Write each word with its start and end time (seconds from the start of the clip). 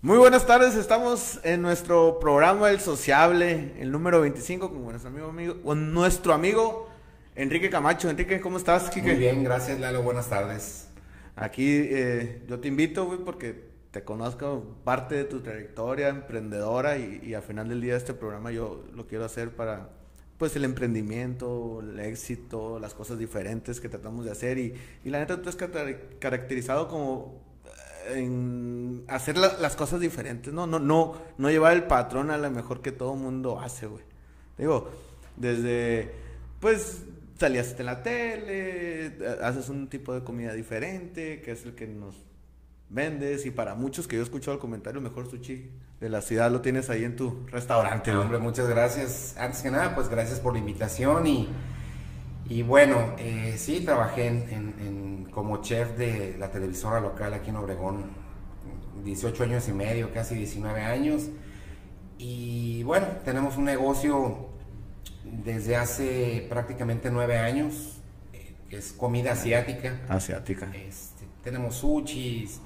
Muy 0.00 0.16
buenas 0.16 0.46
tardes, 0.46 0.76
estamos 0.76 1.40
en 1.42 1.60
nuestro 1.60 2.20
programa 2.20 2.70
El 2.70 2.78
Sociable, 2.78 3.72
el 3.80 3.90
número 3.90 4.20
25, 4.20 4.70
con 4.70 4.84
nuestro 4.84 5.10
amigo, 5.10 5.28
amigo, 5.28 5.60
con 5.60 5.92
nuestro 5.92 6.32
amigo 6.34 6.88
Enrique 7.34 7.68
Camacho. 7.68 8.08
Enrique, 8.08 8.40
¿cómo 8.40 8.58
estás? 8.58 8.96
Muy 8.96 9.16
bien, 9.16 9.42
gracias 9.42 9.80
Lalo, 9.80 10.04
buenas 10.04 10.28
tardes. 10.28 10.86
Aquí 11.34 11.66
eh, 11.66 12.44
yo 12.46 12.60
te 12.60 12.68
invito, 12.68 13.06
güey, 13.06 13.18
porque 13.24 13.70
te 13.90 14.04
conozco 14.04 14.76
parte 14.84 15.16
de 15.16 15.24
tu 15.24 15.40
trayectoria 15.40 16.10
emprendedora 16.10 16.96
y, 16.96 17.20
y 17.24 17.34
al 17.34 17.42
final 17.42 17.68
del 17.68 17.80
día 17.80 17.96
este 17.96 18.14
programa 18.14 18.52
yo 18.52 18.84
lo 18.94 19.08
quiero 19.08 19.24
hacer 19.24 19.50
para 19.50 19.88
pues 20.38 20.54
el 20.54 20.64
emprendimiento, 20.64 21.80
el 21.80 21.98
éxito, 21.98 22.78
las 22.78 22.94
cosas 22.94 23.18
diferentes 23.18 23.80
que 23.80 23.88
tratamos 23.88 24.24
de 24.26 24.30
hacer 24.30 24.58
y, 24.58 24.74
y 25.04 25.10
la 25.10 25.18
neta 25.18 25.42
tú 25.42 25.48
has 25.48 25.56
caracterizado 25.56 26.86
como 26.86 27.47
en 28.08 29.04
hacer 29.08 29.36
las 29.36 29.76
cosas 29.76 30.00
diferentes, 30.00 30.52
¿no? 30.52 30.66
No, 30.66 30.78
no, 30.78 31.14
no 31.36 31.50
llevar 31.50 31.74
el 31.74 31.84
patrón 31.84 32.30
a 32.30 32.38
lo 32.38 32.50
mejor 32.50 32.82
que 32.82 32.92
todo 32.92 33.14
mundo 33.14 33.60
hace, 33.60 33.86
güey. 33.86 34.04
Digo, 34.56 34.90
desde, 35.36 36.12
pues, 36.60 37.02
salías 37.38 37.78
en 37.78 37.86
la 37.86 38.02
tele, 38.02 39.18
haces 39.42 39.68
un 39.68 39.88
tipo 39.88 40.12
de 40.14 40.24
comida 40.24 40.52
diferente, 40.52 41.40
que 41.40 41.52
es 41.52 41.64
el 41.64 41.74
que 41.74 41.86
nos 41.86 42.16
vendes, 42.88 43.46
y 43.46 43.50
para 43.50 43.74
muchos 43.74 44.08
que 44.08 44.16
yo 44.16 44.22
he 44.22 44.24
escuchado 44.24 44.54
el 44.54 44.60
comentario, 44.60 45.00
mejor 45.00 45.30
sushi 45.30 45.70
de 46.00 46.08
la 46.08 46.22
ciudad 46.22 46.50
lo 46.50 46.60
tienes 46.60 46.90
ahí 46.90 47.04
en 47.04 47.16
tu 47.16 47.46
restaurante. 47.46 48.14
hombre, 48.14 48.38
muchas 48.38 48.68
gracias. 48.68 49.36
Antes 49.36 49.62
que 49.62 49.70
nada, 49.70 49.94
pues 49.94 50.08
gracias 50.08 50.40
por 50.40 50.52
la 50.52 50.60
invitación 50.60 51.26
y, 51.26 51.48
y 52.48 52.62
bueno, 52.62 53.14
eh, 53.18 53.54
sí, 53.58 53.80
trabajé 53.80 54.26
en 54.28 55.08
como 55.38 55.62
chef 55.62 55.96
de 55.96 56.36
la 56.36 56.50
televisora 56.50 57.00
local 57.00 57.32
aquí 57.32 57.50
en 57.50 57.56
Obregón, 57.56 58.06
18 59.04 59.44
años 59.44 59.68
y 59.68 59.72
medio, 59.72 60.12
casi 60.12 60.34
19 60.34 60.80
años. 60.80 61.28
Y 62.18 62.82
bueno, 62.82 63.06
tenemos 63.24 63.56
un 63.56 63.64
negocio 63.64 64.48
desde 65.24 65.76
hace 65.76 66.44
prácticamente 66.48 67.08
9 67.08 67.38
años, 67.38 68.00
eh, 68.32 68.56
que 68.68 68.78
es 68.78 68.92
comida 68.92 69.30
asiática. 69.30 70.00
Asiática. 70.08 70.72
Este, 70.74 71.24
tenemos 71.44 71.76
sushis, 71.76 72.60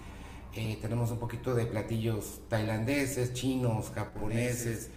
eh, 0.55 0.79
tenemos 0.81 1.11
un 1.11 1.19
poquito 1.19 1.55
de 1.55 1.67
platillos 1.67 2.41
tailandeses, 2.49 3.35
chinos, 3.35 3.93
japoneses, 3.95 4.91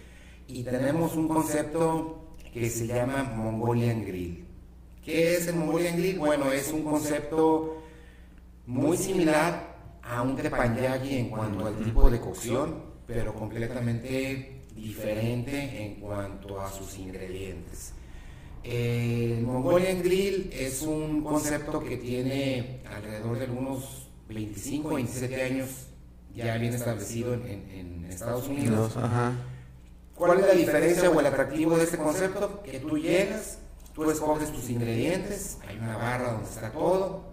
y 0.48 0.62
tenemos 0.62 1.14
un 1.14 1.28
concepto 1.28 2.36
que 2.54 2.70
se 2.70 2.86
llama 2.86 3.22
Mongolian 3.24 4.06
Grill. 4.06 4.46
¿Qué 5.06 5.36
es 5.36 5.46
el 5.46 5.54
Mongolian 5.54 5.96
Grill? 5.96 6.18
Bueno, 6.18 6.50
es 6.50 6.72
un 6.72 6.82
concepto 6.82 7.80
muy 8.66 8.96
similar 8.96 9.76
a 10.02 10.20
un 10.22 10.34
tepanyaki 10.34 11.14
en 11.14 11.30
cuanto 11.30 11.64
al 11.64 11.76
tipo 11.76 12.10
de 12.10 12.18
cocción, 12.18 12.82
pero 13.06 13.32
completamente 13.32 14.64
diferente 14.74 15.84
en 15.84 16.00
cuanto 16.00 16.60
a 16.60 16.72
sus 16.72 16.98
ingredientes. 16.98 17.92
El 18.64 19.42
Mongolian 19.42 20.02
Grill 20.02 20.50
es 20.52 20.82
un 20.82 21.22
concepto 21.22 21.84
que 21.84 21.98
tiene 21.98 22.80
alrededor 22.92 23.38
de 23.38 23.46
unos 23.46 24.08
25 24.28 24.88
o 24.88 24.94
27 24.96 25.40
años 25.40 25.86
ya 26.34 26.58
bien 26.58 26.74
establecido 26.74 27.32
en, 27.32 28.04
Estados 28.10 28.48
Unidos. 28.48 28.98
¿Cuál 30.16 30.40
es 30.40 30.46
la 30.48 30.54
diferencia 30.54 31.10
o 31.10 31.20
el 31.20 31.26
atractivo 31.26 31.76
de 31.76 31.84
este 31.84 31.96
concepto? 31.96 32.60
Que 32.64 32.80
tú 32.80 32.98
llegas, 32.98 33.58
Tú 33.96 34.10
escoges 34.10 34.52
tus 34.52 34.68
ingredientes, 34.68 35.56
hay 35.66 35.78
una 35.78 35.96
barra 35.96 36.32
donde 36.32 36.50
está 36.50 36.70
todo, 36.70 37.24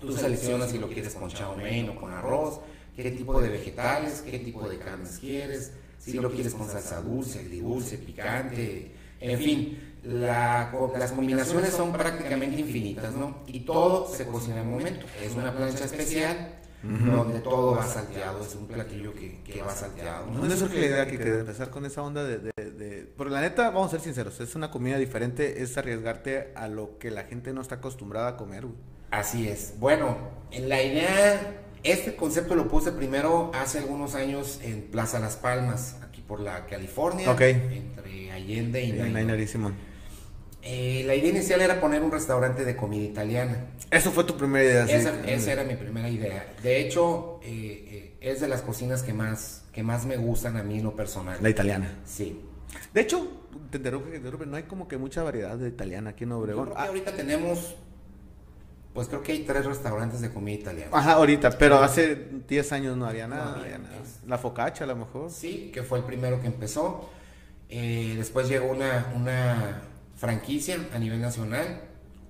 tú 0.00 0.12
seleccionas 0.12 0.70
si 0.70 0.78
lo 0.78 0.88
quieres 0.88 1.12
con 1.12 1.28
chow 1.28 1.56
mein 1.56 1.90
o 1.90 1.96
con 1.96 2.12
arroz, 2.12 2.60
qué 2.94 3.10
tipo 3.10 3.40
de 3.40 3.48
vegetales, 3.48 4.22
qué 4.22 4.38
tipo 4.38 4.68
de 4.68 4.78
carnes 4.78 5.18
quieres, 5.18 5.72
si 5.98 6.12
lo 6.12 6.30
quieres 6.30 6.54
con 6.54 6.68
salsa 6.68 7.00
dulce, 7.00 7.40
agridulce, 7.40 7.98
picante, 7.98 8.92
en 9.18 9.38
fin, 9.40 9.96
las 10.04 11.10
combinaciones 11.10 11.70
son 11.70 11.92
prácticamente 11.92 12.60
infinitas, 12.60 13.14
¿no? 13.14 13.42
Y 13.48 13.60
todo 13.60 14.06
se 14.06 14.24
cocina 14.24 14.60
en 14.60 14.68
el 14.68 14.68
momento. 14.68 15.04
Es 15.20 15.34
una 15.34 15.52
plancha 15.52 15.84
especial 15.84 16.60
donde 16.82 17.40
todo 17.40 17.74
va 17.74 17.84
salteado, 17.84 18.40
es 18.40 18.54
un 18.54 18.68
platillo 18.68 19.12
que, 19.12 19.42
que 19.42 19.62
va 19.62 19.74
salteado. 19.74 20.26
¿no? 20.26 20.38
¿Dónde 20.38 20.56
surge 20.56 20.78
la 20.78 20.86
idea 20.86 21.06
que, 21.06 21.18
de 21.18 21.40
empezar 21.40 21.70
con 21.70 21.84
esa 21.84 22.02
onda 22.02 22.22
de, 22.22 22.38
de, 22.38 22.52
Porque 23.16 23.32
la 23.32 23.40
neta, 23.40 23.70
vamos 23.70 23.88
a 23.88 23.90
ser 23.92 24.00
sinceros, 24.00 24.40
es 24.40 24.54
una 24.54 24.70
comida 24.70 24.98
diferente, 24.98 25.62
es 25.62 25.76
arriesgarte 25.76 26.52
a 26.54 26.68
lo 26.68 26.98
que 26.98 27.10
la 27.10 27.24
gente 27.24 27.52
no 27.52 27.60
está 27.60 27.76
acostumbrada 27.76 28.28
a 28.28 28.36
comer. 28.36 28.66
Así 29.10 29.48
es. 29.48 29.74
Bueno, 29.78 30.16
en 30.50 30.68
la 30.68 30.82
idea, 30.82 31.62
este 31.82 32.14
concepto 32.16 32.54
lo 32.54 32.68
puse 32.68 32.92
primero 32.92 33.50
hace 33.54 33.78
algunos 33.78 34.14
años 34.14 34.60
en 34.62 34.82
Plaza 34.82 35.18
Las 35.18 35.36
Palmas, 35.36 35.96
aquí 36.02 36.20
por 36.20 36.40
la 36.40 36.66
California, 36.66 37.30
entre 37.30 38.32
Allende 38.32 38.82
y 38.82 38.92
Nainari. 38.92 39.46
Eh, 40.62 41.04
la 41.06 41.14
idea 41.14 41.30
inicial 41.30 41.60
era 41.60 41.80
poner 41.80 42.02
un 42.02 42.10
restaurante 42.10 42.64
de 42.64 42.76
comida 42.76 43.04
italiana. 43.04 43.68
Eso 43.90 44.10
fue 44.10 44.24
tu 44.24 44.36
primera 44.36 44.64
idea. 44.64 44.84
Esa, 44.84 45.14
esa 45.26 45.52
era 45.52 45.64
mi 45.64 45.76
primera 45.76 46.10
idea. 46.10 46.52
De 46.62 46.80
hecho, 46.80 47.40
eh, 47.42 47.84
eh, 47.88 48.16
es 48.20 48.40
de 48.40 48.48
las 48.48 48.62
cocinas 48.62 49.02
que 49.02 49.14
más, 49.14 49.62
que 49.72 49.82
más 49.82 50.04
me 50.04 50.16
gustan 50.16 50.56
a 50.56 50.62
mí 50.62 50.78
en 50.78 50.84
lo 50.84 50.94
personal. 50.94 51.38
La 51.40 51.48
italiana. 51.48 52.00
Sí. 52.04 52.42
De 52.92 53.00
hecho, 53.00 53.28
te 53.70 53.78
no 53.78 54.56
hay 54.56 54.62
como 54.64 54.88
que 54.88 54.96
mucha 54.96 55.22
variedad 55.22 55.56
de 55.56 55.68
italiana 55.68 56.10
aquí 56.10 56.24
en 56.24 56.32
Obregón. 56.32 56.72
Ah. 56.76 56.86
ahorita 56.86 57.12
tenemos, 57.12 57.76
pues 58.94 59.08
creo 59.08 59.22
que 59.22 59.32
hay 59.32 59.44
tres 59.44 59.66
restaurantes 59.66 60.20
de 60.20 60.32
comida 60.32 60.54
italiana. 60.54 60.90
Ajá, 60.92 61.12
ahorita, 61.12 61.50
pero 61.58 61.78
hace 61.78 62.28
10 62.48 62.72
años 62.72 62.96
no 62.96 63.06
había 63.06 63.28
nada. 63.28 63.62
La 64.26 64.38
focaccia 64.38 64.84
a 64.84 64.86
lo 64.86 64.96
mejor. 64.96 65.30
Sí, 65.30 65.70
que 65.72 65.82
fue 65.82 65.98
el 65.98 66.04
primero 66.04 66.40
que 66.40 66.46
empezó. 66.46 67.10
después 67.68 68.48
llegó 68.48 68.70
una, 68.70 69.12
una 69.14 69.82
franquicia 70.16 70.78
a 70.92 70.98
nivel 70.98 71.20
nacional. 71.20 71.82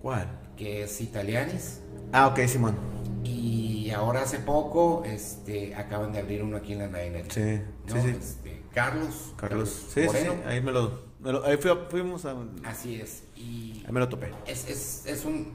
¿Cuál? 0.02 0.28
Que 0.56 0.84
es 0.84 1.00
Italianis. 1.00 1.80
Ah, 2.12 2.28
ok, 2.28 2.40
Simón. 2.46 2.76
Y 3.24 3.90
ahora 3.90 4.22
hace 4.22 4.38
poco 4.38 5.02
este, 5.04 5.74
acaban 5.74 6.12
de 6.12 6.20
abrir 6.20 6.42
uno 6.42 6.56
aquí 6.58 6.72
en 6.72 6.78
la 6.78 6.86
Niner. 6.86 7.24
Sí, 7.30 7.60
sí, 7.86 8.00
sí. 8.00 8.08
Este, 8.08 8.47
Carlos. 8.78 9.34
Carlos. 9.36 9.86
sí, 9.94 10.02
sí, 10.08 10.28
ahí 10.46 10.60
me 10.60 10.72
lo, 10.72 11.00
ahí 11.44 11.58
fuimos 11.90 12.24
a... 12.24 12.36
Así 12.64 13.00
es. 13.00 13.24
Y 13.36 13.82
ahí 13.86 13.92
me 13.92 14.00
lo 14.00 14.08
topé. 14.08 14.32
Es, 14.46 14.68
es, 14.68 15.06
es 15.06 15.24
un... 15.24 15.52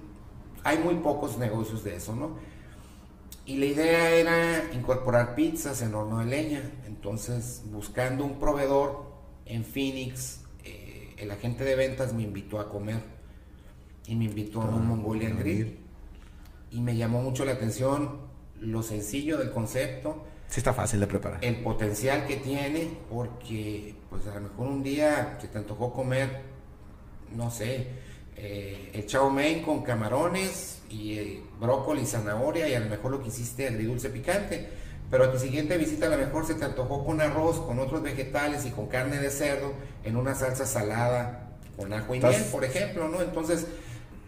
Hay 0.63 0.77
muy 0.77 0.95
pocos 0.95 1.37
negocios 1.37 1.83
de 1.83 1.95
eso, 1.95 2.15
¿no? 2.15 2.37
Y 3.45 3.57
la 3.57 3.65
idea 3.65 4.11
era 4.11 4.73
incorporar 4.73 5.35
pizzas 5.35 5.81
en 5.81 5.93
horno 5.93 6.19
de 6.19 6.25
leña. 6.25 6.61
Entonces, 6.85 7.63
buscando 7.65 8.23
un 8.23 8.39
proveedor 8.39 9.05
en 9.45 9.65
Phoenix, 9.65 10.43
el 11.23 11.31
agente 11.31 11.63
de 11.63 11.75
ventas 11.75 12.13
me 12.13 12.23
invitó 12.23 12.59
a 12.59 12.69
comer 12.69 13.01
y 14.07 14.15
me 14.15 14.25
invitó 14.25 14.61
a 14.61 14.65
un 14.65 14.83
ah, 14.83 14.85
Mongolian 14.85 15.37
Grill 15.37 15.77
y 16.71 16.81
me 16.81 16.95
llamó 16.95 17.21
mucho 17.21 17.45
la 17.45 17.53
atención 17.53 18.19
lo 18.59 18.83
sencillo 18.83 19.37
del 19.37 19.51
concepto. 19.51 20.25
Sí 20.53 20.59
está 20.59 20.71
fácil 20.71 20.99
de 20.99 21.07
preparar. 21.07 21.43
El 21.43 21.63
potencial 21.63 22.27
que 22.27 22.35
tiene 22.35 22.87
porque 23.09 23.95
pues 24.07 24.27
a 24.27 24.35
lo 24.35 24.41
mejor 24.41 24.67
un 24.67 24.83
día 24.83 25.35
se 25.41 25.47
te 25.47 25.57
antojó 25.57 25.91
comer, 25.91 26.41
no 27.35 27.49
sé, 27.49 27.87
eh, 28.37 28.91
el 28.93 29.07
chow 29.07 29.31
mein 29.31 29.63
con 29.63 29.81
camarones 29.81 30.83
y 30.91 31.17
eh, 31.17 31.41
brócoli 31.59 32.03
y 32.03 32.05
zanahoria 32.05 32.69
y 32.69 32.75
a 32.75 32.81
lo 32.81 32.87
mejor 32.87 33.09
lo 33.09 33.23
que 33.23 33.29
hiciste 33.29 33.67
agridulce 33.67 34.11
picante 34.11 34.69
pero 35.09 35.23
a 35.23 35.31
tu 35.31 35.39
siguiente 35.39 35.75
visita 35.75 36.05
a 36.05 36.09
lo 36.09 36.17
mejor 36.17 36.45
se 36.45 36.53
te 36.53 36.65
antojó 36.65 37.03
con 37.03 37.19
arroz, 37.19 37.59
con 37.59 37.79
otros 37.79 38.03
vegetales 38.03 38.63
y 38.67 38.69
con 38.69 38.85
carne 38.85 39.17
de 39.17 39.31
cerdo 39.31 39.73
en 40.03 40.17
una 40.17 40.35
salsa 40.35 40.67
salada 40.67 41.49
con 41.75 41.91
ajo 41.93 42.13
y 42.13 42.19
miel, 42.19 42.43
por 42.51 42.63
ejemplo, 42.63 43.07
¿no? 43.07 43.21
Entonces, 43.21 43.65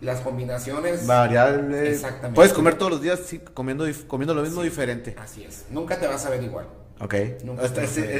las 0.01 0.21
combinaciones... 0.21 1.05
Variables. 1.07 1.95
Exactamente. 1.95 2.35
Puedes 2.35 2.53
comer 2.53 2.75
todos 2.75 2.91
los 2.91 3.01
días 3.01 3.19
comiendo, 3.53 3.85
comiendo 4.07 4.33
lo 4.33 4.41
mismo 4.41 4.61
diferente. 4.61 5.15
Así 5.17 5.43
es. 5.43 5.65
Nunca 5.69 5.99
te 5.99 6.07
vas 6.07 6.25
a 6.25 6.29
ver 6.29 6.43
igual. 6.43 6.67
Ok. 6.99 7.13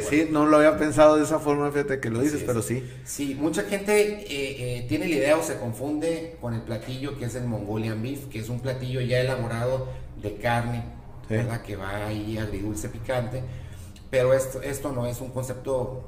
sí, 0.10 0.27
no 0.30 0.45
lo 0.45 0.57
había 0.57 0.77
pensado 0.77 1.16
de 1.16 1.24
esa 1.24 1.39
forma, 1.39 1.72
fíjate 1.72 2.01
que 2.01 2.10
lo 2.10 2.19
dices, 2.19 2.44
pero 2.45 2.62
sí. 2.62 2.83
Sí, 3.06 3.36
mucha 3.39 3.63
gente 3.63 4.01
eh, 4.01 4.25
eh, 4.80 4.86
tiene 4.89 5.07
la 5.07 5.16
idea 5.16 5.38
o 5.38 5.44
se 5.44 5.57
confunde 5.57 6.38
con 6.42 6.54
el 6.54 6.62
platillo 6.62 7.18
que 7.18 7.25
es 7.25 7.36
el 7.36 7.45
Mongolian 7.45 8.01
Beef, 8.01 8.28
que 8.28 8.39
es 8.39 8.50
un 8.50 8.60
platillo 8.60 9.00
ya 9.00 9.21
elaborado 9.21 9.88
de 10.21 10.36
carne 10.36 10.83
que 11.66 11.75
va 11.75 12.07
ahí 12.07 12.38
agridulce 12.38 12.89
picante. 12.89 13.44
Pero 14.10 14.33
esto, 14.33 14.62
esto 14.62 14.92
no 14.92 15.07
es 15.07 15.21
un 15.21 15.30
concepto 15.30 16.04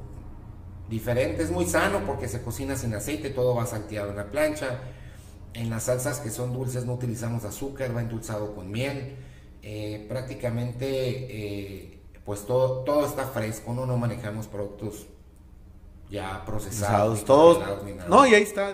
diferente, 0.90 1.44
es 1.44 1.52
muy 1.52 1.66
sano 1.66 2.02
porque 2.06 2.28
se 2.28 2.42
cocina 2.42 2.76
sin 2.76 2.94
aceite, 2.94 3.30
todo 3.30 3.56
va 3.56 3.66
salteado 3.66 4.12
en 4.12 4.18
la 4.18 4.26
plancha. 4.26 4.80
En 5.58 5.70
las 5.70 5.84
salsas 5.84 6.20
que 6.20 6.30
son 6.30 6.54
dulces 6.54 6.86
no 6.86 6.94
utilizamos 6.94 7.44
azúcar, 7.44 7.96
va 7.96 8.02
endulzado 8.02 8.54
con 8.54 8.70
miel. 8.72 9.16
Eh, 9.64 10.06
prácticamente, 10.08 10.86
eh, 10.88 12.00
pues 12.26 12.46
todo, 12.46 12.84
todo 12.84 13.06
está 13.06 13.26
fresco, 13.28 13.74
no, 13.74 13.86
no 13.86 13.98
manejamos 13.98 14.48
productos 14.48 15.08
ya 16.10 16.46
procesados. 16.46 17.26
todos. 17.26 17.60
No, 18.08 18.26
y 18.28 18.36
ahí 18.36 18.44
está. 18.44 18.74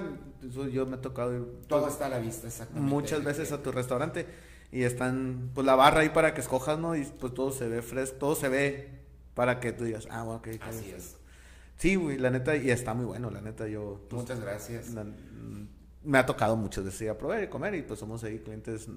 Yo 0.71 0.85
me 0.85 0.97
he 0.97 0.99
tocado 0.99 1.33
ir. 1.33 1.61
Todo 1.67 1.87
está 1.87 2.07
a 2.07 2.09
la 2.09 2.19
vista, 2.19 2.47
exactamente. 2.47 2.89
Muchas 2.89 3.23
veces 3.23 3.51
a 3.53 3.63
tu 3.63 3.71
restaurante 3.71 4.27
y 4.71 4.83
están 4.83 5.51
pues 5.53 5.65
la 5.65 5.75
barra 5.75 6.01
ahí 6.01 6.09
para 6.09 6.33
que 6.33 6.41
escojas, 6.41 6.77
¿no? 6.77 6.95
Y 6.95 7.05
pues 7.05 7.33
todo 7.33 7.51
se 7.51 7.67
ve 7.69 7.81
fresco, 7.81 8.17
todo 8.17 8.35
se 8.35 8.49
ve 8.49 8.89
Para 9.35 9.59
que 9.59 9.71
tú 9.71 9.85
digas, 9.85 10.07
ah, 10.11 10.23
bueno, 10.23 10.39
ok. 10.39 10.47
Así 10.61 10.91
es. 10.91 11.15
Sí, 11.77 11.95
güey, 11.95 12.17
la 12.17 12.29
neta, 12.29 12.55
y 12.55 12.69
está 12.69 12.93
muy 12.93 13.05
bueno, 13.05 13.31
la 13.31 13.41
neta, 13.41 13.67
yo... 13.67 13.99
Muchas 14.11 14.39
gracias. 14.39 14.89
la- 14.93 15.05
me 16.03 16.17
ha 16.17 16.25
tocado 16.25 16.55
muchas 16.55 16.83
veces 16.83 17.01
ir 17.01 17.09
a 17.09 17.17
probar 17.17 17.43
y 17.43 17.47
comer, 17.47 17.75
y 17.75 17.81
pues 17.83 17.99
somos 17.99 18.23
ahí 18.23 18.39
clientes, 18.39 18.87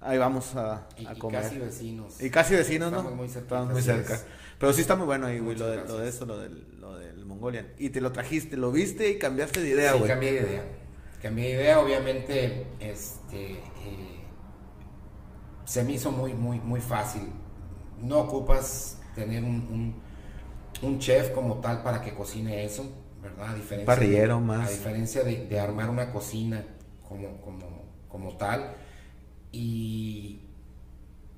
ahí 0.00 0.18
vamos 0.18 0.54
a, 0.56 0.88
Y, 0.96 1.06
a 1.06 1.14
y 1.14 1.18
comer. 1.18 1.42
casi 1.42 1.58
vecinos. 1.58 2.20
Y 2.22 2.30
casi 2.30 2.54
vecinos, 2.54 2.92
¿no? 2.92 3.02
Muy 3.02 3.26
Estamos 3.26 3.82
cerca. 3.82 4.14
es. 4.14 4.26
Pero 4.58 4.72
sí 4.72 4.82
está 4.82 4.96
muy 4.96 5.06
bueno 5.06 5.26
ahí, 5.26 5.38
güey, 5.38 5.56
lo 5.56 5.66
de, 5.66 5.76
lo 5.84 5.98
de 5.98 6.08
eso, 6.08 6.26
lo 6.26 6.38
del, 6.38 6.78
lo 6.80 6.96
del 6.98 7.24
Mongolian. 7.24 7.68
Y 7.78 7.90
te 7.90 8.00
lo 8.00 8.12
trajiste, 8.12 8.56
lo 8.56 8.70
viste 8.72 9.08
y 9.10 9.18
cambiaste 9.18 9.60
de 9.62 9.68
idea, 9.70 9.92
Sí, 9.92 9.98
güey. 9.98 10.10
cambié 10.10 10.32
de 10.32 10.40
idea. 10.40 10.64
Cambié 11.22 11.48
de 11.48 11.62
idea, 11.62 11.80
obviamente, 11.80 12.66
este, 12.80 13.52
eh, 13.52 14.20
se 15.64 15.84
me 15.84 15.92
hizo 15.92 16.10
muy, 16.12 16.34
muy, 16.34 16.58
muy 16.60 16.80
fácil. 16.80 17.22
No 18.00 18.20
ocupas 18.20 18.98
tener 19.14 19.44
un, 19.44 19.94
un, 20.82 20.88
un 20.88 20.98
chef 20.98 21.30
como 21.30 21.60
tal 21.60 21.82
para 21.82 22.00
que 22.00 22.14
cocine 22.14 22.64
eso, 22.64 22.84
¿verdad? 23.22 23.50
A 23.50 23.54
diferencia 23.54 23.86
Parrillero 23.86 24.36
de, 24.36 24.40
más. 24.42 24.68
A 24.68 24.70
diferencia 24.70 25.22
de, 25.22 25.46
de 25.46 25.60
armar 25.60 25.90
una 25.90 26.12
cocina 26.12 26.64
como, 27.08 27.40
como, 27.40 27.66
como 28.08 28.36
tal. 28.36 28.74
Y 29.52 30.40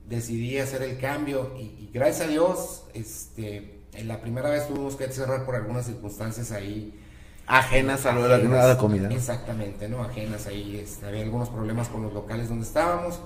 decidí 0.06 0.58
hacer 0.58 0.82
el 0.82 0.98
cambio 0.98 1.54
y, 1.56 1.62
y 1.62 1.90
gracias 1.92 2.28
a 2.28 2.30
Dios, 2.30 2.84
este, 2.92 3.84
en 3.94 4.08
la 4.08 4.20
primera 4.20 4.50
vez 4.50 4.68
tuvimos 4.68 4.96
que 4.96 5.08
cerrar 5.08 5.44
por 5.44 5.54
algunas 5.54 5.86
circunstancias 5.86 6.52
ahí 6.52 6.98
Ajenas 7.46 8.06
a 8.06 8.12
lo 8.12 8.22
de 8.22 8.28
la, 8.38 8.68
la 8.68 8.78
comida. 8.78 9.08
¿no? 9.08 9.14
Exactamente, 9.14 9.88
¿no? 9.88 10.02
Ajenas 10.02 10.46
ahí. 10.46 10.78
este, 10.78 11.06
había 11.06 11.22
algunos 11.22 11.48
problemas 11.48 11.88
con 11.88 12.02
los 12.02 12.12
locales 12.12 12.48
donde 12.48 12.64
estábamos. 12.64 13.20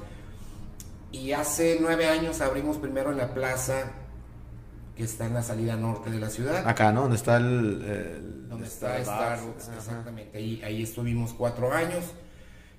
Y 1.13 1.33
hace 1.33 1.79
nueve 1.81 2.07
años 2.07 2.41
abrimos 2.41 2.79
primero 2.79 3.13
en 3.13 3.19
la 3.19 3.35
plaza 3.35 3.93
que 4.97 5.05
está 5.05 5.27
en 5.27 5.35
la 5.35 5.43
salida 5.43 5.77
norte 5.77 6.11
de 6.11 6.19
la 6.19 6.31
ciudad. 6.31 6.67
Acá, 6.67 6.91
¿no? 6.93 7.03
Donde 7.03 7.17
está 7.17 7.37
el... 7.37 7.83
el- 7.85 8.49
donde 8.49 8.67
está 8.67 9.03
Starbucks. 9.03 9.69
Exactamente. 9.77 10.37
Ahí, 10.39 10.63
ahí 10.65 10.83
estuvimos 10.83 11.33
cuatro 11.35 11.73
años. 11.73 12.05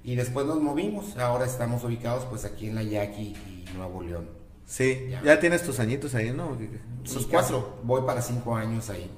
Y 0.03 0.15
después 0.15 0.45
nos 0.47 0.59
movimos. 0.61 1.15
Ahora 1.17 1.45
estamos 1.45 1.83
ubicados 1.83 2.25
pues 2.25 2.45
aquí 2.45 2.67
en 2.69 2.75
la 2.75 2.83
Yaqui 2.83 3.35
y 3.35 3.65
Nuevo 3.75 4.01
León. 4.01 4.29
Sí, 4.65 5.07
Ya. 5.09 5.21
ya. 5.23 5.39
tienes 5.39 5.63
tus 5.63 5.79
añitos 5.79 6.15
ahí, 6.15 6.31
¿no? 6.31 6.57
Sus 7.03 7.27
cuatro. 7.27 7.79
Voy 7.83 8.01
para 8.03 8.21
cinco 8.21 8.55
años 8.55 8.89
ahí. 8.89 9.09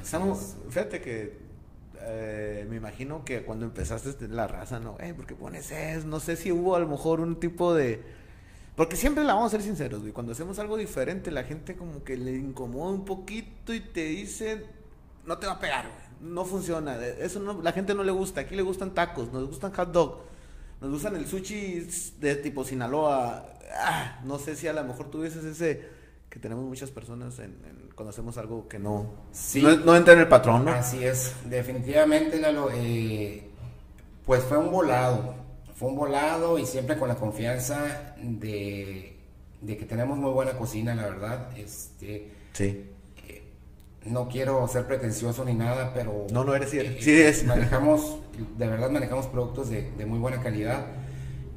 Estamos, 0.00 0.38
es. 0.38 0.56
fíjate 0.68 1.00
que 1.00 1.38
eh, 2.00 2.66
me 2.68 2.76
imagino 2.76 3.24
que 3.24 3.42
cuando 3.42 3.64
empezaste 3.66 4.28
la 4.28 4.46
raza, 4.46 4.78
¿no? 4.78 4.96
Eh, 5.00 5.14
¿por 5.14 5.26
qué 5.26 5.34
pones 5.34 5.70
eso? 5.72 6.06
No 6.06 6.20
sé 6.20 6.36
si 6.36 6.52
hubo 6.52 6.76
a 6.76 6.78
lo 6.80 6.86
mejor 6.86 7.20
un 7.20 7.40
tipo 7.40 7.74
de... 7.74 8.02
Porque 8.76 8.94
siempre 8.96 9.24
la 9.24 9.34
vamos 9.34 9.48
a 9.48 9.56
ser 9.56 9.62
sinceros, 9.62 10.00
güey. 10.02 10.12
Cuando 10.12 10.32
hacemos 10.32 10.58
algo 10.58 10.76
diferente, 10.76 11.30
la 11.30 11.44
gente 11.44 11.76
como 11.76 12.04
que 12.04 12.16
le 12.16 12.32
incomoda 12.36 12.92
un 12.92 13.04
poquito 13.06 13.72
y 13.72 13.80
te 13.80 14.04
dice, 14.04 14.66
no 15.24 15.38
te 15.38 15.46
va 15.46 15.54
a 15.54 15.60
pegar, 15.60 15.86
güey. 15.88 16.30
No 16.32 16.44
funciona. 16.44 16.96
Eso 17.04 17.40
no, 17.40 17.62
la 17.62 17.72
gente 17.72 17.94
no 17.94 18.04
le 18.04 18.12
gusta. 18.12 18.42
Aquí 18.42 18.54
le 18.54 18.62
gustan 18.62 18.92
tacos, 18.94 19.32
nos 19.32 19.46
gustan 19.48 19.72
hot 19.72 19.92
dog, 19.92 20.18
nos 20.80 20.90
gustan 20.90 21.16
el 21.16 21.26
sushi 21.26 21.86
de 22.20 22.36
tipo 22.36 22.64
Sinaloa. 22.64 23.46
Ah, 23.78 24.20
no 24.24 24.38
sé 24.38 24.54
si 24.56 24.68
a 24.68 24.72
lo 24.74 24.84
mejor 24.84 25.10
tuvieses 25.10 25.44
ese 25.44 25.88
que 26.30 26.38
tenemos 26.38 26.64
muchas 26.64 26.90
personas 26.90 27.38
en, 27.38 27.56
en- 27.66 27.86
cuando 27.94 28.10
hacemos 28.10 28.36
algo 28.36 28.68
que 28.68 28.78
no, 28.78 29.06
Sí. 29.32 29.62
no, 29.62 29.74
no 29.76 29.96
entra 29.96 30.12
en 30.12 30.20
el 30.20 30.28
patrón, 30.28 30.66
¿no? 30.66 30.70
Así 30.72 31.02
es, 31.02 31.32
definitivamente, 31.48 32.38
Lalo, 32.38 32.68
eh, 32.74 33.48
pues 34.26 34.42
fue 34.44 34.58
un 34.58 34.70
volado, 34.70 35.34
fue 35.76 35.88
un 35.90 35.96
volado 35.96 36.58
y 36.58 36.66
siempre 36.66 36.98
con 36.98 37.08
la 37.08 37.14
confianza 37.16 38.14
de, 38.20 39.16
de 39.60 39.76
que 39.76 39.84
tenemos 39.84 40.18
muy 40.18 40.30
buena 40.32 40.52
cocina, 40.52 40.94
la 40.94 41.04
verdad. 41.04 41.56
Este, 41.56 42.32
Sí. 42.52 42.86
no 44.06 44.28
quiero 44.28 44.66
ser 44.68 44.86
pretencioso 44.86 45.44
ni 45.44 45.52
nada, 45.54 45.92
pero 45.94 46.26
No, 46.32 46.44
no 46.44 46.54
eres, 46.54 46.72
eh. 46.74 46.96
Sí 47.00 47.12
es. 47.20 47.44
manejamos, 47.44 48.18
de 48.56 48.66
verdad 48.68 48.90
manejamos 48.90 49.26
productos 49.26 49.68
de, 49.68 49.90
de 49.92 50.06
muy 50.06 50.18
buena 50.18 50.40
calidad. 50.42 50.86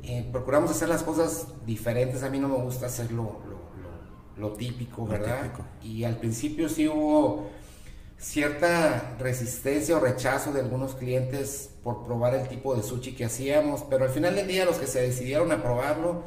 Eh, 0.04 0.28
procuramos 0.32 0.72
hacer 0.72 0.90
las 0.90 1.04
cosas 1.04 1.48
diferentes, 1.66 2.24
a 2.24 2.30
mí 2.30 2.40
no 2.40 2.48
me 2.50 2.56
gusta 2.58 2.88
hacer 2.88 3.12
lo, 3.12 3.24
lo- 3.24 3.60
lo- 4.40 4.50
lo 4.50 4.54
típico, 4.56 5.06
¿verdad? 5.06 5.44
típico. 5.44 5.64
Y 5.84 6.04
al 6.04 6.18
principio 6.18 6.68
sí 6.70 6.88
hubo 6.88 7.50
cierta 8.20 9.16
resistencia 9.18 9.96
o 9.96 10.00
rechazo 10.00 10.52
de 10.52 10.60
algunos 10.60 10.94
clientes 10.96 11.70
por 11.84 12.04
probar 12.06 12.36
el 12.36 12.48
tipo 12.48 12.76
de 12.76 12.84
sushi 12.84 13.14
que 13.16 13.26
hacíamos, 13.26 13.84
pero 13.90 14.04
al 14.04 14.12
final 14.12 14.36
del 14.36 14.48
día 14.48 14.66
los 14.66 14.78
que 14.78 14.88
se 14.88 15.02
decidieron 15.02 15.52
a 15.52 15.64
probarlo 15.64 16.24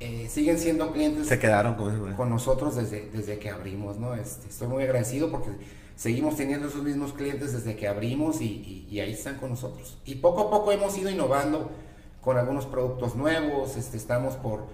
eh, 0.00 0.26
siguen 0.28 0.58
siendo 0.58 0.92
clientes 0.92 1.28
Se 1.28 1.38
quedaron 1.38 1.76
con 2.16 2.28
nosotros 2.28 2.74
desde, 2.74 3.08
desde 3.10 3.38
que 3.38 3.48
abrimos, 3.48 3.96
¿no? 3.96 4.14
Este, 4.14 4.48
estoy 4.48 4.66
muy 4.66 4.82
agradecido 4.82 5.30
porque 5.30 5.50
seguimos 5.94 6.34
teniendo 6.36 6.66
esos 6.66 6.82
mismos 6.82 7.12
clientes 7.12 7.52
desde 7.52 7.76
que 7.76 7.86
abrimos 7.86 8.40
y, 8.40 8.46
y- 8.46 8.88
y 8.90 8.98
ahí 9.00 9.12
están 9.12 9.36
con 9.36 9.50
nosotros. 9.50 9.96
Y 10.04 10.16
poco 10.16 10.42
a 10.42 10.50
poco 10.50 10.72
hemos 10.72 10.98
ido 10.98 11.10
innovando 11.10 11.70
con 12.20 12.36
algunos 12.38 12.66
productos 12.66 13.14
nuevos, 13.14 13.76
este, 13.76 13.96
estamos 13.96 14.34
por, 14.34 14.64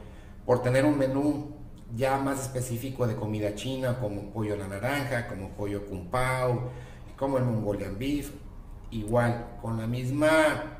por 0.46 0.62
tener 0.62 0.86
un 0.86 0.96
menú 0.96 1.50
ya 1.96 2.18
más 2.18 2.40
específico 2.40 3.06
de 3.06 3.16
comida 3.16 3.54
china, 3.54 3.98
como 4.00 4.30
pollo 4.32 4.54
a 4.54 4.56
la 4.56 4.68
naranja, 4.68 5.26
como 5.28 5.50
pollo 5.50 5.86
kung 5.86 6.06
pao, 6.10 6.70
como 7.16 7.38
el 7.38 7.44
Mongolian 7.44 7.98
beef, 7.98 8.30
igual, 8.90 9.58
con 9.60 9.76
la 9.78 9.86
misma 9.86 10.78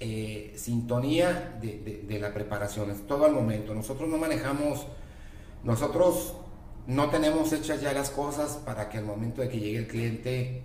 eh, 0.00 0.52
sintonía 0.56 1.58
de, 1.60 1.78
de- 1.78 2.04
de 2.08 2.18
la 2.20 2.32
preparación, 2.32 2.90
es 2.90 3.06
todo 3.06 3.24
al 3.26 3.32
momento. 3.32 3.74
Nosotros 3.74 4.08
no 4.08 4.16
manejamos, 4.18 4.86
nosotros 5.64 6.34
no 6.86 7.10
tenemos 7.10 7.52
hechas 7.52 7.80
ya 7.80 7.92
las 7.92 8.10
cosas 8.10 8.58
para 8.64 8.88
que 8.88 8.98
al 8.98 9.04
momento 9.04 9.42
de 9.42 9.48
que 9.48 9.58
llegue 9.60 9.78
el 9.78 9.88
cliente 9.88 10.62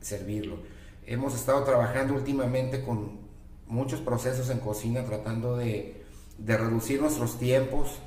servirlo. 0.00 0.58
Hemos 1.06 1.34
estado 1.34 1.62
trabajando 1.64 2.14
últimamente 2.14 2.82
con 2.82 3.18
muchos 3.66 4.00
procesos 4.00 4.50
en 4.50 4.58
cocina 4.58 5.04
tratando 5.04 5.56
de, 5.56 6.02
de 6.38 6.56
reducir 6.56 7.00
nuestros 7.00 7.38
tiempos 7.38 7.98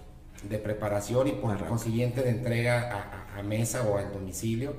de 0.44 0.58
preparación 0.60 1.28
y 1.28 1.32
por 1.34 1.58
consiguiente 1.66 2.22
de 2.22 2.30
entrega 2.30 2.92
a, 2.92 3.36
a- 3.36 3.40
a 3.40 3.44
mesa 3.44 3.84
o 3.88 3.98
al 3.98 4.12
domicilio. 4.14 4.76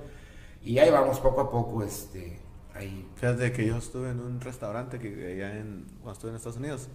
Y 0.63 0.79
ahí 0.79 0.91
vamos 0.91 1.21
poco 1.21 1.41
a 1.41 1.51
poco, 1.51 1.83
este, 1.83 2.39
ahí 2.75 3.07
Fíjate 3.17 3.53
que 3.53 3.67
yo 3.67 3.77
estuve 3.79 4.11
en 4.11 4.21
un 4.21 4.41
restaurante 4.41 4.99
que 4.99 5.09
allá 5.35 5.57
en, 5.59 5.85
cuando 6.03 6.13
estuve 6.13 6.31
en 6.31 6.37
Estados 6.37 6.59
Unidos, 6.59 6.89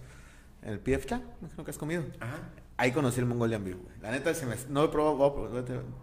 en 0.62 0.70
el 0.70 0.78
PF 0.80 1.06
Cha, 1.06 1.22
no 1.40 1.48
sé 1.48 1.54
lo 1.56 1.64
que 1.64 1.70
has 1.70 1.78
comido. 1.78 2.04
Ajá. 2.20 2.38
Ahí 2.76 2.90
conocí 2.92 3.20
el 3.20 3.26
Mongolian 3.26 3.64
Beef, 3.64 3.76
güey. 3.80 3.94
La 4.00 4.10
neta, 4.10 4.34
si 4.34 4.46
me, 4.46 4.56
no 4.68 4.82
he 4.84 4.88
probado, 4.88 5.48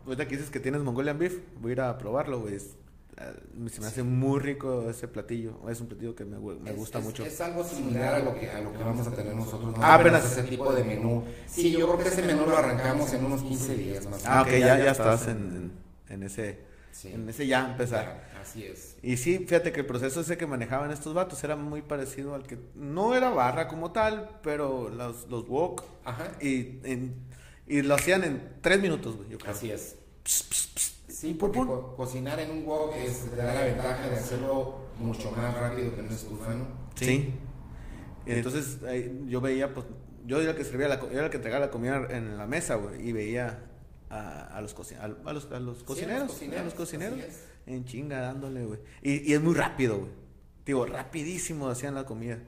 ahorita 0.06 0.27
que 0.27 0.36
dices 0.38 0.50
que 0.50 0.60
tienes 0.60 0.82
Mongolian 0.82 1.20
Beef, 1.20 1.39
voy 1.60 1.72
a 1.72 1.74
ir 1.74 1.82
a 1.82 1.98
probarlo, 1.98 2.39
güey. 2.41 2.58
Eh, 3.18 3.70
Se 3.70 3.82
me 3.82 3.88
hace 3.88 4.03
muy 4.03 4.39
rico 4.39 4.89
ese 4.89 5.08
platillo. 5.08 5.70
Es 5.70 5.82
un 5.82 5.88
platillo 5.88 6.15
que 6.15 6.24
me, 6.25 6.38
me 6.39 6.70
Es- 6.72 6.75
gusta 6.75 7.00
es- 7.00 7.06
mucho. 7.06 7.25
Es 7.25 7.39
algo 7.41 7.63
similar 7.63 8.15
a 8.15 8.20
lo 8.20 8.34
que, 8.34 8.50
a 8.50 8.62
lo 8.62 8.72
que 8.72 8.77
vamos 8.80 9.06
a 9.08 9.12
tener 9.12 9.36
nosotros. 9.36 9.77
¿no? 9.77 9.84
Ah, 9.84 9.96
apenas. 9.96 10.25
ese 10.25 10.44
tipo 10.44 10.72
de 10.74 10.84
menú. 10.84 11.24
Sí, 11.46 11.72
yo 11.72 11.88
creo 11.88 11.98
que 12.00 12.08
ese 12.10 12.22
menú 12.24 12.46
lo 12.46 12.58
arrancamos 12.58 13.12
en 13.13 13.25
unos 13.25 13.41
15 13.44 13.75
días 13.75 14.06
más. 14.08 14.24
o 14.24 14.27
Ah, 14.27 14.44
menos. 14.46 14.48
ok, 14.48 14.65
ya, 14.65 14.77
ya 14.84 14.91
estás 14.91 15.27
en, 15.27 15.38
en, 16.08 16.13
en 16.13 16.24
ese, 16.24 16.60
Sí. 16.94 17.10
en 17.13 17.27
ese 17.30 17.46
ya 17.48 17.72
empezar. 17.72 18.06
Ya, 18.34 18.41
Así 18.41 18.65
es. 18.65 18.96
Y 19.03 19.18
sí, 19.18 19.38
fíjate 19.39 19.72
que 19.72 19.82
el 19.82 19.86
proceso 19.86 20.22
ese 20.22 20.36
que 20.36 20.48
manejaban 20.48 20.89
estos 20.89 21.13
vatos 21.13 21.44
era 21.44 21.56
muy 21.56 21.84
parecido 21.84 22.34
al 22.34 22.41
que 22.44 22.58
no 22.74 23.13
era 23.13 23.30
barra 23.30 23.68
como 23.68 23.91
tal, 23.91 24.39
pero 24.41 24.89
los, 24.89 25.27
los 25.30 25.48
wok 25.48 25.84
Ajá. 26.06 26.32
y, 26.41 26.80
en- 26.84 27.13
y 27.68 27.84
lo 27.84 27.94
hacían 27.96 28.24
en 28.24 28.41
tres 28.62 28.82
minutos, 28.82 29.15
güey. 29.18 29.30
yo 29.30 29.38
creo. 29.38 29.51
Así 29.53 29.70
es. 29.70 29.96
Ps, 30.24 30.44
ps, 30.44 30.68
ps. 30.74 30.90
Sí, 31.22 31.36
porque 31.36 31.60
co- 31.60 31.94
cocinar 31.96 32.40
en 32.40 32.50
un 32.50 32.66
wok 32.66 32.96
es, 32.96 33.30
te 33.30 33.36
da 33.36 33.54
la 33.54 33.62
ventaja 33.66 34.10
de 34.10 34.16
hacerlo 34.16 34.80
mucho 34.98 35.30
más 35.32 35.54
rápido 35.56 35.94
que 35.94 36.00
en 36.00 36.08
una 36.08 36.16
estufa, 36.16 36.51
¿no? 36.56 36.66
Sí. 36.96 37.32
Y 38.25 38.32
entonces 38.32 38.80
yo 39.28 39.40
veía, 39.40 39.72
pues, 39.72 39.86
yo 40.25 40.42
era 40.42 40.51
el 40.51 40.58
que 40.58 40.63
servía 40.63 40.88
la, 40.88 41.00
yo 41.00 41.12
era 41.12 41.25
el 41.25 41.30
que 41.30 41.38
entregaba 41.38 41.63
la 41.68 41.72
comida 41.72 42.08
en 42.10 42.38
la 42.40 42.48
mesa, 42.48 42.74
güey, 42.75 43.08
y 43.08 43.12
veía 43.12 43.66
a, 44.10 44.58
a 44.58 44.62
los, 44.62 44.75
a, 44.94 45.04
a 45.04 45.34
los, 45.34 45.51
a 45.51 45.60
los 45.60 45.84
cocineros, 45.84 46.42
a 46.58 46.63
los 46.63 46.74
cocineros, 46.74 47.20
en 47.68 47.86
chinga 47.86 48.20
dándole, 48.22 48.66
güey. 48.66 48.80
Y, 49.04 49.30
y 49.32 49.34
es 49.36 49.42
muy 49.42 49.54
rápido, 49.54 50.00
güey. 50.00 50.12
Digo, 50.66 50.88
rapidísimo 50.88 51.70
hacían 51.70 51.94
la 51.94 52.06
comida. 52.08 52.40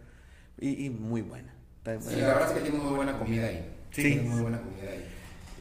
Y, 0.59 0.85
y 0.85 0.89
muy 0.89 1.21
buena. 1.21 1.53
Sí, 1.99 2.15
la 2.15 2.27
verdad 2.27 2.47
es 2.47 2.53
que 2.57 2.69
tiene 2.69 2.83
muy 2.83 2.95
buena 2.95 3.19
comida 3.19 3.45
ahí. 3.47 3.71
Sí. 3.91 4.01
Tiene 4.01 4.21
muy 4.23 4.41
buena 4.41 4.59
comida 4.61 4.89
ahí. 4.89 5.05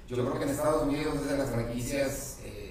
Yo 0.09 0.16
creo 0.16 0.38
que 0.38 0.45
en 0.45 0.50
Estados 0.50 0.83
Unidos 0.88 1.14
es 1.16 1.28
de 1.31 1.37
las 1.38 1.50
franquicias 1.50 2.38
eh, 2.45 2.62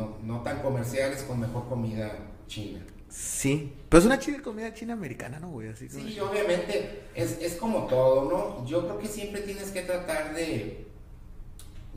no, 0.00 0.16
no 0.36 0.42
tan 0.42 0.60
comerciales 0.60 1.22
con 1.22 1.40
mejor 1.40 1.68
comida 1.68 2.12
china. 2.46 2.80
Sí. 3.08 3.74
Pero 3.88 3.98
es 4.00 4.06
una 4.06 4.18
chida 4.18 4.40
comida 4.40 4.72
china 4.72 4.92
americana, 4.94 5.40
¿no, 5.40 5.50
güey? 5.50 5.68
Así 5.68 5.88
como- 5.88 6.00
Sí, 6.08 6.18
obviamente 6.20 7.02
es, 7.14 7.38
es 7.40 7.56
como 7.56 7.86
todo, 7.86 8.30
¿no? 8.30 8.64
Yo 8.66 8.86
creo 8.86 8.98
que 8.98 9.08
siempre 9.08 9.40
tienes 9.42 9.70
que 9.70 9.82
tratar 9.82 10.32
de, 10.34 10.86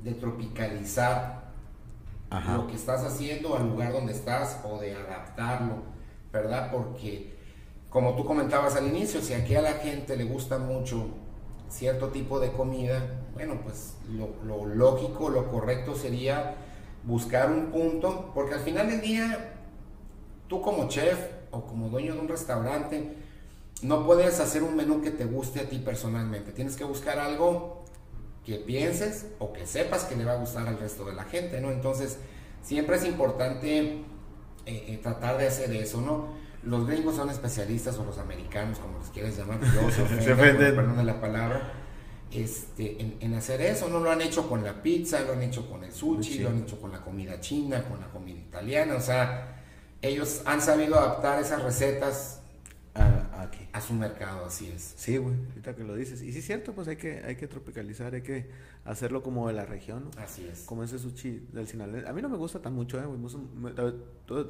de 0.03 0.11
tropicalizar 0.13 1.51
Ajá. 2.29 2.57
lo 2.57 2.67
que 2.67 2.73
estás 2.75 3.03
haciendo 3.03 3.55
al 3.55 3.69
lugar 3.69 3.93
donde 3.93 4.11
estás 4.13 4.59
o 4.63 4.79
de 4.79 4.95
adaptarlo, 4.95 5.83
¿verdad? 6.31 6.71
Porque 6.71 7.31
como 7.89 8.15
tú 8.15 8.25
comentabas 8.25 8.75
al 8.75 8.87
inicio, 8.87 9.21
si 9.21 9.33
aquí 9.35 9.53
a 9.55 9.61
la 9.61 9.73
gente 9.73 10.17
le 10.17 10.23
gusta 10.23 10.57
mucho 10.57 11.09
cierto 11.69 12.07
tipo 12.09 12.39
de 12.39 12.51
comida, 12.51 13.21
bueno, 13.35 13.59
pues 13.63 13.93
lo, 14.09 14.29
lo 14.45 14.65
lógico, 14.65 15.29
lo 15.29 15.49
correcto 15.51 15.95
sería 15.95 16.55
buscar 17.03 17.51
un 17.51 17.67
punto, 17.67 18.31
porque 18.33 18.55
al 18.55 18.61
final 18.61 18.89
del 18.89 19.01
día, 19.01 19.55
tú 20.47 20.61
como 20.61 20.87
chef 20.87 21.19
o 21.51 21.65
como 21.65 21.89
dueño 21.89 22.15
de 22.15 22.21
un 22.21 22.27
restaurante, 22.27 23.15
no 23.81 24.05
puedes 24.05 24.39
hacer 24.39 24.63
un 24.63 24.75
menú 24.75 25.01
que 25.01 25.11
te 25.11 25.25
guste 25.25 25.61
a 25.61 25.69
ti 25.69 25.79
personalmente. 25.79 26.51
Tienes 26.51 26.75
que 26.75 26.83
buscar 26.83 27.19
algo 27.19 27.83
que 28.45 28.55
pienses 28.55 29.27
o 29.39 29.53
que 29.53 29.65
sepas 29.65 30.05
que 30.05 30.15
le 30.15 30.25
va 30.25 30.33
a 30.33 30.37
gustar 30.37 30.67
al 30.67 30.77
resto 30.77 31.05
de 31.05 31.13
la 31.13 31.23
gente, 31.23 31.61
¿no? 31.61 31.71
Entonces, 31.71 32.17
siempre 32.61 32.95
es 32.95 33.05
importante 33.05 33.79
eh, 33.79 34.03
eh, 34.65 34.99
tratar 35.01 35.37
de 35.37 35.47
hacer 35.47 35.73
eso, 35.73 36.01
¿no? 36.01 36.27
Los 36.63 36.87
gringos 36.87 37.15
son 37.15 37.29
especialistas, 37.29 37.97
o 37.97 38.05
los 38.05 38.17
americanos, 38.17 38.79
como 38.79 38.97
los 38.97 39.09
quieres 39.09 39.37
llamar, 39.37 39.59
se 39.91 40.35
perdón 40.35 41.05
la 41.05 41.19
palabra, 41.19 41.73
este, 42.35 43.01
en, 43.01 43.17
en, 43.19 43.33
hacer 43.33 43.61
eso, 43.61 43.87
¿no? 43.89 43.99
Lo 43.99 44.11
han 44.11 44.21
hecho 44.21 44.47
con 44.47 44.63
la 44.63 44.81
pizza, 44.81 45.21
lo 45.21 45.33
han 45.33 45.43
hecho 45.43 45.69
con 45.69 45.83
el 45.83 45.91
sushi, 45.91 46.39
lo 46.39 46.49
han 46.49 46.63
hecho 46.63 46.79
con 46.79 46.91
la 46.91 47.01
comida 47.01 47.39
china, 47.39 47.83
con 47.83 47.99
la 47.99 48.07
comida 48.07 48.39
italiana, 48.39 48.95
o 48.95 49.01
sea, 49.01 49.63
ellos 50.01 50.41
han 50.45 50.61
sabido 50.61 50.99
adaptar 50.99 51.41
esas 51.41 51.63
recetas 51.63 52.41
a, 52.95 53.81
su 53.81 53.93
mercado, 53.93 54.45
así 54.45 54.67
es. 54.67 54.93
Sí, 54.95 55.17
güey, 55.17 55.35
ahorita 55.49 55.75
que 55.75 55.83
lo 55.83 55.95
dices. 55.95 56.21
Y 56.21 56.31
sí 56.31 56.39
es 56.39 56.45
cierto, 56.45 56.73
pues 56.73 56.87
hay 56.87 56.95
que, 56.95 57.23
hay 57.23 57.35
que 57.35 57.47
tropicalizar, 57.47 58.13
hay 58.13 58.21
que 58.21 58.49
hacerlo 58.85 59.23
como 59.23 59.47
de 59.47 59.53
la 59.53 59.65
región. 59.65 60.09
Así 60.17 60.47
es. 60.47 60.61
Como 60.61 60.83
ese 60.83 60.99
sushi 60.99 61.47
del 61.51 61.67
Sinaloa. 61.67 62.09
A 62.09 62.13
mí 62.13 62.21
no 62.21 62.29
me 62.29 62.37
gusta 62.37 62.61
tan 62.61 62.73
mucho, 62.73 62.99
eh, 62.99 63.05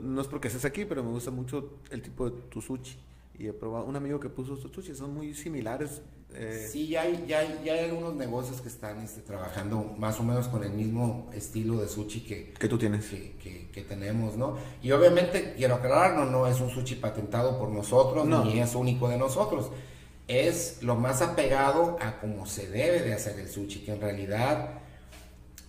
no 0.01 0.21
es 0.21 0.27
porque 0.27 0.49
estés 0.49 0.65
aquí, 0.65 0.85
pero 0.85 1.03
me 1.03 1.09
gusta 1.09 1.31
mucho 1.31 1.79
el 1.89 2.01
tipo 2.01 2.29
de 2.29 2.41
tu 2.49 2.61
sushi. 2.61 2.97
Y 3.39 3.47
he 3.47 3.53
probado, 3.53 3.85
un 3.85 3.95
amigo 3.95 4.19
que 4.19 4.29
puso 4.29 4.53
estos 4.53 4.71
sushi, 4.71 4.93
son 4.93 5.13
muy 5.13 5.33
similares 5.33 6.01
eh, 6.35 6.67
sí, 6.71 6.87
ya 6.87 7.03
hay, 7.03 7.25
ya, 7.27 7.39
hay, 7.39 7.61
ya 7.63 7.73
hay 7.73 7.85
algunos 7.85 8.15
negocios 8.15 8.61
que 8.61 8.67
están 8.67 9.01
este, 9.01 9.21
trabajando 9.21 9.93
más 9.97 10.19
o 10.19 10.23
menos 10.23 10.47
con 10.47 10.63
el 10.63 10.71
mismo 10.71 11.29
estilo 11.33 11.77
de 11.77 11.87
sushi 11.87 12.21
que, 12.21 12.53
que 12.53 12.67
tú 12.67 12.77
tienes. 12.77 13.05
Que, 13.05 13.69
que, 13.71 13.81
tenemos, 13.83 14.37
¿no? 14.37 14.57
Y 14.81 14.91
obviamente, 14.91 15.53
quiero 15.57 15.75
aclararlo, 15.75 16.25
no 16.25 16.47
es 16.47 16.59
un 16.61 16.69
sushi 16.69 16.95
patentado 16.95 17.59
por 17.59 17.69
nosotros, 17.69 18.25
ni 18.45 18.59
es 18.59 18.75
único 18.75 19.09
de 19.09 19.17
nosotros. 19.17 19.69
Es 20.27 20.81
lo 20.81 20.95
más 20.95 21.21
apegado 21.21 21.97
a 21.99 22.19
cómo 22.19 22.45
se 22.45 22.69
debe 22.69 23.01
de 23.01 23.13
hacer 23.13 23.39
el 23.39 23.49
sushi, 23.49 23.81
que 23.81 23.93
en 23.93 24.01
realidad 24.01 24.79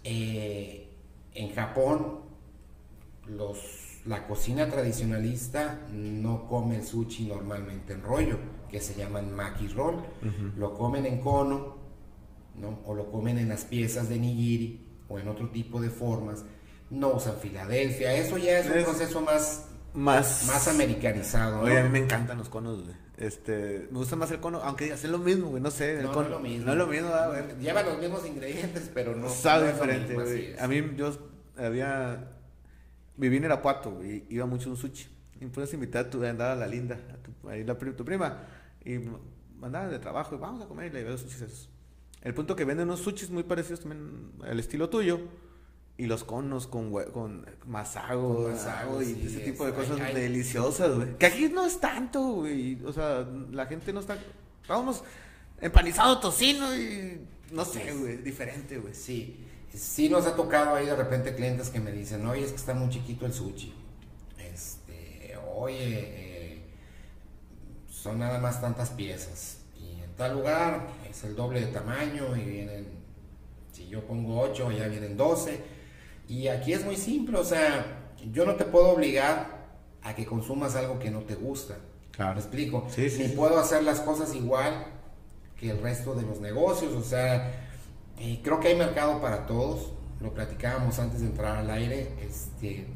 eh, 0.05 0.89
en 1.35 1.55
Japón 1.55 2.21
los 3.27 3.85
la 4.07 4.27
cocina 4.27 4.69
tradicionalista 4.69 5.81
no 5.91 6.47
come 6.47 6.77
el 6.77 6.85
sushi 6.85 7.25
normalmente 7.25 7.95
en 7.95 8.03
rollo, 8.03 8.39
que 8.75 8.81
se 8.81 8.95
llaman 8.95 9.33
maki 9.33 9.69
roll. 9.69 10.03
Lo 10.57 10.75
comen 10.75 11.07
en 11.07 11.21
cono, 11.21 11.77
¿no? 12.57 12.81
O 12.85 12.93
lo 12.93 13.09
comen 13.09 13.39
en 13.39 13.49
las 13.49 13.65
piezas 13.65 14.09
de 14.09 14.19
nigiri 14.19 14.85
o 15.09 15.17
en 15.21 15.29
otro 15.29 15.49
tipo 15.51 15.81
de 15.81 15.91
formas. 15.91 16.45
No 16.91 17.13
usan 17.13 17.37
Filadelfia. 17.37 18.13
Eso 18.15 18.37
ya 18.37 18.59
es, 18.59 18.67
un 18.67 18.83
proceso 18.83 19.21
más, 19.21 19.69
más, 19.95 20.47
más 20.49 20.67
americanizado. 20.67 21.61
Oye, 21.61 21.79
a 21.79 21.85
mí 21.85 21.89
me 21.89 22.01
encantan 22.01 22.37
los 22.37 22.49
conos, 22.49 22.83
Este, 23.17 23.87
me 23.93 23.99
gusta 23.99 24.17
más 24.17 24.33
el 24.33 24.41
cono, 24.41 24.61
aunque 24.65 24.93
hacen 24.93 25.13
lo 25.13 25.19
mismo, 25.19 25.51
güey, 25.51 25.63
no 25.63 25.71
sé. 25.71 26.03
no, 26.03 26.21
es 26.21 26.29
lo 26.29 26.41
mismo. 26.41 26.67
No 26.67 26.73
es 26.73 26.79
lo 26.79 26.89
mismo, 26.89 27.09
a 27.11 27.29
ver. 27.29 27.57
Lleva 27.61 27.85
los 27.85 27.97
mismos 28.01 28.27
ingredientes, 28.27 28.91
pero 28.93 29.15
no. 29.15 29.29
Sabe 29.29 29.73
diferente, 29.73 30.15
güey. 30.15 30.59
A 30.59 30.67
mí, 30.67 30.83
yo 30.97 31.17
había 31.57 32.29
viví 33.17 33.37
en 33.37 33.45
Irapuato 33.45 34.05
y 34.05 34.27
iba 34.31 34.47
mucho 34.47 34.69
a 34.69 34.73
un 34.73 34.79
sushi. 34.79 35.07
Y 35.41 35.47
puedes 35.47 35.73
invitar 35.75 36.07
a 36.07 36.11
tu 36.11 36.25
andaba 36.25 36.57
la 36.57 36.67
linda, 36.67 36.97
a 37.13 37.17
tu, 37.23 37.49
ahí 37.49 37.65
la, 37.65 37.77
tu 37.77 38.05
prima, 38.05 38.47
y 38.85 39.01
mandaba 39.59 39.89
de 39.89 39.99
trabajo 39.99 40.35
y 40.35 40.39
vamos 40.39 40.63
a 40.63 40.67
comer 40.67 40.87
y 40.87 40.91
le 40.91 40.99
llevé 41.01 41.11
los 41.11 41.21
sushis 41.21 41.43
esos. 41.43 41.71
El 42.23 42.35
punto 42.35 42.57
que 42.57 42.65
venden 42.65 42.89
unos 42.89 43.01
sushis 43.01 43.31
muy 43.31 43.43
parecidos 43.43 43.81
también 43.81 44.33
al 44.43 44.59
estilo 44.59 44.89
tuyo. 44.89 45.21
Y 45.97 46.07
los 46.07 46.25
conos 46.25 46.67
con, 46.67 46.91
con 47.13 47.47
masago, 47.67 48.51
y 49.01 49.27
ese 49.27 49.39
tipo 49.41 49.65
de 49.65 49.73
cosas 49.73 49.97
deliciosas, 50.13 50.93
güey. 50.93 51.17
Que 51.19 51.27
aquí 51.27 51.49
no 51.49 51.65
es 51.65 51.79
tanto, 51.79 52.21
güey. 52.21 52.83
O 52.85 52.93
sea, 52.93 53.25
la 53.53 53.67
gente 53.67 53.93
no 53.93 54.01
está. 54.01 54.19
Vamos, 54.67 55.05
empanizado 55.61 56.19
tocino 56.19 56.77
y. 56.77 57.21
No 57.53 57.65
sé, 57.65 57.95
güey, 57.95 58.17
diferente, 58.17 58.79
güey. 58.79 58.93
Sí 58.93 59.45
sí 59.77 60.09
nos 60.09 60.27
ha 60.27 60.37
tocado 60.37 60.75
ahí 60.75 60.87
de 60.87 60.97
repente 60.97 61.35
clientes 61.35 61.69
que 61.69 61.81
me 61.81 61.93
dicen, 61.93 62.25
oye, 62.27 62.45
es 62.45 62.51
que 62.51 62.57
está 62.57 62.75
muy 62.75 62.89
chiquito 62.91 63.27
el 63.27 63.33
sushi. 63.33 63.75
Este, 64.39 65.37
oye, 65.55 66.24
son 68.05 68.19
nada 68.19 68.39
más 68.39 68.61
tantas 68.61 68.91
piezas. 68.91 69.57
Y 69.81 70.03
en 70.03 70.13
tal 70.15 70.35
lugar 70.35 70.89
es 71.09 71.25
el 71.25 71.35
doble 71.35 71.61
de 71.61 71.69
tamaño 71.69 72.37
y 72.37 72.43
vienen, 72.43 72.87
si 73.73 73.89
yo 73.89 74.05
pongo 74.07 74.43
8, 74.43 74.73
ya 74.73 74.89
vienen 74.89 75.17
12. 75.17 75.59
Y 76.29 76.49
aquí 76.49 76.75
es 76.75 76.85
muy 76.85 76.97
simple, 76.97 77.39
o 77.39 77.45
sea, 77.45 78.13
yo 78.31 78.45
no 78.45 78.57
te 78.57 78.67
puedo 78.67 78.91
obligar 78.91 79.65
a 80.03 80.15
que 80.15 80.27
consumas 80.27 80.77
algo 80.77 80.99
que 80.99 81.11
no 81.11 81.21
te 81.21 81.35
gusta. 81.35 81.77
Claro. 82.11 82.35
¿Me 82.35 82.41
explico? 82.41 82.87
Sí, 82.91 83.09
Ni 83.19 83.29
puedo 83.29 83.59
hacer 83.59 83.83
las 83.83 84.01
cosas 84.01 84.35
igual 84.35 84.85
que 85.59 85.71
el 85.71 85.81
resto 85.81 86.15
de 86.15 86.23
los 86.23 86.41
negocios, 86.41 86.93
o 86.93 87.03
sea, 87.03 87.71
creo 88.43 88.61
que 88.61 88.69
hay 88.69 88.77
mercado 88.77 89.23
para 89.23 89.47
todos, 89.47 89.93
lo 90.21 90.35
platicábamos 90.35 90.99
antes 90.99 91.23
de 91.23 91.29
entrar 91.29 91.57
al 91.57 91.71
aire. 91.71 92.13
Este, 92.21 92.81
eh, 92.81 92.87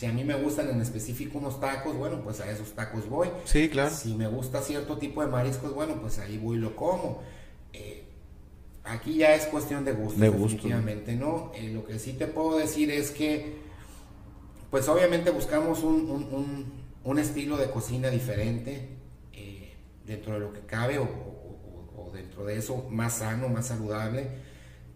si 0.00 0.06
a 0.06 0.12
mí 0.12 0.24
me 0.24 0.34
gustan 0.34 0.70
en 0.70 0.80
específico 0.80 1.36
unos 1.36 1.60
tacos, 1.60 1.94
bueno, 1.94 2.22
pues 2.24 2.40
a 2.40 2.50
esos 2.50 2.72
tacos 2.72 3.06
voy. 3.06 3.28
Sí, 3.44 3.68
claro. 3.68 3.94
Si 3.94 4.14
me 4.14 4.26
gusta 4.28 4.62
cierto 4.62 4.96
tipo 4.96 5.20
de 5.20 5.28
mariscos, 5.28 5.74
bueno, 5.74 6.00
pues 6.00 6.18
ahí 6.18 6.38
voy 6.38 6.56
y 6.56 6.60
lo 6.60 6.74
como. 6.74 7.20
Eh, 7.74 8.04
aquí 8.84 9.16
ya 9.16 9.34
es 9.34 9.44
cuestión 9.44 9.84
de 9.84 9.92
gusto, 9.92 10.18
de 10.18 10.30
definitivamente, 10.30 11.14
¿no? 11.16 11.52
Eh, 11.54 11.70
lo 11.74 11.84
que 11.84 11.98
sí 11.98 12.14
te 12.14 12.26
puedo 12.26 12.56
decir 12.56 12.90
es 12.90 13.10
que, 13.10 13.58
pues 14.70 14.88
obviamente 14.88 15.28
buscamos 15.30 15.82
un, 15.82 16.72
un 17.04 17.18
estilo 17.18 17.58
de 17.58 17.70
cocina 17.70 18.08
diferente 18.08 19.00
dentro 20.10 20.34
de 20.34 20.40
lo 20.40 20.52
que 20.52 20.60
cabe 20.60 20.98
o, 20.98 22.10
dentro 22.12 22.44
de 22.44 22.56
eso 22.56 22.88
más 22.90 23.18
sano, 23.18 23.48
más 23.48 23.68
saludable. 23.68 24.28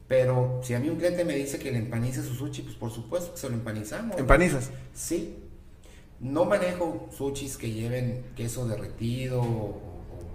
Pero 0.07 0.61
si 0.63 0.75
a 0.75 0.79
mí 0.79 0.89
un 0.91 0.97
cliente 0.97 1.25
me 1.25 1.35
dice 1.35 1.59
que 1.59 1.73
le 1.73 1.79
empanice 1.79 2.23
su 2.23 2.35
sushi, 2.35 2.63
pues 2.63 2.75
por 2.75 2.91
supuesto 2.91 3.33
que 3.33 3.39
se 3.39 3.49
lo 3.49 3.55
empanizamos. 3.55 4.19
¿Empanizas? 4.19 4.71
Sí. 4.93 5.39
No 6.21 6.45
manejo 6.45 7.09
sushis 7.17 7.57
que 7.57 7.71
lleven 7.71 8.25
queso 8.37 8.67
derretido 8.67 9.41
o, 9.43 9.81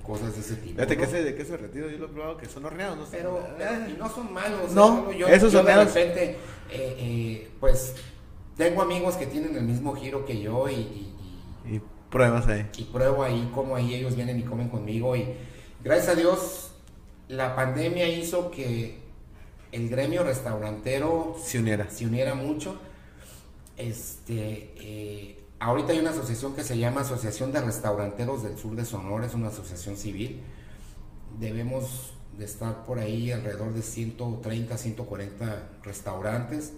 cosas 0.03 0.33
de 0.33 0.41
ese 0.41 0.55
tipo. 0.55 0.73
Fíjate 0.73 0.97
que 0.97 1.03
ese 1.03 1.23
de 1.23 1.35
queso 1.35 1.51
derretido 1.51 1.89
yo 1.89 1.99
lo 1.99 2.05
he 2.05 2.09
probado 2.09 2.37
que 2.37 2.47
son 2.47 2.65
horneados, 2.65 2.97
¿no? 2.97 3.05
Pero, 3.11 3.47
y 3.87 3.93
no 3.97 4.09
son 4.09 4.33
malos. 4.33 4.71
No, 4.71 5.11
yo, 5.11 5.27
esos 5.27 5.53
yo 5.53 5.63
de 5.63 5.75
repente, 5.75 6.23
eh, 6.31 6.37
eh, 6.71 7.51
pues, 7.59 7.93
tengo 8.57 8.81
amigos 8.81 9.15
que 9.15 9.27
tienen 9.27 9.55
el 9.55 9.63
mismo 9.63 9.93
giro 9.93 10.25
que 10.25 10.41
yo 10.41 10.67
y, 10.67 10.73
y, 10.73 11.15
y 11.75 11.81
pruebas 12.09 12.47
ahí. 12.47 12.67
Y 12.75 12.83
pruebo 12.85 13.23
ahí 13.23 13.51
como 13.53 13.75
ahí 13.75 13.93
ellos 13.93 14.15
vienen 14.15 14.39
y 14.39 14.43
comen 14.43 14.69
conmigo 14.69 15.15
y 15.15 15.27
gracias 15.83 16.09
a 16.09 16.15
Dios 16.15 16.71
la 17.27 17.55
pandemia 17.55 18.07
hizo 18.07 18.49
que 18.49 19.08
el 19.71 19.89
gremio 19.89 20.23
restaurantero 20.23 21.35
se 21.43 21.59
uniera, 21.59 21.89
se 21.89 22.05
uniera 22.05 22.35
mucho. 22.35 22.79
Este, 23.77 24.73
eh, 24.77 25.43
ahorita 25.59 25.93
hay 25.93 25.99
una 25.99 26.09
asociación 26.09 26.55
que 26.55 26.63
se 26.63 26.77
llama 26.77 27.01
Asociación 27.01 27.51
de 27.51 27.61
Restauranteros 27.61 28.43
del 28.43 28.57
Sur 28.57 28.75
de 28.75 28.85
Sonora, 28.85 29.25
es 29.25 29.33
una 29.33 29.49
asociación 29.49 29.95
civil. 29.95 30.41
Debemos 31.39 32.13
de 32.37 32.45
estar 32.45 32.83
por 32.83 32.99
ahí 32.99 33.31
alrededor 33.31 33.73
de 33.73 33.81
130, 33.81 34.77
140 34.77 35.69
restaurantes. 35.83 36.73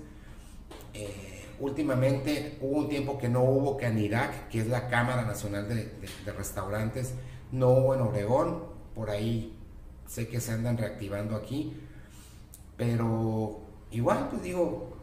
Eh, 0.94 1.46
últimamente 1.60 2.58
hubo 2.62 2.80
un 2.80 2.90
tiempo 2.90 3.18
que 3.18 3.30
no 3.30 3.44
hubo 3.44 3.78
Canirac, 3.78 4.50
que 4.50 4.60
es 4.60 4.68
la 4.68 4.90
Cámara 4.90 5.24
Nacional 5.24 5.70
de, 5.70 5.86
de 6.26 6.34
Restaurantes, 6.34 7.14
no 7.52 7.70
hubo 7.70 7.94
en 7.94 8.02
Obregón, 8.02 8.64
por 8.96 9.10
ahí 9.10 9.58
sé 10.08 10.28
que 10.28 10.42
se 10.42 10.52
andan 10.52 10.78
reactivando 10.78 11.36
aquí, 11.36 11.74
pero 12.82 13.62
igual, 13.92 14.28
pues 14.32 14.42
digo, 14.42 14.98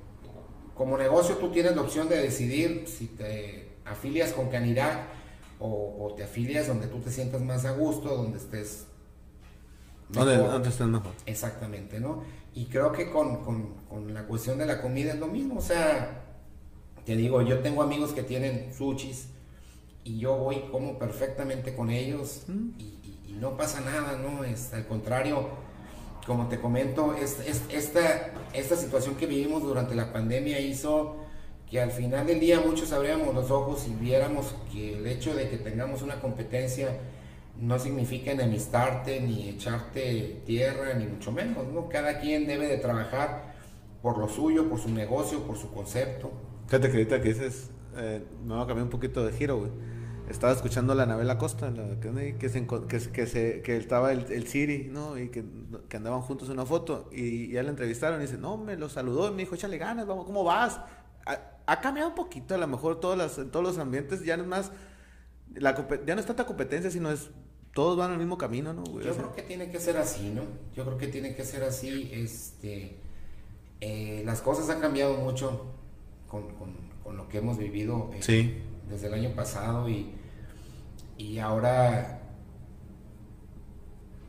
como 0.75 0.99
negocio 0.99 1.37
tú 1.37 1.52
tienes 1.52 1.76
la 1.76 1.82
opción 1.82 2.08
de 2.08 2.18
decidir 2.18 2.88
si 2.88 3.06
te 3.06 3.76
afilias 3.85 4.32
con 4.32 4.49
Canirac 4.49 4.99
o, 5.61 6.12
te 6.16 6.25
afilias 6.25 6.66
donde 6.66 6.88
tú 6.88 6.99
te 6.99 7.12
sientas 7.12 7.40
más 7.40 7.64
a 7.66 7.70
gusto, 7.70 8.16
donde 8.16 8.38
estés 8.38 8.88
Donde, 10.08 10.68
estés 10.68 10.88
mejor. 10.88 11.12
Exactamente, 11.25 12.00
¿no? 12.00 12.25
Y 12.52 12.64
creo 12.64 12.90
que 12.90 13.12
con, 13.12 13.76
la 14.12 14.26
cuestión 14.26 14.58
de 14.58 14.66
la 14.66 14.82
comida 14.82 15.12
es 15.12 15.20
lo 15.20 15.28
mismo, 15.28 15.58
o 15.58 15.62
sea, 15.62 16.25
te 17.06 17.14
digo, 17.14 17.42
yo 17.42 17.61
tengo 17.61 17.80
amigos 17.80 18.11
que 18.12 18.25
tienen 18.25 18.75
sushis 18.75 19.28
y 20.02 20.18
yo 20.18 20.37
voy 20.37 20.64
como 20.73 20.99
perfectamente 20.99 21.76
con 21.76 21.90
ellos 21.90 22.42
mm. 22.49 22.70
y 23.28 23.37
no 23.38 23.56
pasa 23.56 23.80
nada, 23.82 24.18
¿no? 24.18 24.42
Es, 24.42 24.75
al 24.75 24.85
contrario, 24.88 25.67
como 26.28 26.47
te 26.47 26.61
comento, 26.61 27.14
es, 27.14 27.40
esta, 27.73 28.76
situación 28.76 29.16
que 29.16 29.26
vivimos 29.26 29.62
durante 29.62 29.94
la 29.94 30.12
pandemia 30.12 30.61
hizo 30.61 31.16
que 31.68 31.80
al 31.80 31.90
final 31.90 32.26
del 32.26 32.38
día 32.38 32.61
muchos 32.61 32.92
abríamos 32.92 33.35
los 33.35 33.50
ojos 33.50 33.87
y 33.88 33.94
viéramos 33.94 34.54
que 34.70 34.99
el 34.99 35.06
hecho 35.06 35.35
de 35.35 35.49
que 35.49 35.56
tengamos 35.56 36.02
una 36.02 36.20
competencia 36.20 36.90
no 37.58 37.78
significa 37.78 38.30
enemistarte 38.30 39.20
ni 39.20 39.49
echarte 39.49 40.42
tierra, 40.44 40.92
ni 40.94 41.06
mucho 41.06 41.32
menos, 41.32 41.66
¿no? 41.66 41.88
Cada 41.88 42.20
quien 42.20 42.47
debe 42.47 42.68
de 42.68 42.76
trabajar 42.76 43.54
por 44.02 44.18
lo 44.18 44.28
suyo, 44.28 44.68
por 44.68 44.78
su 44.78 44.90
negocio, 44.90 45.42
por 45.44 45.56
su 45.56 45.73
concepto. 45.73 46.30
Fíjate 46.66 46.88
que 46.88 46.97
ahorita 46.99 47.23
que 47.23 47.28
dices, 47.30 47.70
eh, 47.97 48.23
me 48.44 48.54
va 48.54 48.62
a 48.62 48.66
cambiar 48.66 48.85
un 48.85 48.90
poquito 48.90 49.25
de 49.25 49.32
giro, 49.32 49.58
güey. 49.61 49.70
Estaba 50.28 50.52
escuchando 50.52 50.92
a 50.92 50.97
la 50.97 51.04
Anabela 51.04 51.38
Costa, 51.38 51.70
la, 51.70 51.99
que, 52.00 52.37
que, 52.38 52.49
se, 52.49 52.66
que, 52.66 53.11
que, 53.12 53.26
se, 53.26 53.62
que 53.62 53.76
estaba 53.76 54.12
el, 54.12 54.30
el 54.30 54.47
Siri, 54.47 54.88
¿no? 54.92 55.18
Y 55.18 55.28
que, 55.28 55.42
que, 55.88 55.97
andaban 55.97 56.20
juntos 56.20 56.49
en 56.49 56.54
una 56.54 56.66
foto. 56.66 57.08
Y 57.12 57.49
ya 57.52 57.62
la 57.62 57.70
entrevistaron 57.70 58.20
y 58.20 58.25
dice, 58.25 58.37
no, 58.37 58.58
me 58.58 58.76
lo 58.76 58.88
saludó 58.88 59.28
y 59.28 59.30
me 59.30 59.38
dijo, 59.38 59.54
échale 59.54 59.78
ganas, 59.78 60.06
vamos, 60.06 60.26
¿cómo 60.26 60.44
vas? 60.44 60.80
Ha, 61.25 61.58
ha 61.66 61.80
cambiado 61.80 62.11
un 62.11 62.14
poquito, 62.14 62.54
a 62.54 62.58
lo 62.58 62.66
mejor 62.66 63.00
todas 63.00 63.16
las, 63.16 63.38
en 63.38 63.50
todos 63.50 63.64
los 63.64 63.78
ambientes 63.78 64.25
ya 64.25 64.37
no 64.37 64.42
es 64.42 64.49
más, 64.49 64.73
la, 65.54 65.75
ya 66.06 66.14
no 66.14 66.20
es 66.20 66.26
tanta 66.26 66.47
competencia, 66.47 66.90
sino 66.90 67.11
es, 67.11 67.30
todos 67.75 67.97
van 67.97 68.11
al 68.11 68.18
mismo 68.18 68.37
camino, 68.37 68.73
¿no? 68.73 68.85
Güey? 68.85 69.06
Yo 69.06 69.14
creo 69.14 69.35
que 69.35 69.42
tiene 69.42 69.70
que 69.70 69.80
ser 69.80 69.97
así, 69.97 70.30
¿no? 70.30 70.42
Yo 70.75 70.85
creo 70.85 70.99
que 70.99 71.08
tiene 71.08 71.35
que 71.35 71.44
ser 71.44 71.64
así, 71.64 72.11
este, 72.12 72.97
eh, 73.80 74.23
las 74.26 74.40
cosas 74.40 74.68
han 74.70 74.80
cambiado 74.80 75.16
mucho 75.18 75.66
con, 76.26 76.49
con, 76.54 76.75
con 77.02 77.16
lo 77.16 77.28
que 77.28 77.38
hemos 77.38 77.56
vivido 77.56 78.11
eh, 78.14 78.18
sí. 78.20 78.58
desde 78.90 79.06
el 79.06 79.14
año 79.14 79.35
pasado 79.35 79.88
y 79.88 80.17
y 81.18 81.38
ahora 81.40 82.20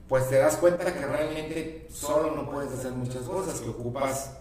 pues 0.07 0.27
te 0.27 0.37
das 0.37 0.57
cuenta 0.57 0.91
que 0.91 1.05
realmente 1.05 1.87
solo 1.91 2.35
no 2.35 2.49
puedes 2.49 2.73
hacer 2.73 2.91
muchas 2.93 3.21
cosas, 3.21 3.61
que 3.61 3.69
ocupas 3.69 4.35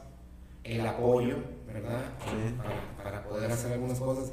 el 0.65 0.85
apoyo, 0.87 1.37
¿verdad? 1.67 2.01
Sí. 2.25 2.55
Para, 2.57 3.05
para, 3.05 3.29
poder 3.29 3.53
hacer 3.53 3.75
algunas 3.75 4.01
cosas. 4.01 4.33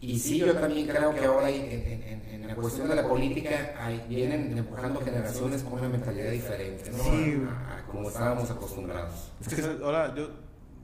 Y 0.00 0.18
sí, 0.20 0.38
yo 0.38 0.54
también 0.54 0.86
creo 0.86 1.12
que 1.14 1.24
ahora 1.24 1.50
en, 1.50 1.64
en, 1.64 2.22
en 2.28 2.46
la 2.46 2.54
cuestión 2.54 2.88
de 2.88 2.94
la 2.94 3.08
política 3.08 3.74
hay, 3.76 4.04
vienen 4.08 4.56
empujando 4.56 5.00
generaciones 5.00 5.64
con 5.64 5.74
una 5.74 5.88
mentalidad 5.88 6.30
diferente, 6.30 6.90
¿no? 6.92 7.02
Sí. 7.02 7.42
A, 7.48 7.78
a, 7.78 7.86
como 7.86 8.08
estábamos 8.08 8.48
acostumbrados. 8.48 9.32
Es 9.40 9.54
que 9.54 9.62
ahora 9.84 10.14
yo, 10.14 10.30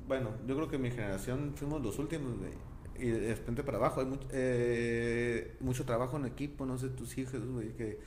bueno, 0.09 0.31
yo 0.45 0.57
creo 0.57 0.69
que 0.69 0.79
mi 0.79 0.91
generación 0.91 1.53
fuimos 1.55 1.81
los 1.83 1.99
últimos, 2.00 2.37
güey 2.37 2.68
y 2.99 3.11
de 3.11 3.35
repente 3.35 3.62
para 3.62 3.78
abajo. 3.78 4.00
Hay 4.00 4.07
mucho, 4.07 4.28
eh, 4.33 5.57
mucho 5.61 5.85
trabajo 5.85 6.17
en 6.17 6.26
equipo, 6.26 6.67
no 6.67 6.78
sé, 6.78 6.88
tus 6.88 7.17
hijos, 7.19 7.45
güey, 7.47 7.73
que 7.75 7.99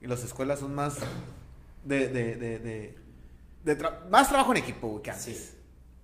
y 0.00 0.06
las 0.06 0.24
escuelas 0.24 0.60
son 0.60 0.74
más 0.74 0.96
de, 1.84 2.08
de, 2.08 2.36
de, 2.36 2.58
de, 2.58 2.94
de 3.64 3.76
tra 3.76 4.04
más 4.10 4.28
trabajo 4.28 4.52
en 4.52 4.58
equipo, 4.58 4.88
güey, 4.88 5.02
que 5.02 5.10
antes. 5.10 5.36
Sí. 5.36 5.56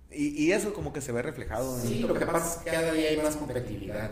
Y, 0.09 0.45
y, 0.45 0.51
eso 0.53 0.73
como 0.73 0.93
que 0.93 1.01
se 1.01 1.11
ve 1.11 1.21
reflejado. 1.21 1.77
Sí, 1.79 2.01
en 2.01 2.07
lo 2.07 2.13
que 2.13 2.25
pasa 2.25 2.59
es 2.59 2.63
que 2.63 2.71
cada 2.71 2.93
día 2.93 3.09
hay 3.09 3.17
más 3.17 3.35
competitividad. 3.35 4.11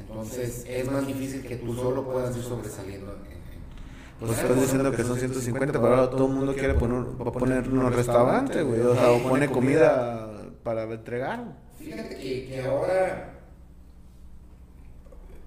Entonces 0.00 0.64
es 0.68 0.90
más 0.90 1.06
difícil 1.06 1.42
que 1.42 1.56
tú 1.56 1.74
solo 1.74 2.04
puedas 2.04 2.36
ir 2.36 2.42
sobresaliendo. 2.42 3.16
Pues 4.18 4.32
estás 4.32 4.60
diciendo 4.60 4.90
que 4.92 5.04
son 5.04 5.18
150, 5.18 5.72
pero 5.72 5.94
ahora 5.94 6.10
todo 6.10 6.26
el 6.26 6.32
mundo 6.32 6.54
quiere 6.54 6.74
poner, 6.74 7.04
poner 7.18 7.68
unos 7.68 7.94
restaurantes, 7.94 8.64
güey, 8.64 8.80
o 8.80 8.94
sea, 8.94 9.10
o 9.10 9.22
pone 9.22 9.48
comida 9.48 10.42
para 10.62 10.84
entregar. 10.84 11.58
Fíjate 11.78 12.16
que, 12.16 12.46
que 12.46 12.64
ahora 12.64 13.35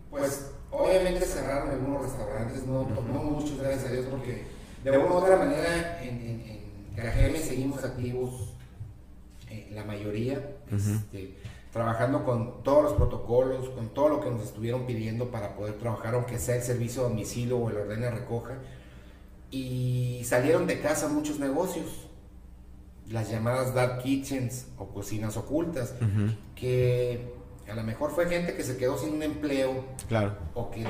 pues 0.10 0.51
obviamente 0.72 1.25
cerraron 1.25 1.70
algunos 1.70 2.04
restaurantes, 2.04 2.66
no, 2.66 2.88
no 2.89 3.24
muchos, 3.24 3.58
gracias 3.58 3.86
a 3.86 3.92
Dios, 3.92 4.06
porque 4.10 4.46
de 4.84 4.92
una 4.98 5.08
u 5.08 5.13
otra 5.13 5.38
manera 5.38 6.01
en, 6.04 6.16
en, 6.20 6.42
en 6.42 6.60
Cajeme 6.96 7.39
seguimos 7.39 7.84
activos, 7.84 8.54
eh, 9.50 9.70
la 9.72 9.84
mayoría, 9.84 10.38
uh 10.72 10.75
-huh. 10.75 10.96
este, 10.96 11.36
trabajando 11.72 12.24
con 12.24 12.63
todos 12.63 12.84
los 12.84 12.94
protocolos, 12.94 13.70
con 13.70 13.89
todo 13.89 14.10
lo 14.10 14.22
que 14.22 14.30
nos 14.30 14.44
estuvieron 14.44 14.86
pidiendo 14.86 15.30
para 15.32 15.56
poder 15.56 15.75
trabajar, 15.78 16.16
aunque 16.16 16.39
sea 16.39 16.56
el 16.56 16.63
servicio 16.63 17.06
a 17.06 17.10
domicilio 17.10 17.58
o 17.58 17.70
el 17.70 17.78
ordena 17.78 18.10
recoja. 18.10 18.58
Y 19.51 20.22
salieron 20.25 20.68
de 20.68 20.80
casa 20.80 21.08
muchos 21.08 21.39
negocios, 21.39 22.08
las 23.10 23.30
llamadas 23.30 23.74
dark 23.74 24.04
kitchens 24.04 24.68
o 24.78 24.89
cocinas 24.89 25.38
ocultas, 25.38 25.96
uh 26.00 26.05
-huh. 26.05 26.38
que 26.55 27.33
a 27.70 27.75
lo 27.75 27.84
mejor 27.84 28.12
fue 28.12 28.27
gente 28.27 28.55
que 28.55 28.64
se 28.64 28.77
quedó 28.77 28.98
sin 28.98 29.14
un 29.14 29.24
empleo. 29.24 29.86
Claro. 30.08 30.36
O 30.53 30.70
que. 30.70 30.86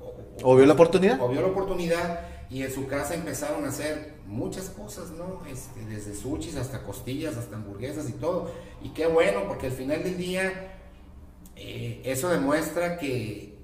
O, 0.00 0.52
o, 0.52 0.56
vio 0.56 0.66
la 0.66 0.74
oportunidad. 0.74 1.20
O 1.20 1.28
vio 1.28 1.40
la 1.40 1.48
oportunidad 1.48 2.20
y 2.50 2.62
en 2.62 2.72
su 2.72 2.86
casa 2.86 3.14
empezaron 3.14 3.64
a 3.64 3.68
hacer 3.68 4.14
muchas 4.26 4.70
cosas, 4.70 5.10
¿no? 5.10 5.42
Este, 5.50 5.84
desde 5.84 6.14
sushis 6.14 6.56
hasta 6.56 6.82
costillas, 6.82 7.36
hasta 7.36 7.56
hamburguesas 7.56 8.08
y 8.08 8.12
todo. 8.12 8.50
Y 8.82 8.90
qué 8.90 9.06
bueno, 9.06 9.44
porque 9.46 9.66
al 9.66 9.72
final 9.72 10.02
del 10.02 10.16
día 10.16 10.72
eh, 11.56 12.00
eso 12.04 12.30
demuestra 12.30 12.98
que, 12.98 13.58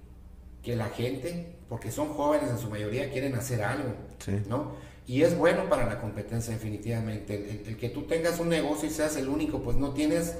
que 0.63 0.77
la 0.77 0.89
gente, 0.89 1.57
porque 1.69 1.91
son 1.91 2.09
jóvenes 2.09 2.51
en 2.51 2.59
su 2.59 2.69
mayoría, 2.69 3.11
quieren 3.11 3.35
hacer 3.35 3.63
algo, 3.63 3.95
sí. 4.19 4.43
¿no? 4.49 4.73
Y 5.07 5.23
es 5.23 5.37
bueno 5.37 5.69
para 5.69 5.87
la 5.87 6.01
competencia 6.01 6.53
definitivamente. 6.53 7.35
El, 7.35 7.61
el, 7.61 7.69
el 7.69 7.77
que 7.77 7.89
tú 7.91 8.03
tengas 8.03 8.39
un 8.39 8.49
negocio 8.49 8.89
y 8.89 8.93
seas 8.93 9.17
el 9.17 9.29
único, 9.29 9.63
pues 9.63 9.77
no 9.77 9.93
tienes 9.93 10.37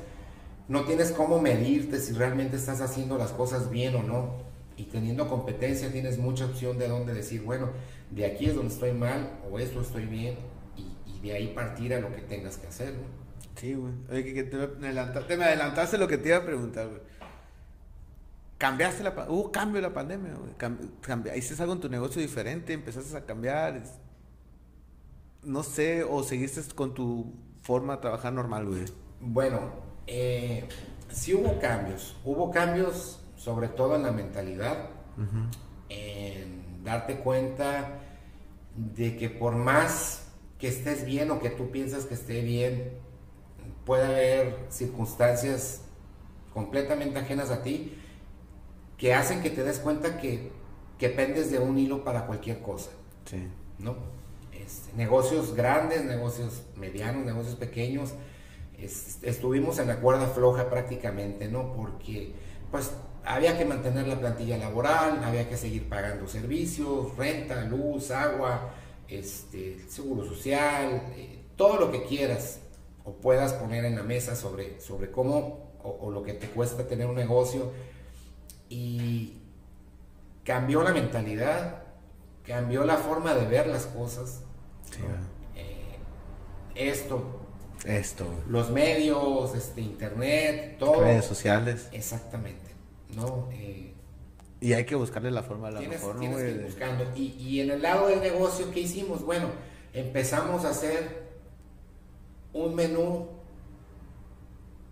no 0.69 0.85
tienes 0.85 1.13
cómo 1.13 1.41
medirte 1.41 1.99
si 1.99 2.13
realmente 2.13 2.57
estás 2.57 2.81
haciendo 2.81 3.19
las 3.19 3.31
cosas 3.33 3.71
bien 3.71 3.95
o 3.97 4.03
no. 4.03 4.45
Y 4.77 4.85
teniendo 4.85 5.29
competencia 5.29 5.93
tienes 5.93 6.19
mucha 6.19 6.47
opción 6.47 6.79
de 6.79 6.89
dónde 6.89 7.15
decir, 7.15 7.43
bueno, 7.43 7.71
de 8.11 8.27
aquí 8.27 8.47
es 8.47 8.57
donde 8.57 8.73
estoy 8.73 8.93
mal 8.93 9.39
o 9.51 9.59
esto 9.59 9.81
estoy 9.81 10.07
bien 10.07 10.37
y, 10.77 11.11
y 11.11 11.21
de 11.21 11.33
ahí 11.33 11.55
partir 11.55 11.95
a 11.95 12.01
lo 12.01 12.13
que 12.15 12.23
tengas 12.23 12.57
que 12.57 12.67
hacer. 12.67 12.95
¿no? 12.95 13.25
Sí, 13.57 13.75
güey. 13.75 13.93
Oye, 14.11 14.35
que 14.35 14.45
te 14.45 14.57
me, 14.57 14.89
adelantaste, 14.89 15.37
me 15.37 15.45
adelantaste 15.45 15.99
lo 15.99 16.09
que 16.09 16.19
te 16.19 16.29
iba 16.29 16.39
a 16.39 16.45
preguntar, 16.45 16.89
güey. 16.89 17.01
Cambiaste 18.59 19.03
la 19.03 19.27
hubo 19.29 19.53
cambio 19.53 19.77
de 19.77 19.89
la 19.89 19.95
pandemia, 19.95 20.35
güey. 20.35 20.55
Cambi 21.01 21.31
hiciste 21.37 21.63
algo 21.63 21.75
en 21.75 21.81
tu 21.81 21.89
negocio 21.89 22.21
diferente, 22.21 22.73
empezaste 22.73 23.17
a 23.17 23.25
cambiar. 23.25 23.83
No 25.43 25.63
sé, 25.63 26.05
o 26.05 26.23
seguiste 26.23 26.63
con 26.75 26.95
tu 26.95 27.33
forma 27.63 27.97
de 27.97 28.03
trabajar 28.03 28.33
normal, 28.33 28.67
güey. 28.67 28.85
Bueno, 29.21 29.84
eh, 30.07 30.65
sí 31.11 31.35
hubo 31.35 31.59
cambios, 31.59 32.17
hubo 32.25 32.51
cambios 32.51 33.21
sobre 33.37 33.69
todo 33.69 33.97
en 33.97 34.03
la 34.03 34.13
mentalidad, 34.13 34.91
uh 35.17 35.23
-huh. 35.23 35.49
en 35.89 36.85
darte 36.85 37.17
cuenta 37.17 38.01
de 38.75 39.17
que 39.17 39.29
por 39.29 39.55
más 39.55 40.29
que 40.59 40.69
estés 40.69 41.05
bien 41.05 41.31
o 41.31 41.41
que 41.41 41.51
tú 41.51 41.71
piensas 41.71 42.07
que 42.07 42.15
esté 42.15 42.41
bien, 42.43 42.93
puede 43.85 44.05
haber 44.05 44.67
circunstancias 44.71 45.83
completamente 46.53 47.19
ajenas 47.19 47.51
a 47.51 47.63
ti 47.63 47.99
que 48.97 49.13
hacen 49.13 49.43
que 49.43 49.51
te 49.51 49.63
des 49.63 49.79
cuenta 49.79 50.19
que, 50.19 50.53
que 50.99 51.09
pendes 51.11 51.51
de 51.51 51.59
un 51.59 51.79
hilo 51.79 52.05
para 52.05 52.27
cualquier 52.27 52.63
cosa. 52.63 52.91
Sí. 53.25 53.49
¿no? 53.79 53.97
Este, 54.53 54.93
negocios 54.97 55.55
grandes, 55.55 56.05
negocios 56.05 56.63
medianos, 56.77 57.25
negocios 57.25 57.57
pequeños, 57.57 58.15
estuvimos 58.79 59.79
en 59.79 59.89
la 59.89 60.01
cuerda 60.01 60.27
floja 60.27 60.69
prácticamente, 60.69 61.49
¿no? 61.49 61.73
Porque 61.73 62.35
pues 62.71 62.93
había 63.25 63.57
que 63.57 63.65
mantener 63.65 64.07
la 64.07 64.19
plantilla 64.19 64.57
laboral, 64.59 65.23
había 65.25 65.49
que 65.49 65.57
seguir 65.57 65.89
pagando 65.89 66.29
servicios, 66.29 67.17
renta, 67.17 67.63
luz, 67.63 68.11
agua, 68.11 68.71
este, 69.09 69.79
seguro 69.89 70.25
social, 70.25 71.13
eh, 71.17 71.45
todo 71.57 71.79
lo 71.79 71.91
que 71.91 72.05
quieras 72.05 72.61
o 73.05 73.13
puedas 73.13 73.53
poner 73.55 73.85
en 73.85 73.97
la 73.97 74.03
mesa 74.03 74.35
sobre, 74.37 74.81
sobre 74.81 75.11
cómo 75.11 75.75
o, 75.83 75.99
o, 76.01 76.11
lo 76.11 76.23
que 76.23 76.33
te 76.33 76.49
cuesta 76.49 76.87
tener 76.87 77.07
un 77.07 77.15
negocio. 77.15 77.71
Y 78.69 79.39
cambió 80.43 80.83
la 80.83 80.93
mentalidad, 80.93 81.85
cambió 82.47 82.85
la 82.85 82.97
forma 82.97 83.35
de 83.35 83.47
ver 83.47 83.67
las 83.67 83.87
cosas. 83.87 84.43
Sí. 84.91 85.01
Eh, 85.55 85.99
esto 86.75 87.44
esto. 87.85 88.27
Los 88.49 88.71
medios, 88.71 89.55
este, 89.55 89.81
internet, 89.81 90.79
todo. 90.79 91.03
Redes 91.03 91.25
sociales. 91.25 91.89
Exactamente. 91.93 92.75
¿no? 93.15 93.49
Eh, 93.53 93.95
y 94.61 94.73
hay 94.73 94.85
que 94.85 94.95
buscarle 94.95 95.31
la 95.31 95.43
forma 95.43 95.69
de 95.69 95.75
la 95.75 95.81
tienes, 95.81 96.01
mejor, 96.01 96.19
tienes 96.19 96.39
¿no? 96.39 96.45
que 96.45 96.51
ir 96.51 96.63
buscando. 96.63 97.05
Y, 97.15 97.23
y, 97.39 97.61
en 97.61 97.71
el 97.71 97.83
lado 97.83 98.09
del 98.09 98.21
negocio, 98.21 98.71
¿qué 98.73 98.81
hicimos? 98.81 99.25
Bueno, 99.25 99.49
empezamos 99.93 100.65
a 100.65 100.71
hacer 100.71 101.25
un 102.53 102.75
menú 102.75 103.29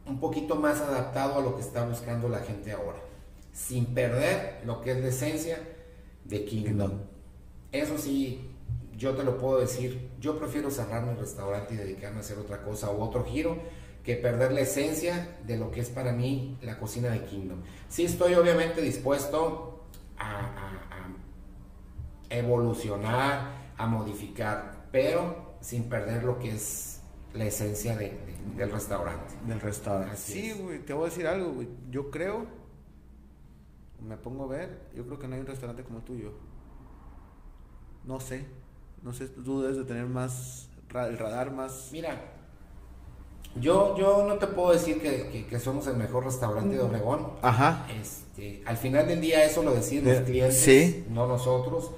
un 0.06 0.20
poquito 0.20 0.56
más 0.56 0.80
adaptado 0.80 1.38
a 1.38 1.42
lo 1.42 1.54
que 1.54 1.62
está 1.62 1.86
buscando 1.86 2.28
la 2.28 2.40
gente 2.40 2.72
ahora. 2.72 2.98
Sin 3.52 3.86
perder 3.86 4.60
lo 4.64 4.80
que 4.80 4.92
es 4.92 5.00
la 5.00 5.08
esencia 5.08 5.58
de 6.24 6.44
Kingdom. 6.44 6.90
Kingdom. 6.90 7.00
Eso 7.70 7.96
sí, 7.96 8.51
yo 8.96 9.14
te 9.14 9.24
lo 9.24 9.38
puedo 9.38 9.58
decir, 9.60 10.10
yo 10.20 10.38
prefiero 10.38 10.70
cerrar 10.70 11.04
mi 11.04 11.14
restaurante 11.14 11.74
y 11.74 11.76
dedicarme 11.76 12.18
a 12.18 12.20
hacer 12.20 12.38
otra 12.38 12.62
cosa 12.62 12.90
o 12.90 13.02
otro 13.02 13.24
giro 13.24 13.56
que 14.04 14.16
perder 14.16 14.52
la 14.52 14.60
esencia 14.60 15.38
de 15.46 15.56
lo 15.56 15.70
que 15.70 15.80
es 15.80 15.88
para 15.90 16.12
mí 16.12 16.58
la 16.62 16.78
cocina 16.78 17.08
de 17.10 17.24
Kingdom. 17.24 17.62
Sí 17.88 18.04
estoy 18.04 18.34
obviamente 18.34 18.80
dispuesto 18.82 19.84
a, 20.18 20.40
a, 20.40 21.06
a 22.30 22.36
evolucionar, 22.36 23.72
a 23.76 23.86
modificar, 23.86 24.88
pero 24.90 25.56
sin 25.60 25.88
perder 25.88 26.24
lo 26.24 26.38
que 26.38 26.52
es 26.52 27.00
la 27.34 27.44
esencia 27.44 27.96
de, 27.96 28.06
de, 28.10 28.36
del 28.56 28.70
restaurante. 28.70 29.34
Del 29.46 29.60
restaurante. 29.60 30.12
Así 30.12 30.52
sí, 30.52 30.60
güey, 30.60 30.80
te 30.80 30.92
voy 30.92 31.06
a 31.06 31.08
decir 31.10 31.26
algo, 31.26 31.52
güey. 31.52 31.68
Yo 31.90 32.10
creo, 32.10 32.46
me 34.00 34.16
pongo 34.16 34.44
a 34.44 34.48
ver, 34.48 34.90
yo 34.94 35.06
creo 35.06 35.18
que 35.18 35.28
no 35.28 35.34
hay 35.34 35.40
un 35.40 35.46
restaurante 35.46 35.84
como 35.84 35.98
el 35.98 36.04
tuyo. 36.04 36.32
no 38.04 38.20
sé. 38.20 38.46
No 39.02 39.12
sé, 39.12 39.28
tú 39.28 39.62
debes 39.62 39.76
de 39.76 39.84
tener 39.84 40.06
más, 40.06 40.68
el 40.94 41.18
radar 41.18 41.52
más... 41.52 41.88
Mira, 41.92 42.20
yo, 43.56 43.96
yo 43.98 44.24
no 44.26 44.36
te 44.36 44.46
puedo 44.46 44.72
decir 44.72 45.00
que, 45.00 45.46
que, 45.48 45.60
somos 45.60 45.86
el 45.86 45.96
mejor 45.96 46.24
restaurante 46.24 46.76
de 46.76 46.82
Obregón. 46.82 47.32
Ajá. 47.42 47.86
Este, 48.00 48.62
al 48.64 48.76
final 48.76 49.06
del 49.06 49.20
día 49.20 49.44
eso 49.44 49.62
lo 49.62 49.74
deciden 49.74 50.14
los 50.14 50.22
clientes, 50.22 51.08
no 51.10 51.26
nosotros. 51.26 51.90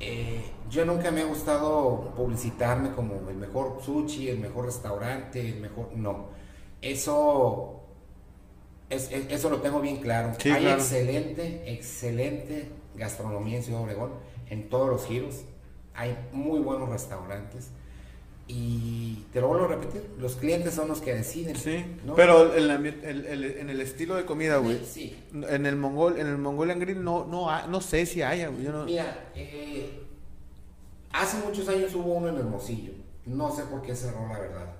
Eh, 0.00 0.42
yo 0.68 0.84
nunca 0.84 1.10
me 1.10 1.22
ha 1.22 1.26
gustado 1.26 2.12
publicitarme 2.16 2.92
como 2.92 3.28
el 3.30 3.36
mejor 3.36 3.80
sushi, 3.82 4.28
el 4.28 4.38
mejor 4.38 4.66
restaurante, 4.66 5.48
el 5.48 5.60
mejor... 5.60 5.90
No. 5.94 6.30
Eso 6.82 7.82
eso 8.92 9.50
lo 9.50 9.60
tengo 9.60 9.80
bien 9.80 9.98
claro. 9.98 10.32
Hay 10.44 10.66
excelente, 10.66 11.62
excelente 11.72 12.68
gastronomía 12.94 13.56
en 13.56 13.62
Ciudad 13.62 13.82
Obregón, 13.82 14.12
en 14.50 14.68
todos 14.68 14.88
los 14.88 15.06
giros. 15.06 15.44
Hay 15.94 16.16
muy 16.32 16.60
buenos 16.60 16.88
restaurantes. 16.88 17.70
Y 18.48 19.24
te 19.32 19.40
lo 19.40 19.48
vuelvo 19.48 19.66
a 19.66 19.68
repetir, 19.68 20.02
los 20.18 20.34
clientes 20.34 20.74
son 20.74 20.88
los 20.88 21.00
que 21.00 21.14
deciden. 21.14 21.56
Sí, 21.56 21.84
pero 22.16 22.54
en, 22.54 23.70
el 23.70 23.80
estilo 23.80 24.16
de 24.16 24.26
comida, 24.26 24.58
güey. 24.58 24.84
Sí. 24.84 25.16
En 25.32 25.64
el 25.64 25.76
Mongol, 25.76 26.18
en 26.18 26.26
el 26.26 26.38
Mongolian 26.38 26.78
Grill 26.80 27.02
no, 27.02 27.24
no, 27.24 27.66
no 27.68 27.80
sé 27.80 28.04
si 28.04 28.20
haya, 28.20 28.48
güey. 28.48 28.68
Mira, 28.84 29.30
eh, 29.34 30.02
hace 31.12 31.38
muchos 31.38 31.68
años 31.68 31.94
hubo 31.94 32.14
uno 32.14 32.28
en 32.28 32.36
Hermosillo. 32.36 32.92
No 33.24 33.54
sé 33.54 33.62
por 33.62 33.80
qué 33.80 33.94
cerró, 33.94 34.26
la 34.26 34.38
verdad. 34.38 34.74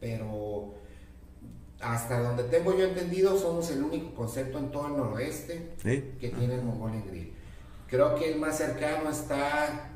Pero 0.00 0.74
hasta 1.80 2.20
donde 2.20 2.44
tengo 2.44 2.76
yo 2.78 2.84
entendido, 2.84 3.36
somos 3.36 3.70
el 3.70 3.82
único 3.82 4.14
concepto 4.14 4.58
en 4.58 4.70
todo 4.70 4.86
el 4.86 4.96
noroeste 4.96 5.74
que 5.82 6.32
tiene 6.38 6.54
el 6.54 6.62
Mongolian 6.62 7.04
Grill. 7.06 7.32
Creo 7.88 8.14
que 8.14 8.32
el 8.32 8.38
más 8.38 8.58
cercano 8.58 9.10
está 9.10 9.90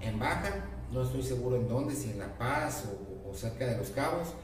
en 0.00 0.18
Baja, 0.18 0.64
no 0.92 1.02
estoy 1.02 1.22
seguro 1.22 1.56
en 1.56 1.68
dónde, 1.68 1.94
si 1.94 2.10
en 2.10 2.18
La 2.18 2.36
Paz 2.38 2.84
o, 3.26 3.34
cerca 3.34 3.64
de 3.64 3.76
Los 3.76 3.90
Cabos, 3.90 4.34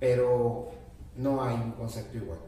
pero 0.00 0.70
no 1.16 1.42
hay 1.44 1.54
un 1.54 1.72
concepto 1.72 2.16
igual. 2.18 2.40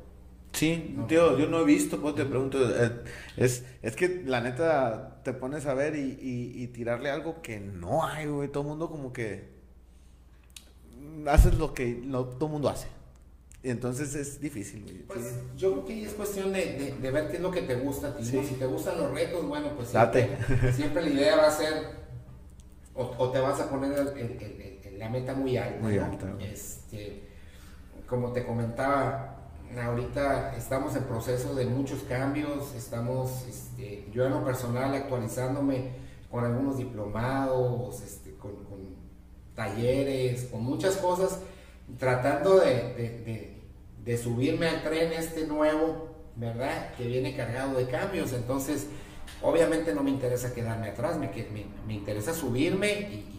Sí, 0.53 0.97
tío, 1.07 1.39
yo 1.39 1.47
no 1.49 1.61
he 1.61 1.65
visto, 1.65 2.01
pues 2.01 2.15
te 2.15 2.25
pregunto, 2.25 2.59
eh, 2.59 2.91
es, 3.37 3.65
es 3.83 3.95
que 3.95 4.23
la 4.27 4.41
neta 4.41 5.21
te 5.23 5.33
pones 5.33 5.67
a 5.67 5.75
ver 5.75 5.95
y, 5.95 6.19
y 6.21 6.67
tirarle 6.69 7.11
algo 7.11 7.41
que 7.43 7.61
no 7.61 8.05
hay, 8.05 8.27
güey, 8.27 8.49
todo 8.49 8.63
el 8.63 8.71
mundo 8.71 8.91
como 8.91 9.13
que 9.13 9.57
haces 11.27 11.55
lo 11.55 11.75
que 11.75 12.03
todo 12.11 12.47
el 12.47 12.53
mundo 12.53 12.69
hace. 12.69 12.89
Y 13.63 13.71
entonces 13.71 14.15
es 14.15 14.41
difícil. 14.41 15.05
Pues 15.09 15.35
yo 15.57 15.73
creo 15.73 15.85
que 15.87 16.03
es 16.05 16.13
cuestión 16.13 16.53
de, 16.53 16.95
de, 17.01 17.11
ver 17.11 17.29
qué 17.29 17.37
es 17.37 17.43
lo 17.43 17.51
que 17.51 17.63
te 17.63 17.75
gusta 17.75 18.09
a 18.09 18.17
ti. 18.17 18.25
Si 18.25 18.55
te 18.55 18.67
gustan 18.67 18.99
los 18.99 19.11
retos, 19.11 19.45
bueno, 19.45 19.73
pues 19.75 19.89
siempre, 19.89 20.39
siempre 20.73 21.03
la 21.03 21.11
idea 21.11 21.37
va 21.37 21.49
a 21.49 21.51
ser, 21.51 21.73
o, 22.97 23.31
te 23.31 23.39
vas 23.41 23.61
a 23.61 23.69
poner 23.69 24.15
la 24.99 25.09
meta 25.09 25.35
muy 25.35 25.57
alta. 25.57 25.81
Muy 25.81 25.99
alta. 25.99 26.35
Este, 26.41 27.23
como 28.07 28.33
te 28.33 28.45
comentaba, 28.45 29.37
ahorita 29.81 30.57
estamos 30.57 30.97
en 30.97 31.05
proceso 31.05 31.55
de 31.55 31.67
muchos 31.67 32.03
cambios, 32.05 32.75
estamos, 32.75 33.47
este, 33.49 34.09
yo 34.13 34.27
en 34.27 34.33
lo 34.33 34.45
personal 34.45 34.95
actualizándome 34.95 35.91
con 36.31 36.45
algunos 36.45 36.79
diplomados, 36.79 38.01
este, 38.01 38.35
con 38.37 38.55
talleres, 39.57 40.45
con 40.45 40.63
muchas 40.63 40.97
cosas, 40.99 41.41
tratando 41.99 42.61
de, 42.61 43.57
subirme 44.23 44.69
al 44.69 44.85
tren 44.85 45.13
este 45.13 45.47
nuevo, 45.49 46.11
¿verdad? 46.37 46.95
Que 46.97 47.09
viene 47.09 47.35
cargado 47.35 47.77
de 47.77 47.89
cambios. 47.89 48.33
Entonces, 48.33 48.87
obviamente 49.47 49.95
no 49.95 50.03
me 50.03 50.11
interesa 50.11 50.53
quedarme 50.53 50.89
atrás, 50.89 51.19
me, 51.19 51.31
me, 51.87 51.95
interesa 51.95 52.35
subirme 52.35 52.93
y, 52.93 53.33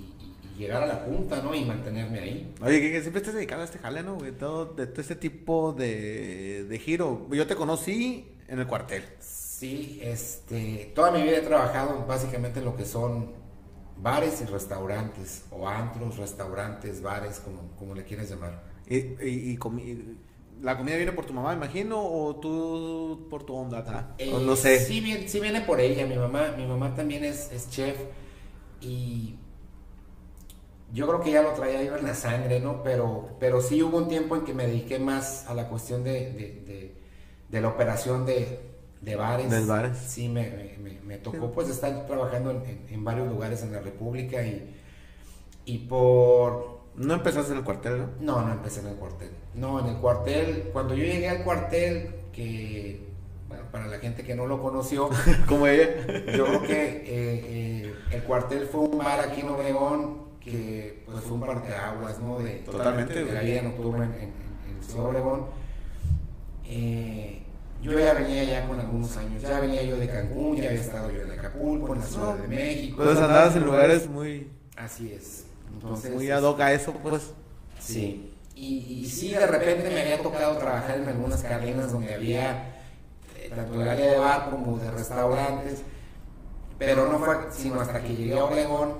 llegar 0.57 0.81
a 0.81 0.87
la 0.87 1.05
punta, 1.05 1.39
¿no? 1.43 1.53
Y 1.53 1.63
mantenerme 1.65 2.19
ahí. 2.19 2.53
Oye, 2.61 2.81
que, 2.81 3.01
siempre 3.01 3.19
estás 3.19 3.35
dedicado 3.35 3.61
a 3.61 3.65
este 3.65 3.77
jale, 3.77 4.01
¿no? 4.01 4.17
De 4.17 4.31
todo, 4.31 4.65
de 4.65 4.87
todo 4.87 5.01
este 5.01 5.15
tipo 5.15 5.71
de, 5.71 6.63
de 6.63 6.79
giro. 6.79 7.27
Yo 7.29 7.45
te 7.45 7.55
conocí 7.55 8.27
en 8.47 8.59
el 8.59 8.65
cuartel. 8.65 9.03
Sí, 9.19 9.99
este, 10.01 10.91
toda 10.95 11.11
mi 11.11 11.21
vida 11.21 11.37
he 11.37 11.41
trabajado 11.41 12.05
básicamente 12.07 12.57
en 12.57 12.65
lo 12.65 12.75
que 12.75 12.85
son 12.85 13.33
bares 14.01 14.41
y 14.41 14.45
restaurantes, 14.45 15.45
o 15.51 15.67
antros, 15.67 16.17
restaurantes, 16.17 17.01
bares, 17.01 17.39
como, 17.39 17.61
como 17.77 17.93
le 17.93 18.03
quieres 18.03 18.29
llamar. 18.29 18.63
¿Y, 18.87 18.95
y, 19.21 19.57
la 20.61 20.77
comida 20.77 20.95
viene 20.95 21.11
por 21.11 21.25
tu 21.25 21.33
mamá, 21.33 21.53
imagino, 21.53 21.99
o 22.03 22.35
tú 22.35 23.27
por 23.29 23.43
tu 23.43 23.53
onda 23.55 23.79
acá? 23.79 24.15
Eh, 24.17 24.31
no 24.31 24.55
sé. 24.55 24.79
Sí 24.79 25.01
viene, 25.01 25.27
sí 25.27 25.39
viene 25.39 25.61
por 25.61 25.79
ella, 25.79 26.05
mi 26.05 26.15
mamá, 26.15 26.53
mi 26.57 26.65
mamá 26.65 26.95
también 26.95 27.23
es, 27.23 27.51
es 27.51 27.69
chef 27.69 27.97
y 28.81 29.35
yo 30.93 31.07
creo 31.07 31.21
que 31.21 31.31
ya 31.31 31.41
lo 31.41 31.51
traía 31.51 31.83
yo 31.83 31.97
en 31.97 32.05
la 32.05 32.15
sangre, 32.15 32.59
¿no? 32.59 32.81
Pero, 32.83 33.35
pero 33.39 33.61
sí 33.61 33.81
hubo 33.83 33.97
un 33.97 34.07
tiempo 34.07 34.35
en 34.35 34.43
que 34.43 34.53
me 34.53 34.67
dediqué 34.67 34.99
más 34.99 35.45
a 35.47 35.53
la 35.53 35.67
cuestión 35.67 36.03
de, 36.03 36.31
de, 36.31 36.95
de 37.49 37.61
la 37.61 37.67
operación 37.67 38.25
de, 38.25 38.59
de 39.01 39.15
bares. 39.15 39.49
¿De 39.49 39.65
bares? 39.65 39.97
Sí, 39.97 40.29
me, 40.29 40.77
me, 40.81 40.99
me 41.01 41.17
tocó 41.17 41.51
pues 41.51 41.69
estar 41.69 42.05
trabajando 42.05 42.51
en, 42.51 42.85
en, 42.89 43.03
varios 43.03 43.27
lugares 43.27 43.61
en 43.63 43.71
la 43.71 43.79
República 43.79 44.43
y, 44.43 44.75
y 45.65 45.77
por... 45.79 46.76
¿No 46.97 47.13
empezaste 47.13 47.51
en 47.51 47.59
el 47.59 47.63
cuartel, 47.63 47.99
no? 47.99 48.07
No, 48.19 48.41
no 48.47 48.53
empecé 48.53 48.79
en 48.79 48.87
el 48.87 48.95
cuartel. 48.95 49.29
No, 49.53 49.79
en 49.79 49.85
el 49.85 49.97
cuartel, 49.97 50.69
cuando 50.73 50.95
yo 50.95 51.03
llegué 51.03 51.29
al 51.29 51.43
cuartel, 51.43 52.15
que, 52.33 53.07
bueno, 53.47 53.63
para 53.71 53.87
la 53.87 53.99
gente 53.99 54.23
que 54.23 54.35
no 54.35 54.47
lo 54.47 54.61
conoció, 54.61 55.09
como 55.47 55.67
ella, 55.67 55.89
yo 56.35 56.45
creo 56.45 56.61
que 56.63 56.83
eh, 56.83 57.05
eh, 57.07 57.95
el 58.11 58.23
cuartel 58.23 58.67
fue 58.67 58.81
un 58.81 58.97
bar 58.97 59.19
aquí 59.19 59.41
en 59.41 59.49
Obregón 59.49 60.27
que 60.39 61.03
pues 61.05 61.19
fue 61.23 61.33
un 61.33 61.41
parteaguas, 61.41 62.19
¿no? 62.19 62.39
De, 62.39 62.55
Totalmente. 62.59 63.25
De 63.25 63.31
la 63.31 63.41
vida 63.41 63.61
nocturna 63.61 64.05
en, 64.05 64.13
en, 64.13 64.33
en 64.89 64.99
Obregón. 64.99 65.45
Eh, 66.65 67.43
yo 67.81 67.99
ya 67.99 68.13
venía 68.13 68.43
ya 68.43 68.67
con 68.67 68.79
algunos 68.79 69.15
años, 69.17 69.41
ya 69.41 69.59
venía 69.59 69.83
yo 69.83 69.97
de 69.97 70.07
Cancún, 70.07 70.55
ya 70.57 70.69
había 70.69 70.81
estado 70.81 71.11
yo 71.11 71.21
en 71.21 71.31
Acapulco, 71.31 71.93
en 71.93 71.99
la 71.99 72.05
Ciudad 72.05 72.35
de 72.35 72.47
México. 72.47 73.03
Pues 73.03 73.17
andabas 73.17 73.55
en 73.55 73.65
lugares 73.65 74.09
muy... 74.09 74.49
Así 74.75 75.11
es. 75.11 75.46
Entonces, 75.73 76.13
muy 76.13 76.29
ad 76.29 76.43
hoc 76.43 76.59
a 76.59 76.73
eso, 76.73 76.93
pues. 76.93 77.31
Sí. 77.79 78.33
Y, 78.55 78.77
y, 78.77 79.05
sí, 79.05 79.31
de 79.31 79.45
repente 79.45 79.89
me 79.89 80.01
había 80.01 80.21
tocado 80.21 80.57
trabajar 80.57 80.97
en 80.97 81.07
algunas 81.07 81.43
cadenas 81.43 81.91
donde 81.91 82.13
había 82.13 82.75
eh, 83.37 83.51
tanto 83.55 83.81
el 83.81 83.87
área 83.87 84.13
de 84.13 84.17
bar 84.17 84.49
como 84.49 84.79
de 84.79 84.89
restaurantes, 84.89 85.83
pero 86.79 87.07
no 87.11 87.19
fue 87.19 87.35
sino 87.51 87.79
hasta 87.79 88.01
que 88.01 88.15
llegué 88.15 88.39
a 88.39 88.45
Obregón 88.45 88.95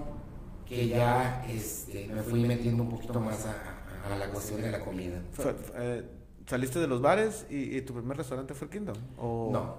que 0.68 0.90
ya 0.90 1.44
este, 1.50 2.08
me 2.08 2.22
fui 2.22 2.42
metiendo 2.42 2.84
un 2.84 2.90
poquito 2.90 3.20
más 3.20 3.46
a, 3.46 4.14
a 4.14 4.18
la 4.18 4.28
cuestión 4.28 4.62
de 4.62 4.72
la 4.72 4.80
comida. 4.80 5.22
Eh, 5.76 6.04
saliste 6.46 6.80
de 6.80 6.88
los 6.88 7.02
bares 7.02 7.46
y, 7.50 7.82
tu 7.82 7.94
primer 7.94 8.18
restaurante 8.18 8.54
fue 8.54 8.66
el 8.68 8.72
Kingdom? 8.72 8.98
No, 9.18 9.76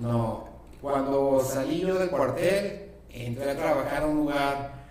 no. 0.00 0.48
Cuando 0.80 1.40
salí 1.40 1.80
yo 1.80 1.98
del 1.98 2.10
cuartel, 2.10 2.92
entré 3.10 3.50
a 3.50 3.56
trabajar 3.56 4.02
a 4.02 4.06
un 4.06 4.16
lugar 4.16 4.85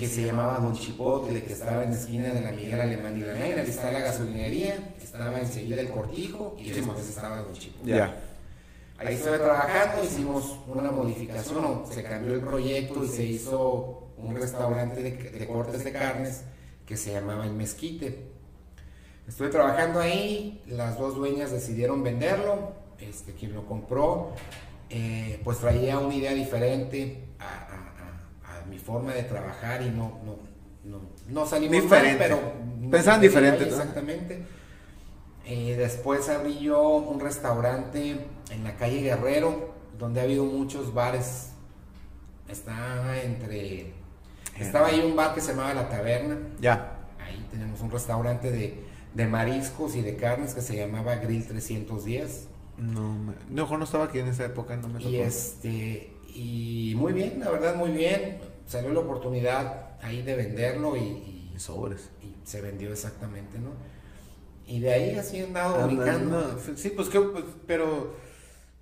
que 0.00 0.08
se 0.08 0.24
llamaba 0.24 0.58
Don 0.58 0.74
Chipotle, 0.74 1.44
que 1.44 1.52
estaba 1.52 1.84
en 1.84 1.90
la 1.90 1.96
esquina 1.96 2.28
de 2.28 2.40
la 2.40 2.50
Miguel 2.50 2.80
Alemán 2.80 3.16
y 3.16 3.20
la 3.20 3.34
Negra, 3.34 3.64
que 3.64 3.70
está 3.70 3.92
la 3.92 4.00
gasolinería, 4.00 4.92
estaba 5.00 5.38
enseguida 5.38 5.80
el 5.80 5.88
Cortijo 5.88 6.56
y 6.58 6.70
después 6.70 7.08
estaba 7.08 7.42
Don 7.42 7.52
Chipotle. 7.52 8.02
Ahí 8.98 9.14
estuve 9.14 9.38
trabajando, 9.38 10.04
hicimos 10.04 10.58
una 10.66 10.90
modificación, 10.90 11.84
se 11.90 12.02
cambió 12.02 12.34
el 12.34 12.40
proyecto 12.40 13.04
y 13.04 13.08
se 13.08 13.24
hizo 13.24 14.08
un 14.16 14.34
restaurante 14.36 15.02
de, 15.02 15.10
de 15.10 15.46
cortes 15.46 15.84
de 15.84 15.92
carnes 15.92 16.42
que 16.86 16.96
se 16.96 17.12
llamaba 17.12 17.44
El 17.44 17.52
Mezquite. 17.52 18.34
Estuve 19.26 19.48
trabajando 19.48 20.00
ahí, 20.00 20.62
las 20.66 20.98
dos 20.98 21.14
dueñas 21.14 21.50
decidieron 21.50 22.02
venderlo, 22.02 22.72
este, 22.98 23.32
quien 23.32 23.54
lo 23.54 23.66
compró, 23.66 24.32
eh, 24.90 25.40
pues 25.42 25.58
traía 25.58 25.98
una 25.98 26.14
idea 26.14 26.34
diferente 26.34 27.24
a, 27.38 27.83
mi 28.68 28.78
forma 28.78 29.12
de 29.12 29.22
trabajar 29.24 29.82
y 29.82 29.90
no, 29.90 30.20
no, 30.24 30.36
no, 30.84 31.00
no 31.28 31.46
salimos 31.46 31.82
diferente. 31.82 32.16
pero... 32.18 32.40
Pensaban 32.90 33.20
diferente. 33.20 33.64
Exactamente. 33.64 34.42
Eh, 35.46 35.76
después 35.76 36.28
abrí 36.28 36.58
yo 36.58 36.96
un 36.96 37.20
restaurante 37.20 38.26
en 38.50 38.64
la 38.64 38.76
calle 38.76 39.00
Guerrero, 39.00 39.74
donde 39.98 40.20
ha 40.20 40.24
habido 40.24 40.44
muchos 40.44 40.92
bares. 40.94 41.50
Estaba 42.48 43.18
entre... 43.20 43.92
Estaba 44.58 44.88
ahí 44.88 45.00
un 45.00 45.16
bar 45.16 45.34
que 45.34 45.40
se 45.40 45.52
llamaba 45.52 45.74
La 45.74 45.88
Taberna. 45.88 46.36
Ya. 46.60 46.98
Ahí 47.18 47.44
tenemos 47.50 47.80
un 47.80 47.90
restaurante 47.90 48.50
de 48.50 48.94
de 49.14 49.26
mariscos 49.26 49.94
y 49.94 50.02
de 50.02 50.16
carnes 50.16 50.54
que 50.54 50.60
se 50.60 50.76
llamaba 50.76 51.16
Grill 51.16 51.46
310. 51.46 52.48
No, 52.76 53.14
no, 53.48 53.78
no 53.78 53.84
estaba 53.84 54.04
aquí 54.04 54.18
en 54.18 54.28
esa 54.28 54.44
época, 54.44 54.76
no 54.76 54.88
me 54.88 55.02
Y 55.02 55.16
este, 55.16 56.12
y 56.34 56.94
muy 56.96 57.12
bien, 57.12 57.38
la 57.38 57.50
verdad, 57.50 57.76
muy 57.76 57.92
bien. 57.92 58.38
Salió 58.66 58.92
la 58.92 59.00
oportunidad 59.00 59.90
ahí 60.02 60.22
de 60.22 60.34
venderlo 60.36 60.96
y, 60.96 61.50
y 61.54 61.58
sobres. 61.58 62.10
Y 62.22 62.34
se 62.46 62.60
vendió 62.60 62.90
exactamente, 62.92 63.58
¿no? 63.58 63.70
Y 64.66 64.80
de 64.80 64.92
ahí 64.92 65.16
así 65.16 65.40
han 65.40 65.52
dado 65.52 65.86
brincando. 65.86 66.58
sí, 66.76 66.90
pues 66.90 67.08
que, 67.08 67.20
pues, 67.20 67.44
pero. 67.66 68.14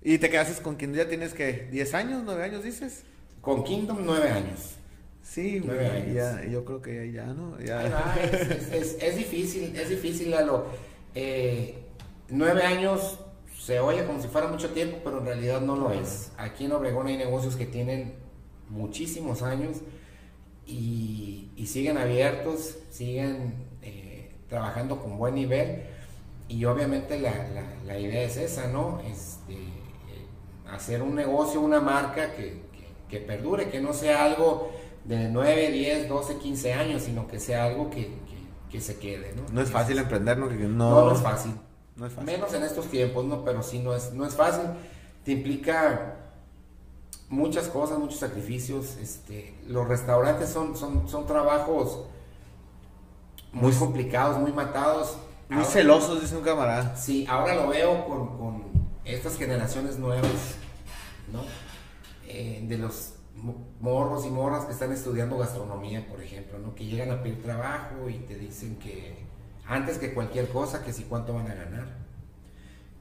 ¿Y 0.01 0.17
te 0.17 0.29
quedas 0.29 0.59
con 0.59 0.75
quien 0.75 0.93
ya 0.93 1.07
tienes 1.07 1.33
que 1.33 1.67
10 1.71 1.93
años, 1.93 2.21
9 2.25 2.43
años 2.43 2.63
dices? 2.63 3.03
Con 3.41 3.63
Kingdom, 3.63 3.99
nueve 4.05 4.29
años. 4.29 4.75
Sí, 5.21 5.61
Nueve 5.63 5.87
güey, 5.87 6.01
años. 6.01 6.15
ya, 6.15 6.45
yo 6.49 6.65
creo 6.65 6.81
que 6.81 7.11
ya 7.11 7.25
no. 7.27 7.59
Ya. 7.59 7.79
Ah, 7.93 8.15
es, 8.21 8.33
es- 8.33 8.73
es- 8.73 8.97
es 9.03 9.15
difícil, 9.17 9.75
es 9.75 9.89
difícil, 9.89 10.31
Lalo. 10.31 10.65
Eh, 11.15 11.83
nueve 12.29 12.63
años 12.63 13.19
se 13.57 13.79
oye 13.79 14.05
como 14.05 14.21
si 14.21 14.27
fuera 14.27 14.47
mucho 14.47 14.69
tiempo, 14.71 14.97
pero 15.03 15.19
en 15.19 15.25
realidad 15.25 15.61
no 15.61 15.75
lo 15.77 15.91
es. 15.91 16.31
Aquí 16.37 16.65
en 16.65 16.73
Obregón 16.73 17.07
hay 17.07 17.15
negocios 17.17 17.55
que 17.55 17.65
tienen 17.65 18.13
muchísimos 18.69 19.41
años 19.41 19.77
y, 20.65 21.49
y 21.55 21.67
siguen 21.67 21.97
abiertos, 21.97 22.77
siguen 22.89 23.53
eh, 23.81 24.31
trabajando 24.49 24.99
con 25.01 25.17
buen 25.17 25.35
nivel. 25.35 25.83
Y 26.47 26.65
obviamente 26.65 27.19
la, 27.19 27.31
la- 27.49 27.83
la 27.85 27.99
idea 27.99 28.23
es 28.23 28.37
esa, 28.37 28.67
¿no? 28.67 29.01
Este, 29.01 29.53
eh, 29.53 30.27
hacer 30.71 31.01
un 31.01 31.15
negocio, 31.15 31.59
una 31.61 31.79
marca 31.81 32.33
que, 32.35 32.61
que- 32.71 32.87
que 33.09 33.19
perdure, 33.25 33.69
que 33.69 33.81
no 33.81 33.93
sea 33.93 34.25
algo 34.25 34.71
de 35.05 35.29
9, 35.29 35.71
10, 35.71 36.07
12, 36.09 36.37
15 36.37 36.73
años, 36.73 37.01
sino 37.03 37.27
que 37.27 37.39
sea 37.39 37.65
algo 37.65 37.89
que, 37.89 38.07
que- 38.69 38.81
se 38.81 38.97
quede, 38.97 39.33
¿no? 39.35 39.43
No 39.51 39.61
es 39.61 39.69
fácil 39.69 39.99
emprender, 39.99 40.35
¿no? 40.39 40.49
Que 40.49 40.55
no, 40.55 40.67
No, 40.67 41.05
no 41.05 41.11
es 41.15 41.21
fácil. 41.21 41.51
No 41.95 42.07
es 42.07 42.13
fácil. 42.13 42.25
Menos 42.33 42.51
en 42.55 42.63
estos 42.63 42.87
tiempos, 42.87 43.23
¿no? 43.23 43.45
Pero 43.45 43.61
sí, 43.61 43.77
no 43.77 43.93
es, 43.95 44.11
no 44.13 44.25
es 44.25 44.33
fácil. 44.33 44.63
Te 45.23 45.31
implica 45.31 46.15
muchas 47.33 47.67
cosas, 47.67 47.97
muchos 47.99 48.19
sacrificios. 48.19 48.97
Este, 48.97 49.53
los 49.67 49.87
restaurantes 49.87 50.49
son, 50.49 50.75
son, 50.77 51.07
son 51.09 51.25
trabajos 51.25 52.05
muy 53.51 53.71
complicados, 53.73 54.37
muy 54.39 54.51
matados. 54.51 55.17
Muy 55.49 55.59
Ahora- 55.59 55.69
celosos, 55.71 56.21
dice 56.21 56.37
un 56.37 56.43
camarada. 56.43 56.95
Sí, 56.95 57.25
ahora 57.29 57.55
lo 57.55 57.67
veo 57.67 58.05
con, 58.05 58.37
con 58.37 58.63
estas 59.05 59.37
generaciones 59.37 59.97
nuevas, 59.99 60.55
¿no? 61.31 61.41
Eh, 62.27 62.63
de 62.67 62.77
los 62.77 63.13
mo- 63.35 63.67
morros 63.81 64.25
y 64.25 64.29
morras 64.29 64.65
que 64.65 64.71
están 64.71 64.91
estudiando 64.91 65.37
gastronomía, 65.37 66.07
por 66.07 66.21
ejemplo, 66.23 66.57
¿no? 66.59 66.73
Que 66.73 66.85
llegan 66.85 67.11
a 67.11 67.21
pedir 67.21 67.43
trabajo 67.43 68.09
y 68.09 68.19
te 68.19 68.35
dicen 68.35 68.77
que 68.77 69.25
antes 69.67 69.97
que 69.97 70.13
cualquier 70.13 70.49
cosa, 70.49 70.83
que 70.83 70.93
si 70.93 71.03
cuánto 71.03 71.33
van 71.33 71.51
a 71.51 71.53
ganar, 71.53 72.02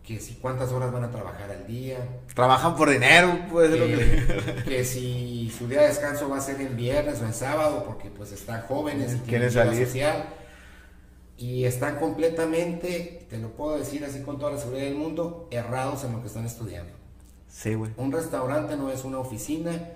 que 0.05 0.19
si 0.19 0.35
cuántas 0.35 0.73
horas 0.73 0.93
van 0.93 1.05
a 1.05 1.11
trabajar 1.11 1.51
al 1.51 1.67
día, 1.67 1.97
Trabajan 2.35 2.75
por 2.77 2.91
dinero, 2.91 3.39
pues. 3.51 3.71
es 3.71 3.79
lo 3.79 3.87
que- 3.87 4.55
que, 4.57 4.65
que 4.65 4.85
si 4.85 5.53
su 5.57 5.69
día 5.69 5.83
de 5.83 5.89
descanso 5.89 6.29
va 6.29 6.39
a 6.39 6.41
ser 6.41 6.61
en 6.61 6.77
viernes 6.77 7.21
o 7.21 7.25
en 7.27 7.33
sábado, 7.35 7.85
porque 7.87 8.11
pues 8.11 8.33
están 8.33 8.63
jóvenes 8.63 9.15
y 9.15 9.19
Quieren 9.29 9.51
salir. 9.51 9.87
social 9.87 10.25
y 11.37 11.65
están 11.65 11.97
completamente, 11.99 13.27
te 13.31 13.39
lo 13.39 13.51
puedo 13.53 13.79
decir 13.79 14.05
así 14.05 14.21
con 14.23 14.39
toda 14.39 14.53
la 14.53 14.59
seguridad 14.59 14.85
del 14.87 14.97
mundo, 14.97 15.49
errados 15.51 16.05
en 16.05 16.13
lo 16.13 16.21
que 16.21 16.27
están 16.29 16.47
estudiando. 16.47 16.93
Sí, 17.49 17.75
güey. 17.75 17.93
Un 17.97 18.13
restaurante 18.13 18.77
no 18.77 18.91
es 18.91 19.05
una 19.05 19.19
oficina, 19.19 19.91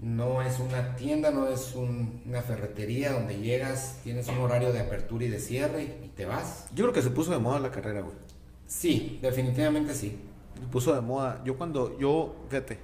no 0.00 0.42
es 0.42 0.58
una 0.58 0.96
tienda, 0.96 1.30
no 1.30 1.48
es 1.48 1.74
un- 1.74 2.22
una 2.26 2.42
ferretería 2.42 3.12
donde 3.12 3.38
llegas, 3.38 3.96
tienes 4.04 4.28
un 4.28 4.38
horario 4.38 4.72
de 4.72 4.80
apertura 4.80 5.24
y 5.24 5.28
de 5.28 5.40
cierre 5.40 5.82
y 6.04 6.08
te 6.14 6.26
vas. 6.26 6.66
Yo 6.74 6.84
creo 6.84 6.92
que 6.92 7.02
se 7.02 7.10
puso 7.10 7.30
de 7.30 7.38
moda 7.38 7.58
la 7.60 7.70
carrera, 7.70 8.00
güey. 8.00 8.14
Sí, 8.66 9.18
definitivamente 9.22 9.94
sí. 9.94 10.18
Puso 10.70 10.94
de 10.94 11.00
moda. 11.00 11.42
Yo 11.44 11.56
cuando, 11.56 11.98
yo, 11.98 12.34
fíjate, 12.48 12.78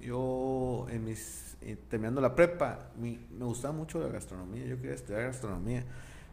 yo 0.00 0.86
en 0.90 1.04
mis, 1.04 1.56
eh, 1.60 1.76
terminando 1.88 2.20
la 2.20 2.34
prepa, 2.34 2.90
mi- 2.96 3.18
me 3.30 3.44
gustaba 3.44 3.72
mucho 3.74 4.00
la 4.00 4.08
gastronomía. 4.08 4.64
Yo 4.66 4.76
quería 4.76 4.94
estudiar 4.94 5.22
gastronomía. 5.24 5.84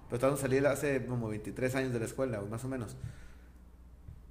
Pero 0.07 0.15
estaba 0.17 0.37
salir 0.37 0.65
hace 0.67 1.05
como 1.05 1.27
23 1.29 1.75
años 1.75 1.91
de 1.93 1.99
la 1.99 2.05
escuela, 2.05 2.39
más 2.49 2.63
o 2.63 2.67
menos. 2.67 2.95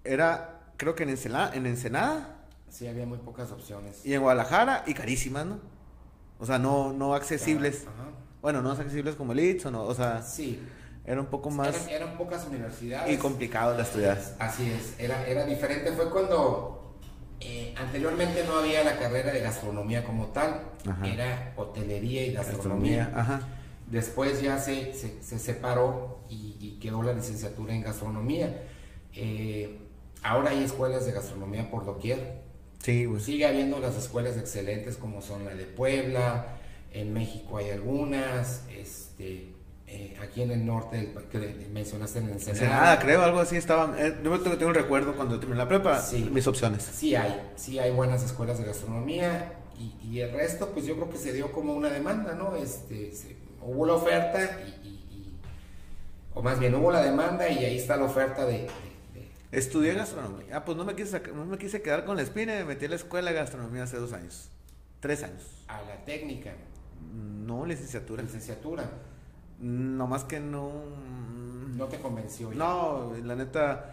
Era, 0.05 0.61
creo 0.77 0.95
que 0.95 1.03
en 1.05 1.11
Ensenada, 1.11 1.55
en 1.55 1.67
Ensenada 1.67 2.41
Sí, 2.69 2.87
había 2.89 3.07
muy 3.07 3.19
pocas 3.19 3.51
opciones. 3.53 4.05
y 4.05 4.15
en 4.15 4.21
Guadalajara 4.23 4.83
y 4.87 4.95
carísimas, 4.95 5.47
¿no? 5.47 5.59
O 6.41 6.47
sea, 6.47 6.59
no, 6.59 6.93
no 6.93 7.15
accesibles. 7.15 7.83
Ajá. 7.87 8.11
Bueno, 8.43 8.61
no 8.63 8.73
accesibles 8.73 9.15
como 9.15 9.33
el 9.33 9.41
ITS 9.41 9.67
o 9.67 9.71
no, 9.71 9.85
o 9.85 9.95
sea, 9.95 10.21
Sí, 10.23 10.61
era 11.05 11.21
un 11.21 11.27
poco 11.27 11.51
más 11.51 11.69
eran, 11.75 11.89
eran 12.03 12.19
pocas 12.19 12.47
universidades. 12.47 13.13
y 13.13 13.19
complicado 13.19 13.77
de 13.77 13.83
estudiar. 13.83 14.19
Así 14.39 14.71
es, 14.71 14.95
era, 14.99 15.27
era 15.27 15.45
diferente. 15.45 15.93
Fue 15.93 16.11
cuando 16.11 16.95
eh, 17.41 17.75
anteriormente 17.77 18.45
no 18.45 18.57
había 18.59 18.83
la 18.85 18.97
carrera 18.99 19.33
de 19.33 19.41
gastronomía 19.41 20.05
como 20.05 20.27
tal, 20.29 20.63
Ajá. 20.89 21.07
era 21.07 21.53
hotelería 21.57 22.27
y 22.27 22.33
gastronomía. 22.33 23.05
Gastronomía, 23.07 23.21
ajá. 23.21 23.49
Después 23.91 24.41
ya 24.41 24.59
se, 24.59 24.95
se, 24.95 25.23
se 25.23 25.39
separó 25.39 26.21
y, 26.31 26.57
y 26.59 26.79
quedó 26.81 27.03
la 27.03 27.13
licenciatura 27.13 27.75
en 27.75 27.83
gastronomía. 27.83 28.63
Eh, 29.13 29.79
ahora 30.23 30.51
hay 30.51 30.65
escuelas 30.65 31.05
de 31.05 31.13
gastronomía 31.13 31.71
por 31.71 31.85
doquier. 31.85 32.43
Sí, 32.79 33.05
güey. 33.05 33.21
Sigue 33.21 33.47
habiendo 33.47 33.79
las 33.79 33.97
escuelas 33.97 34.37
excelentes 34.39 34.97
como 34.97 35.21
son 35.23 35.45
la 35.45 35.55
de 35.55 35.65
Puebla, 35.65 36.57
en 36.93 37.13
México 37.13 37.59
hay 37.59 37.71
algunas, 37.71 38.65
este, 38.71 39.54
eh, 39.95 40.17
aquí 40.23 40.43
en 40.43 40.51
el 40.51 40.67
norte 40.67 41.15
que 41.31 41.69
mencionaste 41.73 42.19
en 42.19 42.31
Ensenada. 42.31 42.99
Creo, 42.99 43.23
algo 43.23 43.39
así 43.41 43.57
estaba. 43.57 43.95
eh, 43.99 44.15
yo 44.25 44.41
tengo, 44.41 44.57
tengo 44.57 44.69
un 44.71 44.75
recuerdo 44.75 45.15
cuando 45.15 45.39
terminé 45.39 45.59
la 45.59 45.69
prepa, 45.69 46.01
Sí. 46.01 46.29
mis 46.33 46.47
opciones. 46.47 46.83
Sí 46.83 47.15
hay, 47.15 47.53
sí 47.57 47.79
hay 47.79 47.91
buenas 47.93 48.23
escuelas 48.25 48.59
de 48.59 48.65
gastronomía 48.65 49.53
y, 49.79 49.95
y 50.07 50.21
el 50.21 50.33
resto 50.33 50.71
pues 50.71 50.85
yo 50.87 50.95
creo 50.97 51.11
que 51.11 51.19
se 51.19 51.33
dio 51.33 51.53
como 51.53 51.75
una 51.75 51.89
demanda, 51.91 52.35
¿no? 52.35 52.57
Este, 52.57 53.13
se- 53.13 53.37
hubo 53.63 53.87
la 53.87 53.95
oferta 53.95 54.61
y, 54.67 54.87
y- 54.87 54.89
y- 55.11 55.37
o 56.35 56.43
más 56.43 56.59
bien 56.59 56.75
hubo 56.75 56.91
la 56.93 57.03
demanda 57.03 57.49
y 57.49 57.65
ahí 57.65 57.79
está 57.79 57.97
la 57.97 58.05
oferta 58.05 58.45
de... 58.45 58.67
Estudié 59.53 59.95
gastronomía. 59.95 60.57
Ah, 60.57 60.65
pues 60.65 60.77
no 60.77 60.85
me, 60.85 60.97
quise 60.97 61.21
no 61.33 61.45
me 61.47 61.59
quise 61.59 61.81
quedar 61.81 62.05
con 62.05 62.17
la 62.17 62.23
espina 62.23 62.55
y 62.57 62.59
me 62.59 62.65
metí 62.65 62.87
a 62.87 62.89
la 62.89 62.97
escuela 62.97 63.31
de 63.31 63.37
gastronomía 63.37 63.85
hace 63.85 63.97
dos 63.99 64.13
años. 64.13 64.49
Tres 64.99 65.23
años. 65.23 65.43
a 65.69 65.81
la 65.83 66.05
técnica, 66.05 66.53
No 67.47 67.65
licenciatura. 67.65 68.23
licenciatura, 68.23 68.83
No 69.61 70.07
más 70.07 70.25
que 70.25 70.41
no. 70.41 70.71
no 71.77 71.87
te 71.87 71.99
convenció. 72.01 72.51
ya. 72.53 72.59
No, 72.59 73.13
la 73.23 73.35
neta. 73.37 73.91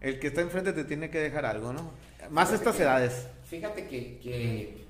El 0.00 0.18
que 0.18 0.28
está 0.28 0.40
enfrente 0.40 0.72
te 0.72 0.84
tiene 0.84 1.10
que 1.10 1.18
dejar 1.20 1.46
algo, 1.46 1.72
¿no? 1.72 1.90
Más 2.30 2.48
Fíjate 2.48 2.54
estas 2.56 2.76
que- 2.76 2.82
edades. 2.82 3.26
Fíjate 3.44 3.86
que, 3.86 4.18
que 4.18 4.84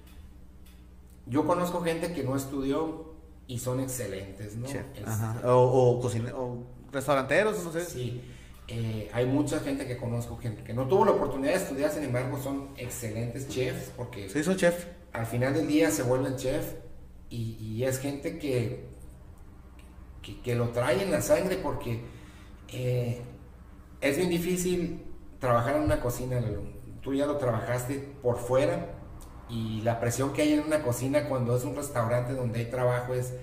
yo 1.27 1.45
conozco 1.47 1.83
gente 1.83 2.13
que 2.13 2.23
no 2.25 2.37
estudió 2.37 3.13
y 3.47 3.59
son 3.59 3.81
excelentes, 3.81 4.57
¿no? 4.57 4.67
Chef. 4.67 4.85
Ajá. 5.07 5.41
O, 5.53 5.61
o, 5.99 6.01
cocine- 6.03 6.33
o 6.35 6.65
restauranteros, 6.93 7.63
no 7.65 7.73
sé. 7.73 7.85
Sí, 7.85 8.23
eh, 8.69 9.11
hay 9.13 9.27
mucha 9.27 9.61
gente 9.61 9.87
que 9.87 9.97
conozco 9.97 10.37
gente 10.39 10.63
que 10.63 10.73
no 10.73 10.87
tuvo 10.89 11.05
la 11.05 11.11
oportunidad 11.13 11.53
de 11.53 11.59
estudiar, 11.59 11.91
sin 11.91 12.05
embargo 12.05 12.39
son 12.41 12.69
excelentes 12.77 13.49
chefs 13.49 13.91
porque 13.97 14.29
Sí, 14.31 14.43
son 14.45 14.57
chef. 14.57 14.87
al 15.13 15.27
final 15.27 15.53
del 15.55 15.67
día 15.67 15.91
se 15.91 16.03
vuelven 16.05 16.37
chef 16.37 16.73
y, 17.29 17.57
y 17.61 17.85
es 17.85 17.99
gente 17.99 18.39
que, 18.39 18.87
que, 20.23 20.41
que 20.41 20.55
lo 20.55 20.69
trae 20.69 21.03
en 21.03 21.11
la 21.11 21.21
sangre 21.21 21.57
porque 21.57 22.01
eh, 22.69 23.21
es 24.01 24.17
bien 24.17 24.31
difícil 24.31 25.03
trabajar 25.39 25.77
en 25.77 25.83
una 25.83 26.01
cocina, 26.01 26.41
tú 27.03 27.15
ya 27.15 27.27
lo 27.27 27.37
trabajaste 27.37 27.99
por 28.23 28.39
fuera 28.39 28.95
y 29.49 29.83
la 29.83 30.01
presión 30.01 30.33
que 30.33 30.43
hay 30.43 30.55
en 30.55 30.61
una 30.61 30.83
cocina 30.83 31.29
cuando 31.29 31.57
es 31.57 31.65
un 31.65 31.77
restaurante 31.77 32.33
donde 32.33 32.61
hay 32.61 32.67
trabajo 32.67 33.15
es, 33.15 33.35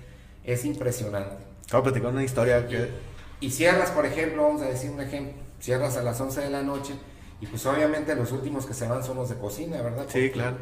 es 0.43 0.65
impresionante. 0.65 1.37
Acabo 1.67 1.83
de 1.83 1.91
platicar 1.91 2.11
una 2.11 2.23
historia 2.23 2.67
que. 2.67 2.89
Y 3.41 3.51
cierras, 3.51 3.91
por 3.91 4.05
ejemplo, 4.05 4.43
vamos 4.43 4.61
a 4.61 4.65
decir 4.65 4.91
un 4.91 5.01
ejemplo, 5.01 5.33
cierras 5.59 5.97
a 5.97 6.01
las 6.01 6.19
11 6.19 6.41
de 6.41 6.49
la 6.49 6.63
noche 6.63 6.93
y 7.41 7.47
pues 7.47 7.65
obviamente 7.65 8.15
los 8.15 8.31
últimos 8.31 8.65
que 8.65 8.73
se 8.73 8.87
van 8.87 9.03
son 9.03 9.17
los 9.17 9.29
de 9.29 9.35
cocina, 9.35 9.81
¿verdad? 9.81 10.05
Sí, 10.09 10.29
claro. 10.29 10.57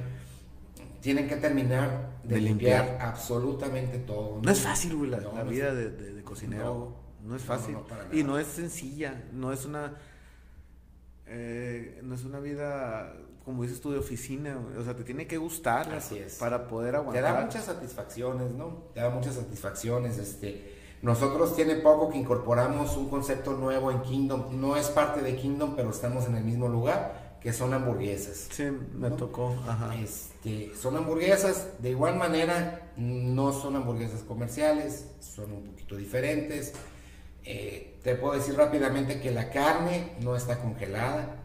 Tienen 1.02 1.28
que 1.28 1.36
terminar 1.38 2.20
de, 2.24 2.36
De 2.36 2.42
limpiar, 2.42 2.86
limpiar. 2.86 3.08
absolutamente 3.08 4.00
todo. 4.00 4.40
No 4.44 4.52
es 4.52 4.60
fácil, 4.62 4.96
güey, 4.96 5.10
la, 5.12 5.18
No, 5.20 5.34
la 5.34 5.44
no 5.44 5.50
vida 5.50 5.74
de, 5.74 5.90
de- 5.92 6.14
de 6.14 6.24
cocinero. 6.24 6.96
No, 7.24 7.36
es 7.36 7.42
fácil. 7.44 7.78
y 8.14 8.24
no 8.24 8.38
es 8.40 8.48
sencilla. 8.48 9.24
No 9.34 9.52
es 9.52 9.66
una. 9.66 9.96
eh, 11.26 12.00
no 12.04 12.16
es 12.16 12.24
una 12.24 12.40
vida, 12.40 13.14
como 13.46 13.64
dices 13.64 13.82
tú, 13.82 13.92
de 13.92 14.00
oficina. 14.00 14.58
O 14.78 14.84
sea, 14.84 14.96
te 14.96 15.04
tiene 15.04 15.28
que 15.28 15.38
gustar 15.38 15.92
Así 15.94 16.18
es. 16.18 16.36
para 16.36 16.68
poder 16.68 16.92
Te 16.92 16.98
aguantar. 16.98 17.24
da 17.24 17.42
muchas 17.42 17.66
satisfacciones, 17.66 18.52
¿no? 18.54 18.84
Te 18.94 19.02
da 19.02 19.10
muchas 19.10 19.36
satisfacciones. 19.36 20.18
Este, 20.18 20.74
nosotros 21.02 21.56
tiene 21.56 21.76
poco 21.76 22.10
que 22.10 22.18
incorporamos 22.18 22.96
un 22.98 23.10
concepto 23.10 23.54
nuevo 23.54 23.92
en 23.92 24.02
Kingdom. 24.02 24.60
No 24.60 24.76
es 24.78 24.88
parte 24.88 25.22
de 25.22 25.36
Kingdom, 25.36 25.76
pero 25.76 25.90
estamos 25.90 26.26
en 26.28 26.36
el 26.36 26.44
mismo 26.44 26.68
lugar, 26.70 27.27
que 27.42 27.54
son 27.54 27.74
hamburguesas. 27.74 28.48
Sí, 28.52 28.64
me 28.94 29.10
¿no? 29.10 29.16
tocó. 29.16 29.56
Ajá. 29.68 29.96
Este, 29.96 30.72
son 30.76 30.98
hamburguesas, 30.98 31.68
de 31.80 31.92
igual 31.92 32.16
manera, 32.16 32.92
no 32.98 33.52
son 33.54 33.76
hamburguesas 33.76 34.22
comerciales, 34.24 35.06
son 35.20 35.52
un 35.52 35.64
poquito 35.64 35.96
diferentes. 35.96 36.74
Eh, 37.44 38.00
te 38.04 38.16
puedo 38.16 38.34
decir 38.34 38.56
rápidamente 38.56 39.22
que 39.22 39.32
la 39.32 39.50
carne 39.50 40.14
no 40.22 40.36
está 40.36 40.60
congelada. 40.60 41.38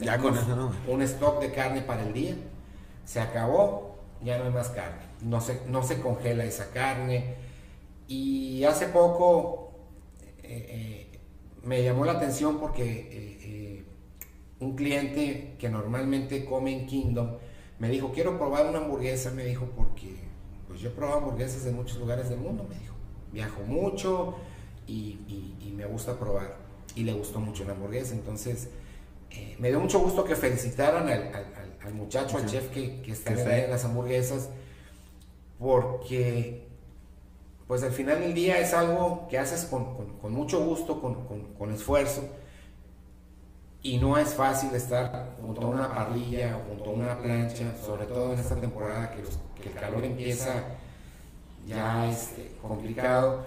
Ya 0.00 0.18
con 0.18 0.36
eso, 0.36 0.56
¿no? 0.56 0.72
Un 0.88 1.02
stock 1.02 1.40
de 1.40 1.52
carne 1.52 1.82
para 1.82 2.02
el 2.02 2.12
día. 2.12 2.34
Se 3.04 3.20
acabó, 3.20 3.98
ya 4.22 4.38
no 4.38 4.44
hay 4.44 4.50
más 4.50 4.70
carne. 4.70 5.02
No 5.22 5.40
se, 5.40 5.60
no 5.66 5.82
se 5.82 6.00
congela 6.00 6.44
esa 6.44 6.70
carne. 6.70 7.34
Y 8.08 8.64
hace 8.64 8.86
poco 8.86 9.72
eh, 10.42 11.10
eh, 11.12 11.18
me 11.62 11.84
llamó 11.84 12.04
la 12.06 12.12
atención 12.12 12.58
porque 12.58 13.38
un 14.60 14.76
cliente 14.76 15.56
que 15.58 15.68
normalmente 15.68 16.44
come 16.44 16.72
en 16.72 16.86
Kingdom 16.86 17.36
me 17.78 17.88
dijo, 17.88 18.12
quiero 18.12 18.36
probar 18.36 18.66
una 18.66 18.78
hamburguesa, 18.78 19.30
me 19.30 19.44
dijo, 19.44 19.66
porque 19.74 20.14
pues 20.68 20.80
yo 20.80 20.90
he 20.90 20.92
probado 20.92 21.18
hamburguesas 21.20 21.64
en 21.66 21.76
muchos 21.76 21.98
lugares 21.98 22.28
del 22.28 22.38
mundo, 22.38 22.66
me 22.68 22.78
dijo. 22.78 22.94
Viajo 23.32 23.62
mucho 23.62 24.36
y, 24.86 25.18
me 25.74 25.86
gusta 25.86 26.18
probar. 26.18 26.58
Y 26.94 27.04
le 27.04 27.14
gustó 27.14 27.40
mucho 27.40 27.64
la 27.64 27.72
hamburguesa. 27.72 28.14
Entonces, 28.14 28.68
eh, 29.30 29.56
me 29.58 29.68
dio 29.68 29.80
mucho 29.80 29.98
gusto 29.98 30.24
que 30.24 30.36
felicitaran 30.36 31.08
al, 31.08 31.94
muchacho, 31.94 32.36
al 32.36 32.46
chef 32.46 32.68
que, 32.68 33.00
que 33.00 33.12
está 33.12 33.32
en 33.32 33.70
las 33.70 33.84
hamburguesas, 33.86 34.50
porque 35.58 36.70
pues 37.70 37.84
al 37.84 37.92
final 37.92 38.18
del 38.18 38.34
día 38.34 38.58
es 38.58 38.74
algo 38.74 39.28
que 39.30 39.38
haces 39.38 39.64
con, 39.64 40.32
mucho 40.32 40.58
gusto, 40.64 41.00
con, 41.00 41.72
esfuerzo, 41.72 42.28
y 43.82 43.98
no 43.98 44.18
es 44.18 44.34
fácil 44.34 44.74
estar 44.74 45.36
junto 45.40 45.62
a 45.62 45.66
una 45.66 45.94
parrilla 45.94 46.56
o 46.56 46.68
junto 46.68 46.90
a 46.90 46.92
una 46.92 47.18
plancha, 47.18 47.74
sobre 47.84 48.06
todo 48.06 48.32
en 48.32 48.38
esta 48.38 48.56
temporada 48.56 49.10
que, 49.10 49.68
el 49.68 49.74
calor 49.74 50.04
empieza 50.04 50.64
ya 51.66 52.10
este, 52.10 52.52
complicado. 52.62 53.46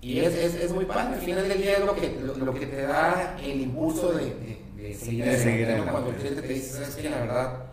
Y 0.00 0.20
es, 0.20 0.72
muy 0.72 0.84
padre, 0.84 1.14
al 1.14 1.20
final 1.20 1.48
del 1.48 1.58
día 1.60 1.78
es 1.78 1.84
lo 1.84 1.94
que, 1.94 2.20
lo, 2.20 2.54
que 2.54 2.66
te 2.66 2.82
da 2.82 3.36
el 3.42 3.60
impulso 3.60 4.12
de, 4.12 4.94
seguir, 4.94 5.84
cuando 5.90 6.10
el 6.10 6.16
cliente 6.16 6.42
te 6.42 6.48
dice, 6.48 6.74
sabes 6.74 6.94
que 6.94 7.10
la 7.10 7.18
verdad 7.18 7.64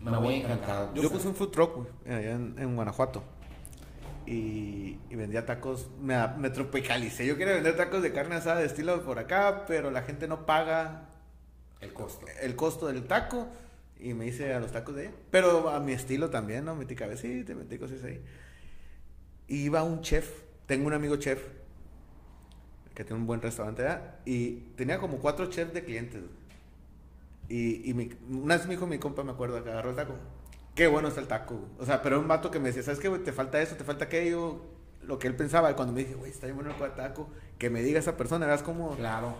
me 0.00 0.16
voy 0.18 0.36
encantado. 0.36 0.92
Yo 0.94 1.10
puse 1.10 1.28
un 1.28 1.36
food 1.36 1.50
truck 1.50 1.86
allá 2.04 2.32
en 2.32 2.74
Guanajuato 2.74 3.22
y, 4.30 4.98
vendía 5.10 5.46
tacos, 5.46 5.88
me, 6.00 6.16
me, 6.38 6.50
tropicalicé. 6.50 7.26
Yo 7.26 7.36
quería 7.36 7.54
vender 7.54 7.76
tacos 7.76 8.02
de 8.02 8.12
carne 8.12 8.36
asada 8.36 8.60
de 8.60 8.66
estilo 8.66 9.02
por 9.02 9.18
acá, 9.18 9.64
pero 9.66 9.90
la 9.90 10.02
gente 10.02 10.28
no 10.28 10.44
paga 10.44 11.07
el 11.80 11.92
costo. 11.92 12.26
El 12.40 12.56
costo 12.56 12.86
del 12.86 13.06
taco 13.06 13.48
y 14.00 14.14
me 14.14 14.26
hice 14.26 14.52
a 14.52 14.60
los 14.60 14.72
tacos 14.72 14.94
de 14.94 15.06
ella. 15.06 15.14
Pero 15.30 15.70
a 15.70 15.80
mi 15.80 15.92
estilo 15.92 16.30
también, 16.30 16.64
¿no? 16.64 16.74
Metí 16.74 16.94
cabecita, 16.94 17.54
metí 17.54 17.78
cosas 17.78 18.02
ahí. 18.04 18.22
Y 19.46 19.64
iba 19.64 19.82
un 19.82 20.02
chef, 20.02 20.30
tengo 20.66 20.86
un 20.86 20.92
amigo 20.92 21.16
chef 21.16 21.42
que 22.94 23.04
tiene 23.04 23.20
un 23.20 23.26
buen 23.26 23.40
restaurante 23.40 23.82
allá 23.82 24.16
y 24.24 24.56
tenía 24.76 24.98
como 24.98 25.18
cuatro 25.18 25.46
chefs 25.46 25.72
de 25.72 25.84
clientes. 25.84 26.22
Y, 27.48 27.88
y 27.88 27.94
mi, 27.94 28.10
una 28.28 28.56
vez 28.56 28.66
me 28.66 28.74
dijo 28.74 28.86
mi 28.86 28.98
compa, 28.98 29.22
me 29.24 29.32
acuerdo, 29.32 29.62
que 29.62 29.70
agarró 29.70 29.90
el 29.90 29.96
taco 29.96 30.14
qué 30.78 30.86
bueno 30.86 31.08
está 31.08 31.20
el 31.20 31.26
taco. 31.26 31.58
O 31.80 31.84
sea, 31.84 32.02
pero 32.02 32.20
un 32.20 32.28
vato 32.28 32.52
que 32.52 32.60
me 32.60 32.68
decía, 32.68 32.84
¿sabes 32.84 33.00
qué, 33.00 33.10
Te 33.10 33.32
falta 33.32 33.60
eso, 33.60 33.74
te 33.74 33.82
falta 33.82 34.04
aquello. 34.04 34.60
Lo 35.02 35.18
que 35.18 35.26
él 35.26 35.34
pensaba. 35.34 35.72
Y 35.72 35.74
cuando 35.74 35.92
me 35.92 36.00
dije, 36.00 36.14
güey, 36.14 36.30
está 36.30 36.46
bien 36.46 36.56
bueno 36.56 36.72
el 36.72 36.92
taco, 36.92 37.28
que 37.58 37.68
me 37.68 37.82
diga 37.82 37.98
esa 37.98 38.16
persona, 38.16 38.56
como. 38.58 38.94
Claro. 38.94 39.34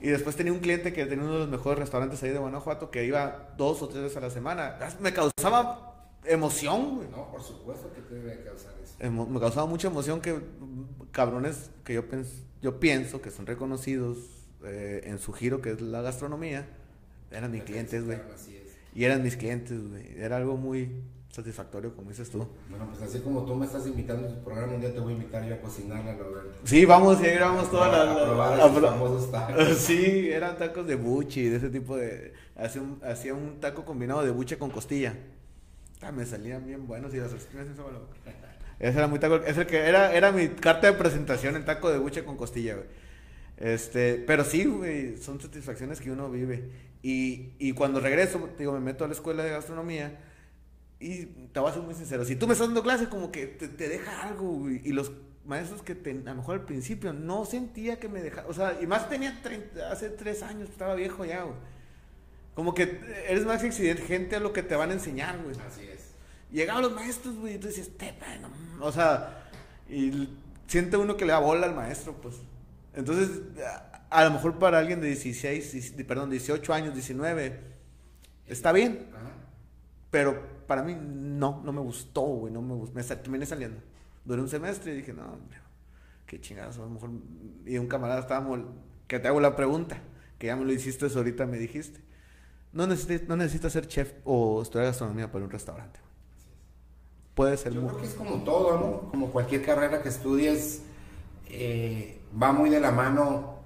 Y 0.00 0.08
después 0.08 0.34
tenía 0.34 0.52
un 0.52 0.60
cliente 0.60 0.92
que 0.92 1.04
tenía 1.06 1.24
uno 1.24 1.34
de 1.34 1.38
los 1.40 1.48
mejores 1.48 1.78
restaurantes 1.78 2.22
ahí 2.22 2.30
de 2.30 2.38
Guanajuato, 2.38 2.90
que 2.90 3.04
iba 3.04 3.54
dos 3.56 3.82
o 3.82 3.88
tres 3.88 4.02
veces 4.02 4.16
a 4.16 4.20
la 4.20 4.30
semana. 4.30 4.78
Me 5.00 5.12
causaba 5.12 6.08
emoción, 6.24 6.96
güey. 6.96 7.08
No, 7.08 7.30
por 7.30 7.42
supuesto 7.42 7.92
que 7.92 8.00
te 8.02 8.14
debe 8.14 8.42
causar 8.42 8.72
eso. 8.82 9.26
me 9.26 9.40
causaba 9.40 9.66
mucha 9.66 9.88
emoción 9.88 10.20
que 10.20 10.40
cabrones 11.10 11.70
que 11.84 11.94
yo, 11.94 12.04
yo 12.62 12.80
pienso 12.80 13.20
que 13.20 13.30
son 13.30 13.46
reconocidos 13.46 14.18
eh, 14.64 15.02
en 15.04 15.18
su 15.18 15.32
giro, 15.32 15.60
que 15.60 15.72
es 15.72 15.80
la 15.80 16.02
gastronomía, 16.02 16.66
eran 17.30 17.50
mis 17.50 17.62
clientes, 17.62 18.04
güey. 18.04 18.18
Y 18.94 19.04
eran 19.04 19.22
mis 19.22 19.36
clientes, 19.36 19.88
güey. 19.88 20.18
Era 20.18 20.36
algo 20.36 20.56
muy 20.56 20.90
satisfactorio, 21.30 21.94
como 21.94 22.10
dices 22.10 22.28
tú. 22.30 22.46
Bueno, 22.68 22.88
pues 22.88 23.02
así 23.02 23.20
como 23.20 23.44
tú 23.44 23.54
me 23.54 23.66
estás 23.66 23.86
invitando 23.86 24.28
a 24.28 24.30
tu 24.30 24.42
programa, 24.42 24.74
un 24.74 24.80
día 24.80 24.92
te 24.92 24.98
voy 24.98 25.12
a 25.12 25.16
invitar 25.16 25.44
yo 25.46 25.54
a 25.54 25.60
cocinar 25.60 26.06
a 26.06 26.16
Sí, 26.64 26.84
vamos, 26.84 27.20
y 27.22 27.26
ahí 27.26 27.34
grabamos 27.36 27.70
todas 27.70 27.92
las... 27.92 29.30
tacos. 29.30 29.68
Sí, 29.78 30.30
eran 30.30 30.58
tacos 30.58 30.86
de 30.86 30.96
buche, 30.96 31.50
de 31.50 31.56
ese 31.56 31.70
tipo 31.70 31.96
de... 31.96 32.32
Hacía 32.56 32.82
un, 32.82 33.00
hacía 33.04 33.34
un 33.34 33.60
taco 33.60 33.84
combinado 33.84 34.24
de 34.24 34.30
buche 34.30 34.58
con 34.58 34.70
costilla. 34.70 35.14
Ah, 36.02 36.12
me 36.12 36.26
salían 36.26 36.66
bien 36.66 36.86
buenos 36.86 37.14
y 37.14 37.18
las 37.18 37.32
Ese 37.32 38.98
era 38.98 39.06
muy 39.06 39.18
taco, 39.18 39.36
ese 39.36 39.66
que 39.66 39.76
era, 39.76 40.12
era 40.14 40.32
mi 40.32 40.48
carta 40.48 40.88
de 40.88 40.94
presentación, 40.94 41.54
el 41.56 41.64
taco 41.64 41.90
de 41.90 41.98
buche 41.98 42.24
con 42.24 42.36
costilla, 42.36 42.74
güey. 42.74 42.86
Este, 43.56 44.14
pero 44.26 44.42
sí, 44.42 44.64
güey, 44.64 45.18
son 45.18 45.40
satisfacciones 45.40 46.00
que 46.00 46.10
uno 46.10 46.30
vive. 46.30 46.70
Y, 47.02 47.52
y 47.58 47.72
cuando 47.72 48.00
regreso, 48.00 48.48
digo, 48.58 48.72
me 48.72 48.80
meto 48.80 49.04
a 49.04 49.08
la 49.08 49.12
escuela 49.12 49.44
de 49.44 49.50
gastronomía 49.50 50.18
y 51.00 51.24
te 51.24 51.58
voy 51.60 51.70
a 51.70 51.74
ser 51.74 51.82
muy 51.82 51.94
sincero, 51.94 52.24
si 52.24 52.36
tú 52.36 52.46
me 52.46 52.52
estás 52.52 52.68
dando 52.68 52.82
clase, 52.82 53.08
como 53.08 53.32
que 53.32 53.46
te, 53.46 53.68
te 53.68 53.88
deja 53.88 54.22
algo, 54.22 54.44
güey. 54.44 54.82
Y 54.84 54.92
los 54.92 55.10
maestros 55.46 55.82
que 55.82 55.94
te, 55.94 56.10
a 56.10 56.14
lo 56.14 56.34
mejor 56.34 56.60
al 56.60 56.66
principio 56.66 57.12
no 57.14 57.46
sentía 57.46 57.98
que 57.98 58.08
me 58.08 58.20
dejaba, 58.20 58.46
o 58.48 58.52
sea, 58.52 58.78
y 58.80 58.86
más 58.86 59.08
tenía 59.08 59.40
30, 59.42 59.90
hace 59.90 60.10
tres 60.10 60.42
años, 60.42 60.68
estaba 60.68 60.94
viejo 60.94 61.24
ya, 61.24 61.42
güey. 61.42 61.56
Como 62.54 62.74
que 62.74 63.00
eres 63.28 63.46
más 63.46 63.64
exigente 63.64 64.36
a 64.36 64.40
lo 64.40 64.52
que 64.52 64.62
te 64.62 64.76
van 64.76 64.90
a 64.90 64.92
enseñar, 64.92 65.42
güey. 65.42 65.56
Así 65.66 65.86
es. 65.86 66.10
Llegaban 66.52 66.82
los 66.82 66.92
maestros, 66.92 67.36
güey, 67.36 67.54
y 67.54 67.58
tú 67.58 67.68
dices, 67.68 67.96
te, 67.96 68.12
o 68.80 68.92
sea, 68.92 69.48
y 69.88 70.28
siente 70.66 70.96
uno 70.96 71.16
que 71.16 71.24
le 71.24 71.32
da 71.32 71.38
bola 71.38 71.66
al 71.66 71.74
maestro, 71.74 72.12
pues. 72.20 72.36
Entonces, 72.94 73.40
a, 74.10 74.24
lo 74.24 74.32
mejor 74.32 74.58
para 74.58 74.78
alguien 74.78 75.00
de 75.00 75.06
16, 75.06 75.94
perdón, 76.06 76.28
18 76.28 76.74
años, 76.74 76.92
19, 76.92 77.60
está 78.46 78.72
bien. 78.72 79.06
Pero 80.10 80.42
para 80.70 80.84
mí 80.84 80.96
no, 80.96 81.62
no 81.64 81.72
me 81.72 81.80
gustó, 81.80 82.20
güey, 82.20 82.52
no 82.52 82.62
me 82.62 82.74
gustó. 82.74 82.94
Me 82.94 83.02
terminé 83.02 83.44
saliendo. 83.44 83.80
Duré 84.24 84.40
un 84.40 84.48
semestre 84.48 84.92
y 84.92 84.98
dije, 84.98 85.12
no, 85.12 85.22
hombre, 85.24 85.58
qué 86.26 86.40
chingados, 86.40 86.78
a 86.78 86.82
lo 86.82 86.90
mejor. 86.90 87.10
Y 87.66 87.76
un 87.76 87.88
camarada 87.88 88.20
estábamos, 88.20 88.60
que 89.08 89.18
te 89.18 89.26
hago 89.26 89.40
la 89.40 89.56
pregunta, 89.56 89.98
que 90.38 90.46
ya 90.46 90.54
me 90.54 90.64
lo 90.64 90.72
hiciste 90.72 91.06
eso 91.06 91.18
ahorita, 91.18 91.44
me 91.44 91.58
dijiste. 91.58 92.00
No 92.72 92.86
necesitas, 92.86 93.26
no 93.26 93.34
necesitas 93.34 93.72
ser 93.72 93.88
chef 93.88 94.12
o 94.22 94.62
estudiar 94.62 94.86
gastronomía 94.86 95.32
para 95.32 95.44
un 95.44 95.50
restaurante. 95.50 95.98
Puede 97.34 97.56
ser 97.56 97.72
Yo 97.72 97.84
creo 97.88 97.98
que 97.98 98.06
es 98.06 98.14
como 98.14 98.44
todo, 98.44 98.78
¿no? 98.78 99.10
Como 99.10 99.32
cualquier 99.32 99.64
carrera 99.64 100.04
que 100.04 100.08
estudies, 100.08 100.82
eh, 101.48 102.20
va 102.40 102.52
muy 102.52 102.70
de 102.70 102.78
la 102.78 102.92
mano 102.92 103.56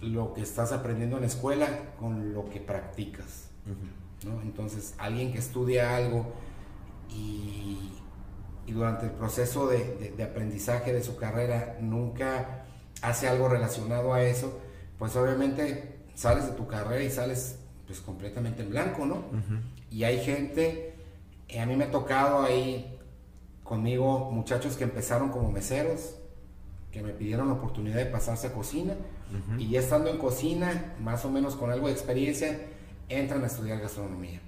lo 0.00 0.32
que 0.32 0.40
estás 0.40 0.72
aprendiendo 0.72 1.16
en 1.16 1.22
la 1.24 1.28
escuela 1.28 1.92
con 2.00 2.32
lo 2.32 2.48
que 2.48 2.58
practicas. 2.58 3.50
Entonces, 4.42 4.94
alguien 4.96 5.30
que 5.30 5.38
estudia 5.40 5.94
algo 5.94 6.32
y, 7.10 7.90
durante 8.66 9.06
el 9.06 9.12
proceso 9.12 9.68
de, 9.68 10.14
aprendizaje 10.24 10.92
de 10.92 11.02
su 11.02 11.16
carrera 11.16 11.76
nunca 11.80 12.64
hace 13.02 13.28
algo 13.28 13.48
relacionado 13.48 14.14
a 14.14 14.22
eso, 14.22 14.58
pues 14.98 15.14
obviamente 15.16 15.98
sales 16.14 16.46
de 16.46 16.52
tu 16.52 16.66
carrera 16.66 17.04
y 17.04 17.10
sales 17.10 17.58
pues 17.86 18.00
completamente 18.00 18.62
en 18.62 18.70
blanco, 18.70 19.04
¿no? 19.06 19.24
Y 19.90 20.04
hay 20.04 20.24
gente, 20.24 20.94
eh, 21.48 21.60
a 21.60 21.66
mí 21.66 21.76
me 21.76 21.84
ha 21.84 21.90
tocado 21.90 22.42
ahí 22.42 22.98
conmigo 23.62 24.30
muchachos 24.30 24.76
que 24.76 24.84
empezaron 24.84 25.30
como 25.30 25.52
meseros, 25.52 26.16
que 26.90 27.02
me 27.02 27.12
pidieron 27.12 27.48
la 27.48 27.54
oportunidad 27.54 27.96
de 27.96 28.06
pasarse 28.06 28.48
a 28.48 28.52
cocina 28.52 28.94
y 29.58 29.68
ya 29.68 29.80
estando 29.80 30.10
en 30.10 30.18
cocina, 30.18 30.94
más 31.00 31.24
o 31.24 31.30
menos 31.30 31.56
con 31.56 31.70
algo 31.70 31.88
de 31.88 31.92
experiencia, 31.92 32.58
entran 33.08 33.42
a 33.42 33.46
estudiar 33.46 33.80
gastronomía. 33.80 34.40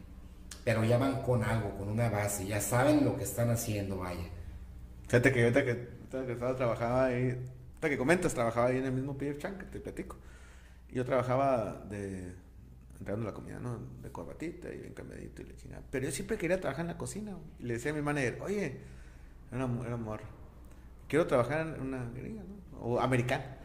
Pero 0.66 0.84
ya 0.84 0.98
van 0.98 1.22
con 1.22 1.44
algo, 1.44 1.76
con 1.78 1.88
una 1.88 2.10
base, 2.10 2.44
ya 2.44 2.60
saben 2.60 3.04
lo 3.04 3.16
que 3.16 3.22
están 3.22 3.50
haciendo, 3.50 3.98
vaya. 3.98 4.26
Fíjate 5.04 5.32
que 5.32 5.44
ahorita 5.44 5.64
que, 5.64 5.88
que 6.10 6.32
estaba, 6.32 6.56
trabajaba 6.56 7.04
ahí, 7.06 7.30
ahorita 7.30 7.88
que 7.88 7.96
comentas, 7.96 8.34
trabajaba 8.34 8.66
ahí 8.66 8.78
en 8.78 8.86
el 8.86 8.92
mismo 8.92 9.16
PF 9.16 9.38
Chan 9.38 9.58
que 9.58 9.66
te 9.66 9.78
platico. 9.78 10.16
Yo 10.90 11.04
trabajaba 11.04 11.84
de, 11.88 12.32
entrando 12.98 13.28
a 13.28 13.30
la 13.30 13.34
comida, 13.34 13.60
¿no? 13.60 13.78
De 14.02 14.10
corbatita 14.10 14.68
y 14.74 14.78
bien 14.78 14.92
cambiadito 14.92 15.42
y 15.42 15.44
le. 15.44 15.54
Pero 15.90 16.06
yo 16.06 16.10
siempre 16.10 16.36
quería 16.36 16.60
trabajar 16.60 16.84
en 16.84 16.88
la 16.88 16.98
cocina. 16.98 17.36
Y 17.60 17.64
le 17.64 17.74
decía 17.74 17.92
a 17.92 17.94
mi 17.94 18.02
manager, 18.02 18.38
oye, 18.42 18.80
era, 19.52 19.68
era 19.86 19.96
morro 19.96 20.36
quiero 21.08 21.26
trabajar 21.26 21.60
en 21.60 21.80
una 21.80 22.04
gringa, 22.14 22.42
¿no? 22.42 22.78
O 22.78 23.00
americana. 23.00 23.56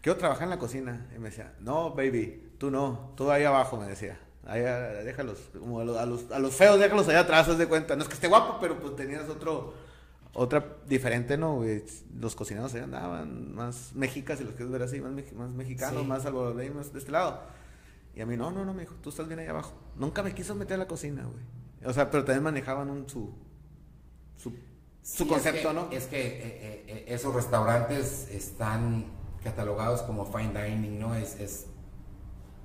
Quiero 0.00 0.18
trabajar 0.18 0.44
en 0.44 0.50
la 0.50 0.58
cocina. 0.58 1.06
Y 1.14 1.18
me 1.18 1.30
decía, 1.30 1.54
no, 1.60 1.94
baby, 1.94 2.52
tú 2.58 2.70
no, 2.70 3.12
tú 3.16 3.30
ahí 3.30 3.44
abajo, 3.44 3.76
me 3.76 3.86
decía. 3.86 4.18
Ahí, 4.48 4.62
déjalos, 5.04 5.38
como 5.58 5.80
a 5.80 5.84
los, 5.84 6.30
a 6.32 6.38
los, 6.38 6.54
feos, 6.54 6.80
déjalos 6.80 7.06
allá 7.08 7.20
atrás, 7.20 7.48
haz 7.48 7.58
de 7.58 7.68
cuenta. 7.68 7.94
No 7.94 8.02
es 8.02 8.08
que 8.08 8.14
esté 8.14 8.28
guapo, 8.28 8.58
pero 8.60 8.80
pues 8.80 8.96
tenías 8.96 9.28
otro, 9.28 9.74
otra 10.32 10.64
diferente, 10.86 11.36
¿no? 11.36 11.62
Los 12.18 12.34
cocineros 12.34 12.74
ahí 12.74 12.80
andaban 12.80 13.54
más 13.54 13.92
mexicas, 13.94 14.40
y 14.40 14.44
los 14.44 14.54
quieres 14.54 14.72
ver 14.72 14.82
así, 14.82 15.00
más, 15.00 15.12
más 15.34 15.50
mexicanos, 15.50 16.04
más 16.06 16.22
salvadoreños, 16.22 16.74
más 16.74 16.92
de 16.92 16.98
este 16.98 17.12
lado. 17.12 17.40
Y 18.16 18.22
a 18.22 18.26
mí, 18.26 18.36
no, 18.36 18.50
no, 18.50 18.64
no, 18.64 18.74
me 18.74 18.80
dijo, 18.80 18.94
tú 19.02 19.10
estás 19.10 19.28
bien 19.28 19.38
ahí 19.38 19.46
abajo. 19.46 19.74
Nunca 19.96 20.22
me 20.22 20.34
quiso 20.34 20.54
meter 20.54 20.74
a 20.74 20.78
la 20.78 20.88
cocina, 20.88 21.24
güey. 21.24 21.44
O 21.84 21.92
sea, 21.92 22.10
pero 22.10 22.24
también 22.24 22.42
manejaban 22.42 22.90
un, 22.90 23.08
su, 23.08 23.32
su 24.36 24.52
su 25.02 25.26
concepto, 25.26 25.72
¿no? 25.72 25.88
Es 25.90 26.06
que 26.06 26.20
eh, 26.20 26.84
eh, 26.86 27.04
esos 27.08 27.34
restaurantes 27.34 28.28
están 28.30 29.06
catalogados 29.42 30.02
como 30.02 30.26
fine 30.26 30.52
dining, 30.52 30.98
¿no? 30.98 31.14
Es, 31.14 31.66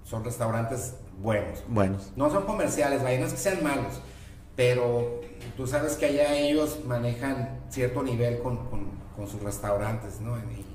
son 0.03 0.25
restaurantes 0.25 0.95
buenos. 1.21 1.63
Buenos. 1.67 2.11
No 2.15 2.29
son 2.29 2.45
comerciales, 2.45 3.01
no 3.01 3.07
es 3.07 3.33
que 3.33 3.39
sean 3.39 3.63
malos, 3.63 4.01
pero 4.55 5.21
tú 5.57 5.67
sabes 5.67 5.95
que 5.95 6.05
allá 6.07 6.35
ellos 6.37 6.79
manejan 6.85 7.61
cierto 7.69 8.03
nivel 8.03 8.39
con, 8.39 8.59
sus 9.29 9.41
restaurantes, 9.41 10.19
¿no? 10.21 10.37
Y 10.37 10.65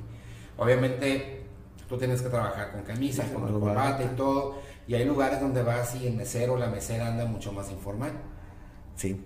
obviamente 0.57 1.43
tú 1.89 1.99
tienes 1.99 2.23
que 2.23 2.29
trabajar 2.29 2.73
con 2.73 2.83
camisa, 2.83 3.25
con 3.33 3.47
tu 3.47 3.61
corbata 3.61 4.03
y 4.03 4.17
todo, 4.17 4.59
y 4.87 4.95
hay 4.95 5.05
lugares 5.05 5.41
donde 5.41 5.63
vas 5.63 5.95
y 5.97 6.07
el 6.07 6.15
mesero, 6.15 6.57
la 6.57 6.69
mesera 6.69 7.09
anda 7.09 7.25
mucho 7.25 7.53
más 7.53 7.71
informal. 7.71 8.13
Sí. 8.97 9.21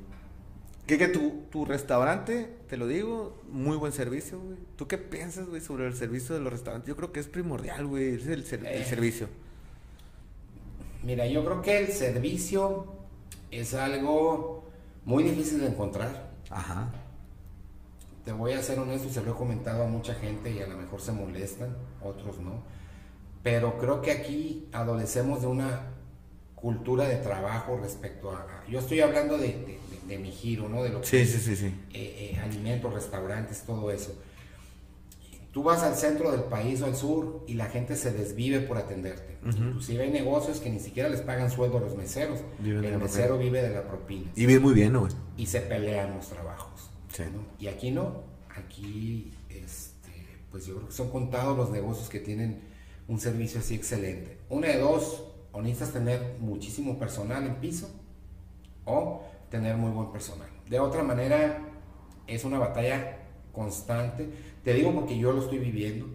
Que, 0.86 0.98
que 0.98 1.08
tu, 1.08 1.44
tu 1.50 1.64
restaurante 1.64 2.62
te 2.68 2.76
lo 2.76 2.86
digo, 2.86 3.38
muy 3.50 3.76
buen 3.76 3.92
servicio, 3.92 4.40
güey. 4.40 4.56
¿Tú 4.76 4.88
qué 4.88 4.96
piensas, 4.98 5.46
güey, 5.46 5.60
sobre 5.60 5.86
el 5.86 5.94
servicio 5.94 6.34
de 6.34 6.40
los 6.40 6.52
restaurantes? 6.52 6.88
Yo 6.88 6.96
creo 6.96 7.12
que 7.12 7.20
es 7.20 7.28
primordial, 7.28 7.86
güey, 7.86 8.14
es 8.14 8.26
el, 8.26 8.44
el 8.50 8.66
Eh. 8.66 8.84
servicio. 8.84 9.28
Mira, 11.02 11.26
yo 11.26 11.44
creo 11.44 11.62
que 11.62 11.78
el 11.78 11.88
servicio 11.92 12.86
es 13.50 13.74
algo 13.74 14.64
muy 15.04 15.24
difícil 15.24 15.60
de 15.60 15.66
encontrar. 15.68 16.30
Ajá. 16.50 16.90
Te 18.24 18.32
voy 18.32 18.52
a 18.52 18.62
ser 18.62 18.78
honesto, 18.78 19.08
se 19.08 19.20
lo 19.22 19.32
he 19.32 19.34
comentado 19.34 19.82
a 19.82 19.86
mucha 19.88 20.14
gente 20.14 20.50
y 20.52 20.60
a 20.60 20.66
lo 20.68 20.76
mejor 20.76 21.00
se 21.00 21.10
molestan, 21.12 21.76
otros 22.02 22.38
no. 22.38 22.62
Pero 23.42 23.78
creo 23.78 24.00
que 24.00 24.12
aquí 24.12 24.68
adolecemos 24.72 25.40
de 25.40 25.48
una 25.48 25.80
cultura 26.54 27.08
de 27.08 27.16
trabajo 27.16 27.76
respecto 27.82 28.30
a... 28.30 28.46
yo 28.68 28.78
estoy 28.78 29.00
hablando 29.00 29.36
de, 29.36 29.48
de- 29.48 29.56
de- 29.56 30.06
de 30.06 30.18
mi 30.18 30.30
giro, 30.30 30.68
¿no? 30.68 30.84
De 30.84 30.90
lo 30.90 31.00
que 31.00 31.06
Sí, 31.08 31.16
es, 31.16 31.30
sí, 31.32 31.38
sí, 31.40 31.56
sí. 31.56 31.66
eh, 31.92 32.32
eh, 32.34 32.38
alimentos, 32.40 32.92
restaurantes, 32.94 33.62
todo 33.62 33.90
eso. 33.90 34.14
Tú 35.52 35.62
vas 35.62 35.82
al 35.82 35.94
centro 35.96 36.32
del 36.32 36.44
país 36.44 36.80
o 36.80 36.86
al 36.86 36.96
sur 36.96 37.44
y 37.46 37.54
la 37.54 37.66
gente 37.66 37.94
se 37.94 38.10
desvive 38.10 38.60
por 38.60 38.78
atenderte. 38.78 39.36
Ujú. 39.46 39.64
Inclusive 39.64 40.02
hay 40.04 40.10
negocios 40.10 40.60
que 40.60 40.70
ni 40.70 40.80
siquiera 40.80 41.10
les 41.10 41.20
pagan 41.20 41.50
sueldo 41.50 41.76
a 41.76 41.80
los 41.80 41.94
meseros. 41.94 42.40
Viven 42.58 42.84
el 42.84 42.98
mesero 42.98 43.36
vive 43.38 43.60
de 43.60 43.68
la 43.70 43.82
propina 43.86 44.30
Y 44.34 44.46
bien, 44.46 44.62
muy 44.62 44.72
bien, 44.72 44.96
güey. 44.98 45.12
y 45.36 45.46
se 45.46 45.60
pelean 45.60 46.16
los 46.16 46.28
trabajos. 46.28 46.90
Sí. 47.12 47.24
¿no? 47.24 47.44
Y 47.58 47.66
aquí 47.68 47.90
no, 47.90 48.22
aquí 48.56 49.34
este, 49.50 50.10
pues 50.50 50.64
yo 50.64 50.76
creo 50.76 50.86
que 50.88 50.94
son 50.94 51.10
contados 51.10 51.56
los 51.56 51.70
negocios 51.70 52.08
que 52.08 52.20
tienen 52.20 52.62
un 53.06 53.20
servicio 53.20 53.60
así 53.60 53.74
excelente. 53.74 54.38
Una 54.48 54.68
de 54.68 54.78
dos, 54.78 55.24
o 55.52 55.60
necesitas 55.60 55.92
tener 55.92 56.36
muchísimo 56.40 56.98
personal 56.98 57.44
en 57.44 57.56
piso 57.56 57.90
o 58.86 59.22
tener 59.50 59.76
muy 59.76 59.90
buen 59.90 60.10
personal. 60.12 60.48
De 60.70 60.80
otra 60.80 61.02
manera, 61.02 61.58
es 62.26 62.44
una 62.44 62.58
batalla 62.58 63.18
constante. 63.52 64.28
Te 64.64 64.74
digo 64.74 64.94
porque 64.94 65.18
yo 65.18 65.32
lo 65.32 65.42
estoy 65.42 65.58
viviendo. 65.58 66.06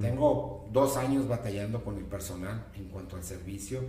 Tengo 0.00 0.68
dos 0.72 0.96
años 0.96 1.26
batallando 1.28 1.82
con 1.82 1.96
el 1.96 2.04
personal 2.04 2.66
en 2.76 2.84
cuanto 2.86 3.16
al 3.16 3.24
servicio 3.24 3.80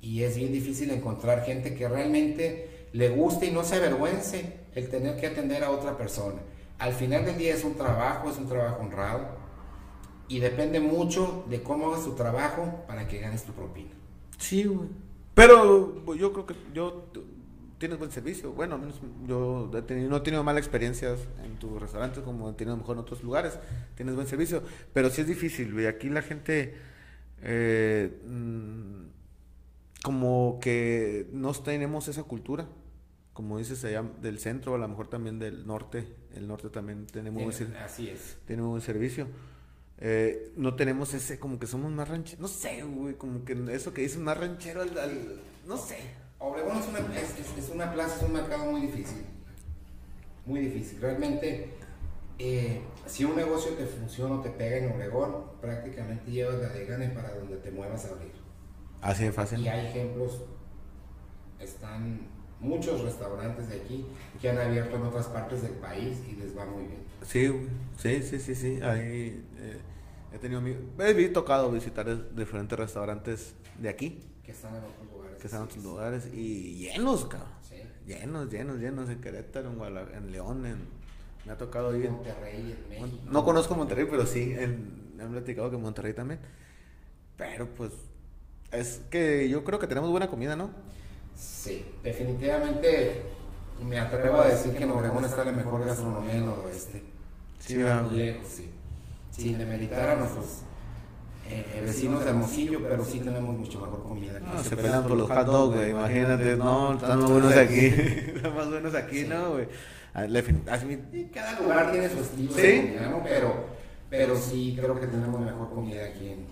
y 0.00 0.22
es 0.22 0.36
bien 0.36 0.52
difícil 0.52 0.90
encontrar 0.90 1.44
gente 1.44 1.74
que 1.74 1.88
realmente 1.88 2.88
le 2.92 3.10
guste 3.10 3.46
y 3.46 3.50
no 3.50 3.64
se 3.64 3.76
avergüence 3.76 4.60
el 4.74 4.88
tener 4.88 5.16
que 5.16 5.26
atender 5.26 5.64
a 5.64 5.70
otra 5.70 5.96
persona. 5.96 6.40
Al 6.78 6.92
final 6.92 7.24
del 7.24 7.38
día 7.38 7.54
es 7.54 7.64
un 7.64 7.74
trabajo, 7.74 8.30
es 8.30 8.38
un 8.38 8.48
trabajo 8.48 8.82
honrado 8.82 9.28
y 10.28 10.40
depende 10.40 10.80
mucho 10.80 11.44
de 11.48 11.62
cómo 11.62 11.88
hagas 11.88 12.04
tu 12.04 12.12
trabajo 12.14 12.84
para 12.86 13.06
que 13.06 13.20
ganes 13.20 13.44
tu 13.44 13.52
propina. 13.52 13.90
Sí, 14.38 14.64
güey. 14.64 14.88
Pero 15.34 16.02
pues, 16.04 16.18
yo 16.18 16.32
creo 16.32 16.46
que 16.46 16.54
yo 16.72 17.06
tienes 17.84 17.98
buen 17.98 18.10
servicio. 18.10 18.52
Bueno, 18.52 18.76
al 18.76 18.80
menos 18.80 19.00
yo 19.26 19.70
he 19.76 19.82
tenido- 19.82 20.08
no 20.08 20.16
he 20.16 20.20
tenido 20.20 20.42
malas 20.42 20.60
experiencias 20.62 21.18
en 21.44 21.58
tu 21.58 21.78
restaurante 21.78 22.22
como 22.22 22.48
he 22.50 22.54
tenido 22.54 22.76
mejor 22.76 22.96
en 22.96 23.00
otros 23.02 23.22
lugares. 23.22 23.58
Tienes 23.94 24.14
buen 24.14 24.26
servicio. 24.26 24.62
Pero 24.94 25.10
sí 25.10 25.20
es 25.20 25.26
difícil, 25.26 25.72
güey. 25.72 25.86
Aquí 25.86 26.08
la 26.08 26.22
gente 26.22 26.74
eh, 27.42 28.20
mm, 28.26 29.04
como 30.02 30.58
que 30.62 31.28
no 31.32 31.52
tenemos 31.52 32.08
esa 32.08 32.22
cultura. 32.22 32.66
Como 33.34 33.58
dices 33.58 33.84
allá 33.84 34.02
del 34.22 34.38
centro, 34.38 34.74
a 34.76 34.78
lo 34.78 34.88
mejor 34.88 35.08
también 35.08 35.38
del 35.38 35.66
norte. 35.66 36.06
El 36.34 36.46
norte 36.48 36.70
también 36.70 37.06
tiene 37.06 37.30
muy 37.30 37.42
buen 37.44 37.54
servicio 37.54 37.80
Así 37.84 38.08
es. 38.08 38.38
un 38.48 38.68
buen 38.70 38.80
servicio. 38.82 39.26
Eh, 39.98 40.52
no 40.56 40.74
tenemos 40.74 41.14
ese, 41.14 41.38
como 41.38 41.58
que 41.58 41.66
somos 41.66 41.90
más 41.92 42.08
rancheros. 42.08 42.40
No 42.40 42.48
sé, 42.48 42.82
güey, 42.82 43.14
como 43.16 43.44
que 43.44 43.52
eso 43.72 43.92
que 43.92 44.02
dicen 44.02 44.22
más 44.24 44.38
ranchero 44.38 44.82
al. 44.82 44.96
al- 44.98 45.40
no 45.66 45.76
sé. 45.76 45.98
Obregón 46.48 46.76
es 46.78 46.88
una, 46.88 46.98
es, 47.18 47.68
una 47.70 47.92
plaza, 47.92 48.16
es 48.16 48.22
un 48.22 48.32
mercado 48.32 48.70
muy 48.70 48.82
difícil. 48.82 49.24
Muy 50.46 50.60
difícil. 50.60 51.00
Realmente, 51.00 51.70
eh, 52.38 52.80
si 53.06 53.24
un 53.24 53.36
negocio 53.36 53.72
te 53.72 53.86
funciona 53.86 54.34
o 54.36 54.40
te 54.40 54.50
pega 54.50 54.76
en 54.78 54.92
Obregón, 54.92 55.36
prácticamente 55.60 56.30
llevas 56.30 56.56
la 56.60 56.68
de 56.68 56.84
gane 56.84 57.08
para 57.08 57.34
donde 57.34 57.56
te 57.56 57.70
muevas 57.70 58.04
a 58.06 58.08
abrir. 58.10 58.32
Así 59.00 59.24
de 59.24 59.32
fácil. 59.32 59.60
Y 59.60 59.68
hay 59.68 59.86
ejemplos, 59.86 60.42
están 61.60 62.20
muchos 62.60 63.02
restaurantes 63.02 63.68
de 63.68 63.76
aquí 63.80 64.06
que 64.40 64.50
han 64.50 64.58
abierto 64.58 64.96
en 64.96 65.02
otras 65.02 65.26
partes 65.26 65.62
del 65.62 65.72
país 65.72 66.18
y 66.28 66.36
les 66.36 66.56
va 66.56 66.64
muy 66.66 66.84
bien. 66.86 67.02
Sí. 67.22 67.68
Sí, 67.98 68.22
sí, 68.22 68.38
sí, 68.38 68.54
sí. 68.54 68.80
Ahí 68.82 69.44
eh, 69.58 69.78
he 70.32 70.38
tenido 70.38 70.60
amigos. 70.60 70.82
He 70.98 71.28
tocado 71.30 71.70
visitar 71.70 72.08
es- 72.08 72.34
diferentes 72.36 72.78
restaurantes 72.78 73.54
de 73.78 73.88
aquí, 73.88 74.20
Que 74.44 74.52
están 74.52 74.74
en 74.76 74.82
otros. 74.84 75.13
Que 75.44 75.48
están 75.48 75.60
en 75.60 75.68
otros 75.68 75.84
lugares, 75.84 76.26
y 76.32 76.74
llenos, 76.76 77.26
cabrón. 77.26 77.50
Sí. 77.68 77.76
Llenos, 78.06 78.50
llenos, 78.50 78.78
llenos 78.78 79.10
en 79.10 79.20
Querétaro, 79.20 79.68
en 79.72 80.14
en 80.16 80.32
León, 80.32 80.64
en- 80.64 80.88
me 81.44 81.52
ha 81.52 81.58
tocado 81.58 81.94
ir. 81.94 82.06
En 82.06 82.12
Monterrey, 82.12 82.78
en 82.82 82.88
México. 82.88 83.22
No 83.30 83.44
conozco 83.44 83.74
Monterrey, 83.74 84.06
pero 84.10 84.24
sí, 84.24 84.54
en- 84.58 85.14
me 85.14 85.22
han 85.22 85.32
platicado 85.32 85.70
que 85.70 85.76
Monterrey 85.76 86.14
también. 86.14 86.40
Pero 87.36 87.68
pues, 87.74 87.90
es 88.72 89.02
que 89.10 89.46
yo 89.50 89.64
creo 89.64 89.78
que 89.78 89.86
tenemos 89.86 90.08
buena 90.10 90.28
comida, 90.30 90.56
¿no? 90.56 90.70
Sí, 91.36 91.84
definitivamente 92.02 93.20
me 93.86 93.98
atrevo 93.98 94.38
a 94.40 94.46
decir 94.48 94.72
que 94.74 94.84
en 94.84 94.92
Obregón 94.92 95.26
está 95.26 95.44
la 95.44 95.52
mejor 95.52 95.84
gastronomía 95.84 96.32
del 96.36 96.46
noroeste. 96.46 97.02
Sí, 97.58 97.74
lejos, 97.76 98.48
sí. 98.48 98.70
Sin 99.30 99.58
demeritar 99.58 100.08
a 100.08 100.16
nuestros 100.16 100.62
eh, 101.50 101.82
vecinos 101.84 102.24
de 102.24 102.30
Hermosillo, 102.30 102.80
pero 102.82 103.04
sí 103.04 103.20
tenemos 103.20 103.56
mucho 103.56 103.80
mejor 103.80 104.02
comida. 104.02 104.38
No, 104.40 104.46
nosotros. 104.46 104.66
se 104.66 104.76
pelean 104.76 105.02
por 105.06 105.16
los 105.16 105.28
hot 105.30 105.46
dogs, 105.46 105.76
güey. 105.76 105.90
Imagínate, 105.90 106.56
no, 106.56 106.94
están 106.94 107.20
más 107.20 107.30
buenos 107.30 107.56
aquí. 107.56 107.78
están 108.36 108.54
más 108.54 108.70
buenos 108.70 108.94
aquí, 108.94 109.20
Sí. 109.22 109.26
¿no, 109.28 109.50
güey? 109.52 109.68
Ah, 110.14 110.26
Y 110.26 111.24
cada 111.24 111.60
lugar 111.60 111.90
tiene 111.90 112.08
su 112.08 112.18
estilo 112.20 112.52
Sí. 112.52 112.62
de 112.62 112.80
comida, 112.82 113.08
¿no? 113.10 113.22
Pero, 113.24 113.66
pero 114.08 114.36
sí 114.36 114.76
creo 114.80 114.98
que 115.00 115.06
tenemos 115.08 115.40
mejor 115.40 115.70
comida 115.70 116.04
aquí 116.06 116.26
en, 116.28 116.46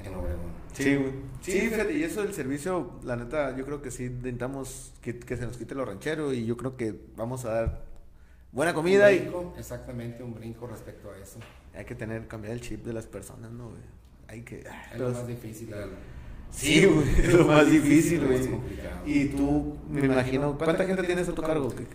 en, 0.00 0.06
en 0.06 0.14
Obregón. 0.14 0.52
Sí, 0.72 0.96
güey. 0.96 1.12
Sí, 1.42 1.60
fíjate, 1.68 1.92
y 1.94 2.02
eso 2.04 2.22
del 2.22 2.34
servicio, 2.34 2.92
la 3.04 3.16
neta, 3.16 3.56
yo 3.56 3.64
creo 3.64 3.82
que 3.82 3.90
sí 3.90 4.04
intentamos 4.04 4.92
que, 5.00 5.18
que 5.18 5.36
se 5.36 5.44
nos 5.46 5.56
quite 5.56 5.74
lo 5.74 5.84
ranchero 5.84 6.32
y 6.32 6.44
yo 6.46 6.56
creo 6.56 6.76
que 6.76 6.94
vamos 7.16 7.44
a 7.44 7.52
dar 7.52 7.84
buena 8.52 8.72
comida 8.74 9.08
Un 9.08 9.14
y 9.14 9.18
brinco, 9.18 9.54
exactamente 9.58 10.22
un 10.22 10.34
brinco 10.34 10.66
respecto 10.66 11.10
a 11.10 11.18
eso. 11.18 11.38
hay 11.74 11.84
que 11.84 11.94
tener, 11.94 12.26
cambiar 12.28 12.54
el 12.54 12.60
chip 12.60 12.84
de 12.84 12.92
las 12.92 13.06
personas, 13.06 13.50
¿no, 13.50 13.70
güey? 13.70 13.80
Hay 14.32 14.40
que... 14.42 14.64
ah, 14.68 14.90
Es 14.94 14.98
lo 15.00 15.10
más 15.10 15.26
difícil. 15.26 15.74
Sí, 16.50 16.84
güey, 16.86 17.08
es 17.20 17.32
lo 17.34 17.46
más 17.46 17.70
difícil, 17.70 18.26
güey. 18.26 18.46
complicado. 18.48 19.06
Y 19.06 19.26
tú, 19.28 19.76
me 19.90 20.06
imagino, 20.06 20.56
¿cuánta 20.56 20.84
gente 20.86 21.02
tienes 21.02 21.28
a 21.28 21.32
tu 21.34 21.42
cargo? 21.42 21.68
¿Qué- 21.74 21.86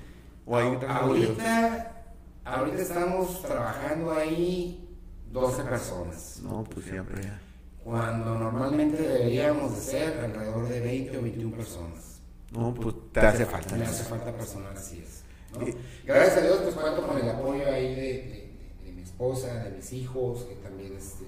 O 0.45 0.55
ahí 0.55 0.77
ahorita, 0.87 2.05
ahorita 2.45 2.81
estamos 2.81 3.41
trabajando 3.41 4.11
ahí 4.13 4.87
12 5.31 5.63
personas. 5.63 6.39
No, 6.43 6.63
pues 6.63 6.85
siempre 6.85 7.23
ya. 7.23 7.39
Cuando 7.83 8.35
normalmente 8.37 9.01
deberíamos 9.01 9.73
de 9.75 9.81
ser 9.81 10.19
alrededor 10.19 10.67
de 10.69 10.79
20 10.79 11.17
o 11.17 11.21
21 11.23 11.55
personas. 11.55 12.21
No, 12.51 12.73
pues 12.73 12.95
te 13.11 13.19
hace 13.19 13.45
falta. 13.45 13.75
Me 13.75 13.85
hace 13.85 14.03
falta 14.03 14.31
personal, 14.35 14.73
así 14.75 15.03
es. 15.05 15.23
¿no? 15.57 15.67
Y- 15.67 15.75
Gracias 16.05 16.37
a 16.37 16.41
Dios, 16.41 16.59
pues 16.63 16.75
cuento 16.75 17.05
con 17.07 17.17
el 17.17 17.29
apoyo 17.29 17.65
ahí 17.71 17.95
de, 17.95 18.01
de- 18.01 18.53
de 18.85 18.91
mi 18.91 19.01
esposa, 19.01 19.63
de 19.63 19.71
mis 19.71 19.91
hijos, 19.93 20.43
que 20.45 20.55
también 20.55 20.93
este, 20.97 21.25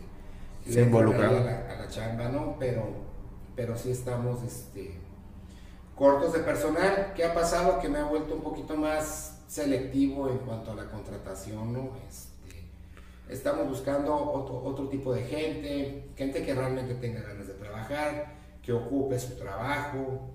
Se 0.68 0.84
ahí 0.84 0.93
A 0.93 1.32
la, 1.41 1.74
a 1.74 1.76
la 1.80 1.88
chamba, 1.88 2.30
¿no? 2.30 2.55
Pero, 2.60 2.84
pero 3.55 3.78
sí 3.78 3.91
estamos 3.91 4.43
este, 4.43 4.97
cortos 5.95 6.34
de 6.34 6.39
personal. 6.39 7.14
¿Qué 7.16 7.26
ha 7.26 7.34
pasado? 7.34 7.80
Que 7.80 7.89
me 7.89 7.99
ha 7.99 8.05
vuelto 8.05 8.36
un 8.36 8.41
poquito 8.41 8.76
más 8.76 9.41
selectivo 9.47 10.30
en 10.30 10.38
cuanto 10.39 10.72
a 10.72 10.76
la 10.76 10.86
contratación, 10.86 11.74
¿no? 11.74 11.91
Este, 12.07 12.70
estamos 13.30 13.68
buscando 13.68 14.16
otro, 14.16 14.62
otro 14.64 14.88
tipo 14.89 15.14
de 15.14 15.24
gente, 15.24 16.10
gente 16.16 16.43
que 16.43 16.53
realmente 16.53 16.95
tenga 16.95 17.22
ganas 17.22 17.47
de 17.47 17.53
trabajar, 17.53 18.36
que 18.62 18.72
ocupe 18.72 19.18
su 19.18 19.36
trabajo. 19.36 20.30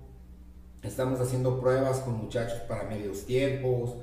Estamos 0.83 1.19
haciendo 1.19 1.59
pruebas 1.59 1.99
con 1.99 2.17
muchachos 2.17 2.59
para 2.67 2.83
medios 2.83 3.25
tiempos, 3.25 3.95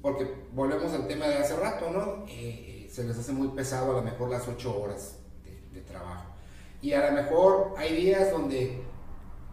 porque 0.00 0.46
volvemos 0.54 0.92
al 0.92 1.06
tema 1.06 1.26
de 1.26 1.34
hace 1.34 1.56
rato, 1.56 1.90
¿no? 1.90 2.24
Eh, 2.28 2.86
eh, 2.86 2.88
se 2.90 3.04
les 3.04 3.18
hace 3.18 3.32
muy 3.32 3.48
pesado 3.48 3.90
a 3.90 4.00
lo 4.00 4.02
mejor 4.02 4.30
las 4.30 4.46
ocho 4.46 4.80
horas 4.80 5.17
trabajo. 5.88 6.24
Y 6.80 6.92
a 6.92 7.10
lo 7.10 7.16
mejor 7.16 7.74
hay 7.76 7.96
días 7.96 8.30
donde 8.30 8.82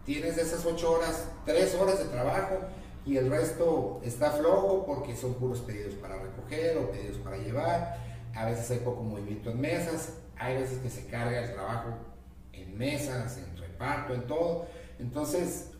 tienes 0.04 0.38
esas 0.38 0.64
ocho 0.64 0.92
horas, 0.92 1.28
tres 1.44 1.74
horas 1.74 1.98
de 1.98 2.04
trabajo 2.06 2.60
y 3.04 3.16
el 3.16 3.30
resto 3.30 4.00
está 4.04 4.30
flojo 4.30 4.84
porque 4.86 5.16
son 5.16 5.34
puros 5.34 5.60
pedidos 5.60 5.94
para 5.94 6.16
recoger 6.16 6.78
o 6.78 6.90
pedidos 6.90 7.18
para 7.18 7.36
llevar. 7.38 7.98
A 8.34 8.46
veces 8.46 8.70
hay 8.70 8.78
poco 8.78 9.02
movimiento 9.02 9.50
en 9.50 9.60
mesas, 9.60 10.14
hay 10.36 10.56
veces 10.56 10.78
que 10.78 10.90
se 10.90 11.06
carga 11.06 11.44
el 11.44 11.52
trabajo 11.52 11.90
en 12.52 12.76
mesas, 12.78 13.38
en 13.38 13.56
reparto, 13.56 14.14
en 14.14 14.26
todo. 14.26 14.66
Entonces, 14.98 15.70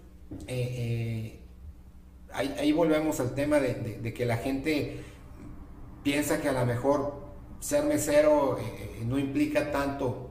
eh, 0.47 1.39
eh, 1.39 1.41
ahí, 2.33 2.73
volvemos 2.73 3.21
al 3.21 3.35
tema 3.35 3.61
de, 3.61 4.13
que 4.15 4.27
la 4.27 4.37
gente 4.37 5.03
piensa 6.03 6.41
que 6.41 6.49
a 6.49 6.53
lo 6.53 6.67
mejor 6.67 7.27
ser 7.61 7.85
mesero 7.85 8.59
eh, 8.59 9.03
no 9.05 9.19
implica 9.19 9.71
tanto 9.71 10.26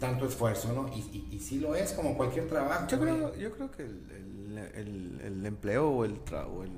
tanto 0.00 0.26
esfuerzo, 0.26 0.72
¿no? 0.72 0.88
Y, 0.94 1.00
y, 1.00 1.36
y 1.36 1.40
sí 1.40 1.60
lo 1.60 1.74
es, 1.74 1.92
como 1.92 2.16
cualquier 2.16 2.48
trabajo. 2.48 2.86
Yo 2.88 2.98
creo, 3.00 3.34
yo 3.36 3.52
creo 3.52 3.70
que 3.70 3.82
el, 3.82 4.00
el, 4.10 4.58
el- 4.74 5.20
el 5.24 5.46
empleo 5.46 5.88
o 5.88 6.04
el, 6.04 6.24
tra- 6.24 6.46
o 6.46 6.62
el 6.64 6.70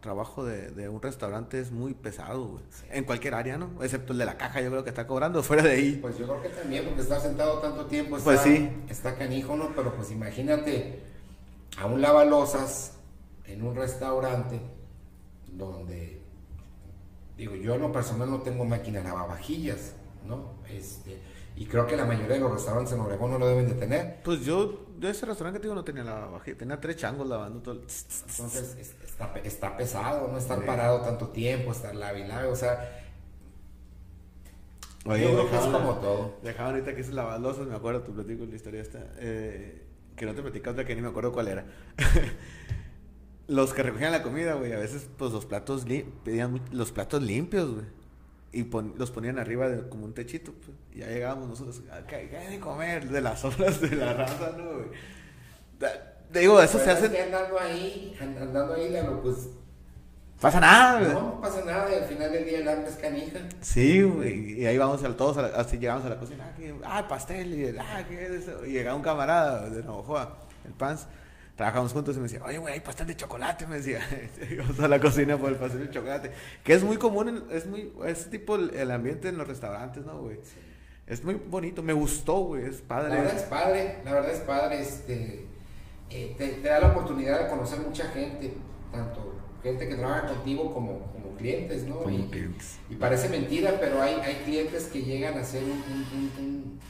trabajo 0.00 0.44
de, 0.44 0.88
un 0.88 1.00
restaurante 1.00 1.58
es 1.60 1.70
muy 1.72 1.94
pesado, 1.94 2.46
güey. 2.46 2.64
En 2.90 3.04
cualquier 3.04 3.34
área, 3.34 3.56
¿no? 3.56 3.70
Excepto 3.82 4.12
el 4.12 4.18
de 4.18 4.26
la 4.26 4.36
caja, 4.36 4.60
yo 4.60 4.70
creo 4.70 4.84
que 4.84 4.90
está 4.90 5.06
cobrando 5.06 5.42
fuera 5.42 5.62
de 5.62 5.70
ahí. 5.72 5.98
Pues 6.00 6.18
yo 6.18 6.26
creo 6.26 6.42
que 6.42 6.48
también, 6.50 6.84
porque 6.84 7.00
estar 7.02 7.20
sentado 7.20 7.58
tanto 7.60 7.86
tiempo 7.86 8.10
pues 8.10 8.20
está, 8.22 8.32
pues 8.32 8.42
sí. 8.42 8.70
está 8.88 9.14
canijo, 9.16 9.56
¿no? 9.56 9.70
Pero 9.74 9.94
pues 9.94 10.10
imagínate 10.10 11.00
a 11.78 11.86
un 11.86 12.00
lavalosas 12.00 12.92
en 13.46 13.62
un 13.66 13.74
restaurante 13.74 14.60
donde, 15.52 16.20
digo, 17.36 17.54
yo 17.54 17.74
en 17.74 17.82
lo 17.82 17.92
personal 17.92 18.30
no 18.30 18.40
tengo 18.42 18.64
máquina 18.64 19.02
lavavajillas, 19.02 19.92
¿no? 20.26 20.54
Este, 20.68 21.18
y 21.56 21.66
creo 21.66 21.86
que 21.86 21.96
la 21.96 22.04
mayoría 22.04 22.34
de 22.34 22.40
los 22.40 22.52
restaurantes 22.52 22.92
en 22.92 23.00
Obregón 23.00 23.30
no 23.30 23.38
lo 23.38 23.46
deben 23.46 23.68
de 23.68 23.74
tener. 23.74 24.22
Pues 24.24 24.44
yo, 24.44 24.86
de 24.98 25.10
ese 25.10 25.24
restaurante 25.24 25.60
que 25.60 25.64
digo, 25.64 25.74
no 25.74 25.84
tenía 25.84 26.02
lavavajillas, 26.02 26.58
tenía 26.58 26.80
tres 26.80 26.96
changos 26.96 27.28
lavando 27.28 27.60
todo. 27.60 27.74
Entonces, 27.74 28.76
está, 29.04 29.34
está, 29.44 29.76
pesado, 29.76 30.28
no 30.28 30.38
estar 30.38 30.64
parado 30.66 31.02
tanto 31.02 31.28
tiempo, 31.28 31.70
estar 31.70 31.94
lave 31.94 32.20
y 32.20 32.28
lave, 32.28 32.48
o 32.48 32.56
sea... 32.56 33.02
Oye, 35.06 35.22
yo 35.22 35.32
creo 35.32 35.50
que 35.50 35.56
es 35.56 35.66
como 35.66 35.94
todo. 35.96 36.38
Dejaba 36.42 36.70
ahorita 36.70 36.94
que 36.94 37.02
es 37.02 37.10
lavadosas, 37.10 37.66
me 37.66 37.76
acuerdo, 37.76 38.02
tú 38.02 38.14
platico 38.14 38.46
la 38.46 38.56
historia 38.56 38.80
esta. 38.80 39.00
Eh, 39.18 39.82
que 40.16 40.26
no 40.26 40.34
te 40.34 40.42
platicas 40.42 40.72
otra 40.72 40.86
que 40.86 40.94
ni 40.94 41.02
me 41.02 41.08
acuerdo 41.08 41.30
cuál 41.30 41.48
era. 41.48 41.66
los 43.46 43.74
que 43.74 43.82
recogían 43.82 44.12
la 44.12 44.22
comida, 44.22 44.54
güey, 44.54 44.72
a 44.72 44.78
veces 44.78 45.08
pues 45.18 45.32
los 45.32 45.44
platos 45.44 45.84
pedían 46.24 46.60
los 46.72 46.90
platos 46.90 47.22
limpios, 47.22 47.70
güey. 47.74 47.86
Y 48.54 48.70
los 48.96 49.10
ponían 49.10 49.38
arriba 49.38 49.68
de 49.68 49.88
como 49.88 50.04
un 50.04 50.14
techito, 50.14 50.52
pues. 50.52 50.76
Y 50.92 51.00
ya 51.00 51.08
llegábamos 51.08 51.48
nosotros, 51.48 51.82
¿qué 52.08 52.16
hay 52.16 52.52
de 52.52 52.60
comer? 52.60 53.08
De 53.08 53.20
las 53.20 53.44
obras 53.44 53.80
de 53.80 53.96
la 53.96 54.14
raza, 54.14 54.52
¿no, 54.56 54.64
güey? 54.64 54.88
Digo, 56.32 56.60
eso 56.60 56.78
se 56.78 56.90
hace... 56.90 57.22
andando 57.22 57.58
ahí, 57.58 58.16
andando 58.20 58.74
ahí, 58.74 58.96
pues... 59.22 59.48
Pasa 60.40 60.60
nada, 60.60 61.00
güey. 61.00 61.12
No, 61.12 61.40
pasa 61.40 61.64
nada, 61.64 61.90
y 61.90 61.94
al 61.94 62.04
final 62.04 62.32
del 62.32 62.44
día 62.44 62.58
el 62.58 62.68
hambre 62.68 62.90
es 62.90 62.96
canija. 62.96 63.38
Sí, 63.60 64.02
güey, 64.02 64.60
y 64.60 64.66
ahí 64.66 64.76
vamos 64.76 65.02
a, 65.02 65.16
todos, 65.16 65.38
así 65.38 65.78
llegamos 65.78 66.04
a 66.04 66.10
la 66.10 66.18
cocina, 66.18 66.52
ah, 66.82 66.98
ah 66.98 67.08
pastel, 67.08 67.54
y, 67.54 67.78
ah, 67.78 68.04
¿qué 68.08 68.26
es 68.26 68.30
eso? 68.30 68.66
Y 68.66 68.72
llegaba 68.72 68.96
un 68.96 69.02
camarada 69.02 69.70
de 69.70 69.82
Navajoa, 69.82 70.36
el 70.66 70.72
Pans, 70.72 71.06
trabajamos 71.56 71.92
juntos 71.92 72.16
y 72.16 72.18
me 72.18 72.24
decía, 72.24 72.42
oye, 72.44 72.58
güey, 72.58 72.74
hay 72.74 72.80
pastel 72.80 73.06
de 73.06 73.16
chocolate, 73.16 73.66
me 73.66 73.76
decía. 73.76 74.00
Íbamos 74.50 74.78
a 74.80 74.88
la 74.88 75.00
cocina 75.00 75.36
por 75.38 75.50
el 75.50 75.56
pastel 75.56 75.86
de 75.86 75.90
chocolate. 75.90 76.30
Que 76.62 76.74
es 76.74 76.82
muy 76.82 76.96
común, 76.96 77.44
es 77.50 77.66
muy, 77.66 77.92
ese 78.06 78.30
tipo 78.30 78.56
el, 78.56 78.90
ambiente 78.90 79.28
en 79.28 79.38
los 79.38 79.46
restaurantes, 79.46 80.04
¿no, 80.04 80.20
güey? 80.20 80.38
Es 81.06 81.22
muy 81.22 81.34
bonito, 81.34 81.82
me 81.82 81.92
gustó, 81.92 82.40
güey, 82.40 82.64
es 82.64 82.80
padre. 82.80 83.10
La 83.10 83.20
verdad 83.22 83.36
es 83.36 83.42
padre, 83.42 83.98
la 84.04 84.12
verdad 84.12 84.30
es 84.30 84.40
padre, 84.40 84.80
este, 84.80 85.46
eh, 86.10 86.34
te, 86.38 86.60
da 86.60 86.80
la 86.80 86.88
oportunidad 86.88 87.40
de 87.40 87.48
conocer 87.48 87.80
mucha 87.80 88.04
gente, 88.08 88.54
tanto 88.90 89.34
gente 89.64 89.88
que 89.88 89.94
trabaja 89.96 90.28
contigo 90.28 90.72
como, 90.72 91.00
como 91.12 91.34
clientes, 91.36 91.84
¿no? 91.84 92.08
y, 92.08 92.22
clientes. 92.24 92.78
y, 92.90 92.96
parece 92.96 93.30
mentira, 93.30 93.78
pero 93.80 94.00
hay, 94.02 94.14
hay 94.20 94.36
clientes 94.44 94.84
que 94.84 95.02
llegan 95.02 95.38
a 95.38 95.40
hacer 95.40 95.62
un, 95.64 95.70
un, 96.38 96.80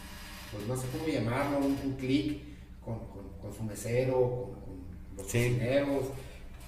pues 0.53 0.67
no 0.67 0.77
sé 0.77 0.89
cómo 0.91 1.07
llamarlo, 1.07 1.59
un, 1.59 1.97
clic 1.99 2.43
con, 2.85 2.99
con, 3.41 3.53
su 3.53 3.63
mesero, 3.63 4.51
con, 4.53 4.54
los 5.17 5.27
cocineros. 5.27 6.05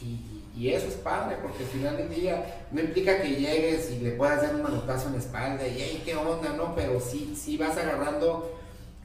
Y, 0.00 0.42
y, 0.54 0.70
eso 0.70 0.88
es 0.88 0.94
padre, 0.94 1.36
porque 1.42 1.64
al 1.64 1.70
final 1.70 1.96
del 1.96 2.10
día 2.10 2.66
no 2.70 2.80
implica 2.80 3.20
que 3.20 3.30
llegues 3.30 3.90
y 3.90 4.00
le 4.00 4.12
puedas 4.12 4.42
dar 4.42 4.54
un 4.54 4.62
manotazo 4.62 5.06
en 5.06 5.14
la 5.14 5.18
espalda 5.20 5.66
y, 5.66 5.76
hey, 5.78 6.02
qué 6.04 6.14
onda, 6.14 6.52
¿no? 6.54 6.74
Pero 6.74 7.00
sí, 7.00 7.34
sí 7.34 7.56
vas 7.56 7.76
agarrando 7.78 8.56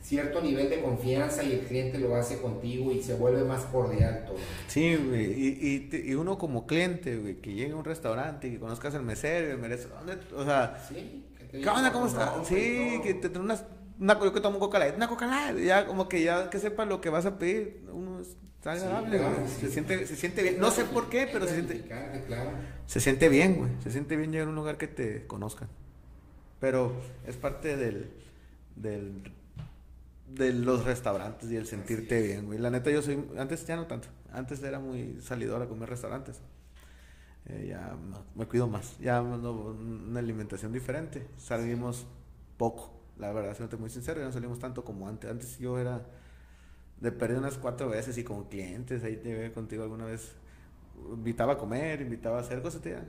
cierto 0.02 0.42
nivel 0.42 0.70
de 0.70 0.82
confianza 0.82 1.44
y 1.44 1.54
el 1.54 1.60
cliente 1.62 1.98
lo 2.00 2.16
hace 2.16 2.42
contigo 2.42 2.92
y 2.92 3.02
se 3.02 3.14
vuelve 3.14 3.44
más 3.44 3.64
cordial 3.66 4.26
todo. 4.26 4.38
Sí, 4.68 4.96
güey, 4.96 5.32
y, 5.32 5.89
y, 5.92 6.12
y, 6.12 6.16
uno 6.16 6.38
como 6.38 6.66
cliente, 6.66 7.18
güey, 7.18 7.36
que 7.36 7.54
llegue 7.54 7.72
a 7.72 7.76
un 7.76 7.86
restaurante 7.86 8.48
y 8.48 8.52
que 8.52 8.60
conozcas 8.60 8.96
al 8.96 9.04
mesero, 9.04 9.52
el 9.52 9.58
mesero, 9.60 9.92
o 10.36 10.44
sea, 10.44 10.84
sí, 10.89 11.26
¿qué 11.52 11.70
onda, 11.70 11.92
cómo 11.92 12.08
está? 12.08 12.44
Sí, 12.44 13.00
que 13.04 13.14
te 13.14 13.30
trae 13.30 13.44
unas 13.44 13.64
una, 14.00 14.20
yo 14.20 14.34
que 14.34 14.42
tomo 14.42 14.56
un 14.56 14.60
coca 14.60 14.80
light, 14.80 14.96
una 14.96 15.08
coca 15.08 15.28
light, 15.28 15.64
ya 15.64 15.86
como 15.86 16.10
que 16.10 16.24
ya 16.24 16.50
que 16.50 16.58
sepa 16.58 16.86
lo 16.86 17.00
que 17.02 17.12
vas 17.12 17.28
a 17.28 17.38
pedir, 17.38 17.86
uno 17.94 18.22
está 18.62 18.74
agradable, 18.74 19.20
se, 19.47 19.72
siente, 19.72 20.05
se 20.05 20.16
siente 20.16 20.43
bien, 20.43 20.59
no 20.59 20.70
sé 20.70 20.86
por 20.86 21.09
qué, 21.09 21.28
pero 21.32 21.47
se 21.47 21.55
siente, 21.55 21.84
se 22.86 22.99
siente 22.99 23.28
bien, 23.28 23.55
güey, 23.55 23.72
se 23.82 23.89
siente 23.89 24.16
bien 24.16 24.32
llegar 24.32 24.45
a 24.45 24.49
un 24.51 24.55
lugar 24.55 24.78
que 24.78 24.88
te 24.88 25.26
conozcan, 25.26 25.68
pero 26.59 26.93
es 27.26 27.38
parte 27.38 27.76
del, 27.76 28.12
del, 28.76 29.34
de 30.28 30.53
los 30.53 30.86
restaurantes 30.86 31.49
y 31.49 31.55
el 31.55 31.66
sentirte 31.66 32.22
bien, 32.22 32.45
güey, 32.45 32.59
la 32.59 32.70
neta 32.70 32.91
yo 32.91 33.01
soy, 33.01 33.26
antes 33.36 33.66
ya 33.66 33.76
no 33.76 33.88
tanto, 33.88 34.09
antes 34.32 34.62
era 34.62 34.78
muy 34.78 35.20
salidor 35.22 35.64
a 35.64 35.68
comer 35.68 35.89
restaurantes, 35.89 36.39
eh, 37.47 37.66
ya 37.68 37.95
me 38.36 38.45
cuido 38.45 38.68
más, 38.68 38.95
ya 38.99 39.24
una 39.24 40.20
alimentación 40.20 40.72
diferente, 40.72 41.26
salimos 41.39 42.05
poco 42.57 43.01
la 43.18 43.32
verdad, 43.34 43.55
siendo 43.55 43.78
muy 43.78 43.89
sincero, 43.89 44.20
ya 44.20 44.26
no 44.26 44.34
salimos 44.34 44.57
tanto 44.59 44.84
como 44.84 45.07
antes. 45.07 45.30
Antes 45.30 45.59
yo 45.59 45.78
era 45.78 46.01
de 47.02 47.12
perder 47.12 47.38
unas 47.39 47.58
cuatro 47.58 47.89
veces 47.89 48.18
y 48.18 48.24
como 48.24 48.47
clientes, 48.47 49.04
ahí 49.04 49.18
te 49.18 49.34
veo 49.34 49.54
contigo 49.54 49.84
alguna 49.84 50.06
vez, 50.06 50.32
invitaba 51.12 51.54
a 51.54 51.58
comer, 51.58 52.02
invitaba 52.02 52.38
a 52.38 52.41
hacer 52.41 52.62
cosas, 52.62 52.82
ya, 52.82 53.04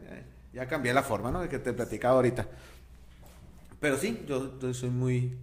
ya, 0.52 0.66
cambié 0.66 0.92
la 0.92 1.04
forma, 1.04 1.30
¿no? 1.30 1.40
De 1.40 1.48
que 1.48 1.60
te 1.60 1.72
platicaba 1.72 2.16
ahorita. 2.16 2.48
Pero 3.78 3.96
sí, 3.96 4.24
yo, 4.26 4.58
soy 4.74 4.90
muy, 4.90 5.38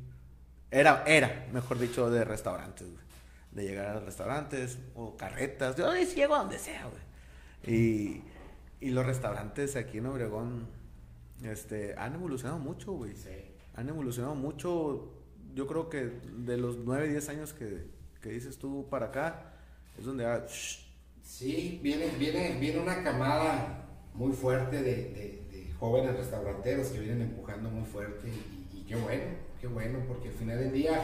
era, 0.69 1.03
era, 1.05 1.47
mejor 1.53 1.79
dicho, 1.79 2.09
de 2.09 2.25
restaurantes, 2.25 2.87
De 3.51 3.63
llegar 3.63 3.85
a 3.87 3.99
restaurantes 4.01 4.77
o 4.95 5.15
carretas, 5.15 5.77
yo 5.77 5.91
sí 5.93 6.15
llego 6.15 6.35
a 6.35 6.39
donde 6.39 6.59
sea, 6.59 6.85
güey. 6.85 7.75
Y, 7.75 8.23
y 8.79 8.89
los 8.91 9.05
restaurantes 9.05 9.75
aquí 9.75 9.99
en 9.99 10.07
Obregón, 10.07 10.67
este, 11.43 11.95
han 11.97 12.15
evolucionado 12.15 12.59
mucho, 12.59 12.91
güey. 12.93 13.15
Sí 13.15 13.29
han 13.79 13.89
evolucionado 13.89 14.35
mucho. 14.35 15.09
Yo 15.55 15.65
creo 15.65 15.89
que 15.89 16.11
de 16.37 16.57
los 16.57 16.77
9, 16.77 17.09
10 17.09 17.29
años 17.29 17.53
que, 17.53 17.87
que 18.21 18.29
dices 18.29 18.57
tú 18.57 18.87
para 18.89 19.07
acá, 19.07 19.53
es 19.97 20.05
donde 20.05 20.25
ha... 20.25 20.45
Sí, 21.23 21.79
viene, 21.83 22.07
viene, 22.17 22.57
viene 22.59 22.79
una 22.79 23.03
camada 23.03 23.85
muy 24.13 24.33
fuerte 24.33 24.81
de, 24.81 24.91
de, 24.91 25.39
jóvenes 25.79 26.17
restauranteros 26.17 26.87
que 26.87 26.99
vienen 26.99 27.21
empujando 27.21 27.69
muy 27.69 27.85
fuerte 27.85 28.27
y, 28.73 28.81
qué 28.83 28.95
bueno, 28.97 29.23
qué 29.61 29.67
bueno, 29.67 29.99
porque 30.09 30.27
al 30.27 30.33
final 30.33 30.59
del 30.59 30.73
día 30.73 31.01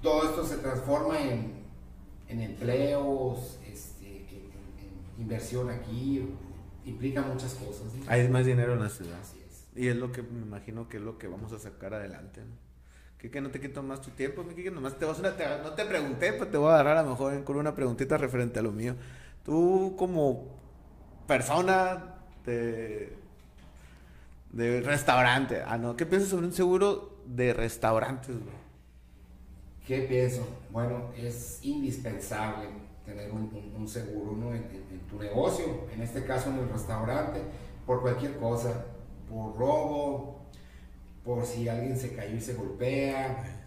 todo 0.00 0.30
esto 0.30 0.46
se 0.46 0.56
transforma 0.58 1.20
en, 1.20 1.64
en 2.28 2.40
empleos, 2.40 3.58
este, 3.66 4.20
en, 4.30 5.20
inversión 5.20 5.68
aquí, 5.68 6.26
implica 6.86 7.20
muchas 7.20 7.54
cosas. 7.54 7.92
Hay 8.06 8.28
más 8.28 8.46
dinero 8.46 8.72
en 8.74 8.80
la 8.80 8.88
ciudad. 8.88 9.18
Y 9.74 9.88
es 9.88 9.96
lo 9.96 10.10
que 10.10 10.22
me 10.22 10.40
imagino 10.40 10.88
que 10.88 10.96
es 10.96 11.02
lo 11.02 11.18
que 11.18 11.26
vamos 11.26 11.52
a 11.52 11.58
sacar 11.58 11.92
adelante. 11.92 12.40
¿no? 12.40 12.65
Que, 13.18 13.30
que 13.30 13.40
no 13.40 13.50
te 13.50 13.60
quito 13.60 13.82
más 13.82 14.02
tu 14.02 14.10
tiempo, 14.10 14.44
que 14.54 14.70
nomás 14.70 14.98
te 14.98 15.06
vas 15.06 15.18
una, 15.18 15.30
no 15.62 15.72
te 15.72 15.84
pregunté, 15.84 16.34
pues 16.34 16.50
te 16.50 16.58
voy 16.58 16.70
a 16.70 16.74
agarrar 16.74 16.98
a 16.98 17.02
lo 17.02 17.10
mejor 17.10 17.44
con 17.44 17.56
una 17.56 17.74
preguntita 17.74 18.18
referente 18.18 18.58
a 18.58 18.62
lo 18.62 18.72
mío. 18.72 18.94
Tú 19.44 19.94
como 19.96 20.44
persona 21.26 22.14
de, 22.44 23.16
de 24.52 24.80
restaurante, 24.82 25.62
ah 25.66 25.78
no, 25.78 25.96
¿qué 25.96 26.04
piensas 26.04 26.30
sobre 26.30 26.46
un 26.46 26.52
seguro 26.52 27.16
de 27.24 27.54
restaurantes? 27.54 28.36
¿Qué 29.86 30.00
pienso? 30.02 30.46
Bueno, 30.70 31.10
es 31.16 31.60
indispensable 31.62 32.68
tener 33.04 33.30
un, 33.30 33.88
seguro 33.88 34.32
¿no? 34.32 34.52
en, 34.52 34.64
en 34.64 35.00
tu 35.08 35.18
negocio, 35.18 35.86
en 35.94 36.02
este 36.02 36.24
caso 36.24 36.50
en 36.50 36.58
el 36.58 36.68
restaurante, 36.68 37.40
por 37.86 38.02
cualquier 38.02 38.36
cosa 38.36 38.84
por 39.28 39.56
robo, 39.56 40.45
por 41.26 41.44
si 41.44 41.68
alguien 41.68 41.98
se 41.98 42.14
cayó 42.14 42.36
y 42.36 42.40
se 42.40 42.54
golpea, 42.54 43.64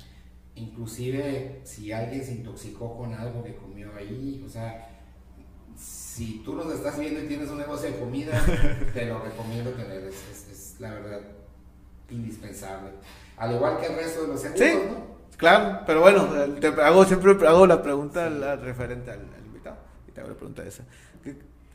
inclusive 0.55 1.59
si 1.63 1.91
alguien 1.91 2.23
se 2.23 2.31
intoxicó 2.31 2.97
con 2.97 3.13
algo 3.13 3.43
que 3.43 3.55
comió 3.55 3.93
ahí, 3.97 4.41
o 4.45 4.49
sea, 4.49 5.01
si 5.75 6.41
tú 6.43 6.55
nos 6.55 6.73
estás 6.73 6.97
viendo 6.97 7.21
y 7.21 7.27
tienes 7.27 7.49
un 7.49 7.57
negocio 7.57 7.91
de 7.91 7.99
comida, 7.99 8.41
te 8.93 9.05
lo 9.05 9.19
recomiendo 9.19 9.71
tener, 9.71 10.05
es, 10.05 10.75
la 10.79 10.93
verdad 10.93 11.19
indispensable. 12.09 12.91
Al 13.37 13.53
igual 13.53 13.77
que 13.79 13.87
el 13.87 13.95
resto 13.95 14.21
de 14.21 14.27
los 14.29 14.41
seguros, 14.41 14.67
sí, 14.67 14.75
¿no? 14.89 15.19
Claro, 15.37 15.83
pero 15.85 16.01
bueno, 16.01 16.27
te 16.59 16.67
hago, 16.67 17.05
siempre 17.05 17.31
hago 17.47 17.67
la 17.67 17.81
pregunta 17.81 18.27
referente 18.55 19.11
al, 19.11 19.21
invitado, 19.45 19.77
y 20.07 20.11
te 20.11 20.21
hago 20.21 20.29
la 20.29 20.35
pregunta 20.35 20.63
esa. 20.63 20.83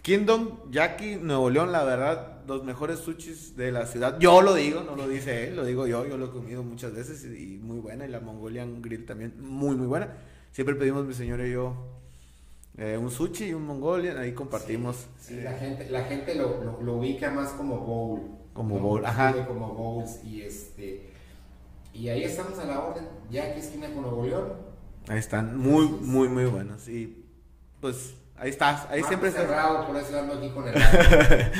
Kingdom, 0.04 0.70
Jackie, 0.70 1.16
Nuevo 1.16 1.48
León, 1.48 1.72
la 1.72 1.82
verdad, 1.82 2.42
los 2.46 2.62
mejores 2.62 2.98
sushis 2.98 3.56
de 3.56 3.72
la 3.72 3.86
ciudad. 3.86 4.18
Yo 4.18 4.42
lo 4.42 4.52
digo, 4.52 4.82
no 4.82 4.96
lo 4.96 5.08
dice 5.08 5.48
él, 5.48 5.56
lo 5.56 5.64
digo 5.64 5.86
yo, 5.86 6.06
yo 6.06 6.18
lo 6.18 6.26
he 6.26 6.30
comido 6.30 6.62
muchas 6.62 6.94
veces 6.94 7.24
y, 7.24 7.56
muy 7.56 7.78
buena. 7.78 8.04
Y 8.04 8.10
la 8.10 8.20
Mongolian 8.20 8.82
Grill 8.82 9.06
también, 9.06 9.32
muy, 9.40 9.76
muy 9.76 9.86
buena. 9.86 10.12
Siempre 10.52 10.74
pedimos 10.74 11.06
mi 11.06 11.14
señor 11.14 11.40
y 11.40 11.52
yo 11.52 11.74
eh, 12.76 12.98
un 12.98 13.10
sushi 13.10 13.46
y 13.46 13.54
un 13.54 13.64
Mongolian, 13.64 14.18
ahí 14.18 14.34
compartimos. 14.34 15.06
Sí, 15.18 15.40
la 15.40 15.54
gente, 15.54 15.88
la 15.88 16.04
gente 16.04 16.34
lo, 16.34 16.82
lo, 16.82 16.96
ubica 16.98 17.30
más 17.30 17.52
como 17.52 17.78
bowl. 17.78 18.20
Como 18.52 18.78
bowl, 18.78 19.06
ajá. 19.06 19.46
Como 19.46 19.72
bowls 19.72 20.22
y 20.22 20.42
este... 20.42 21.14
Y 21.94 22.10
ahí 22.10 22.24
estamos 22.24 22.58
a 22.58 22.66
la 22.66 22.78
orden, 22.78 23.08
Jackie 23.30 23.60
esquina 23.60 23.90
con 23.90 24.02
Nuevo 24.02 24.26
León. 24.26 24.52
Ahí 25.08 25.18
están, 25.18 25.56
muy, 25.56 25.88
muy, 25.88 26.28
muy 26.28 26.44
buenos. 26.44 26.88
Y 26.88 27.24
pues 27.80 28.16
Ahí 28.36 28.50
estás, 28.50 28.86
ahí 28.90 29.02
siempre 29.04 29.28
estás. 29.28 29.46
cerrado, 29.46 29.86
por 29.86 29.96
eso 29.96 30.18
ando 30.18 30.34
aquí 30.34 30.50
con 30.50 30.66
el 30.68 30.74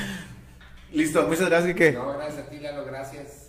Listo, 0.92 1.26
muchas 1.26 1.48
gracias, 1.48 1.72
Quique. 1.72 1.92
No, 1.92 2.14
gracias 2.14 2.46
a 2.46 2.50
ti, 2.50 2.58
Lalo, 2.58 2.84
gracias. 2.84 3.43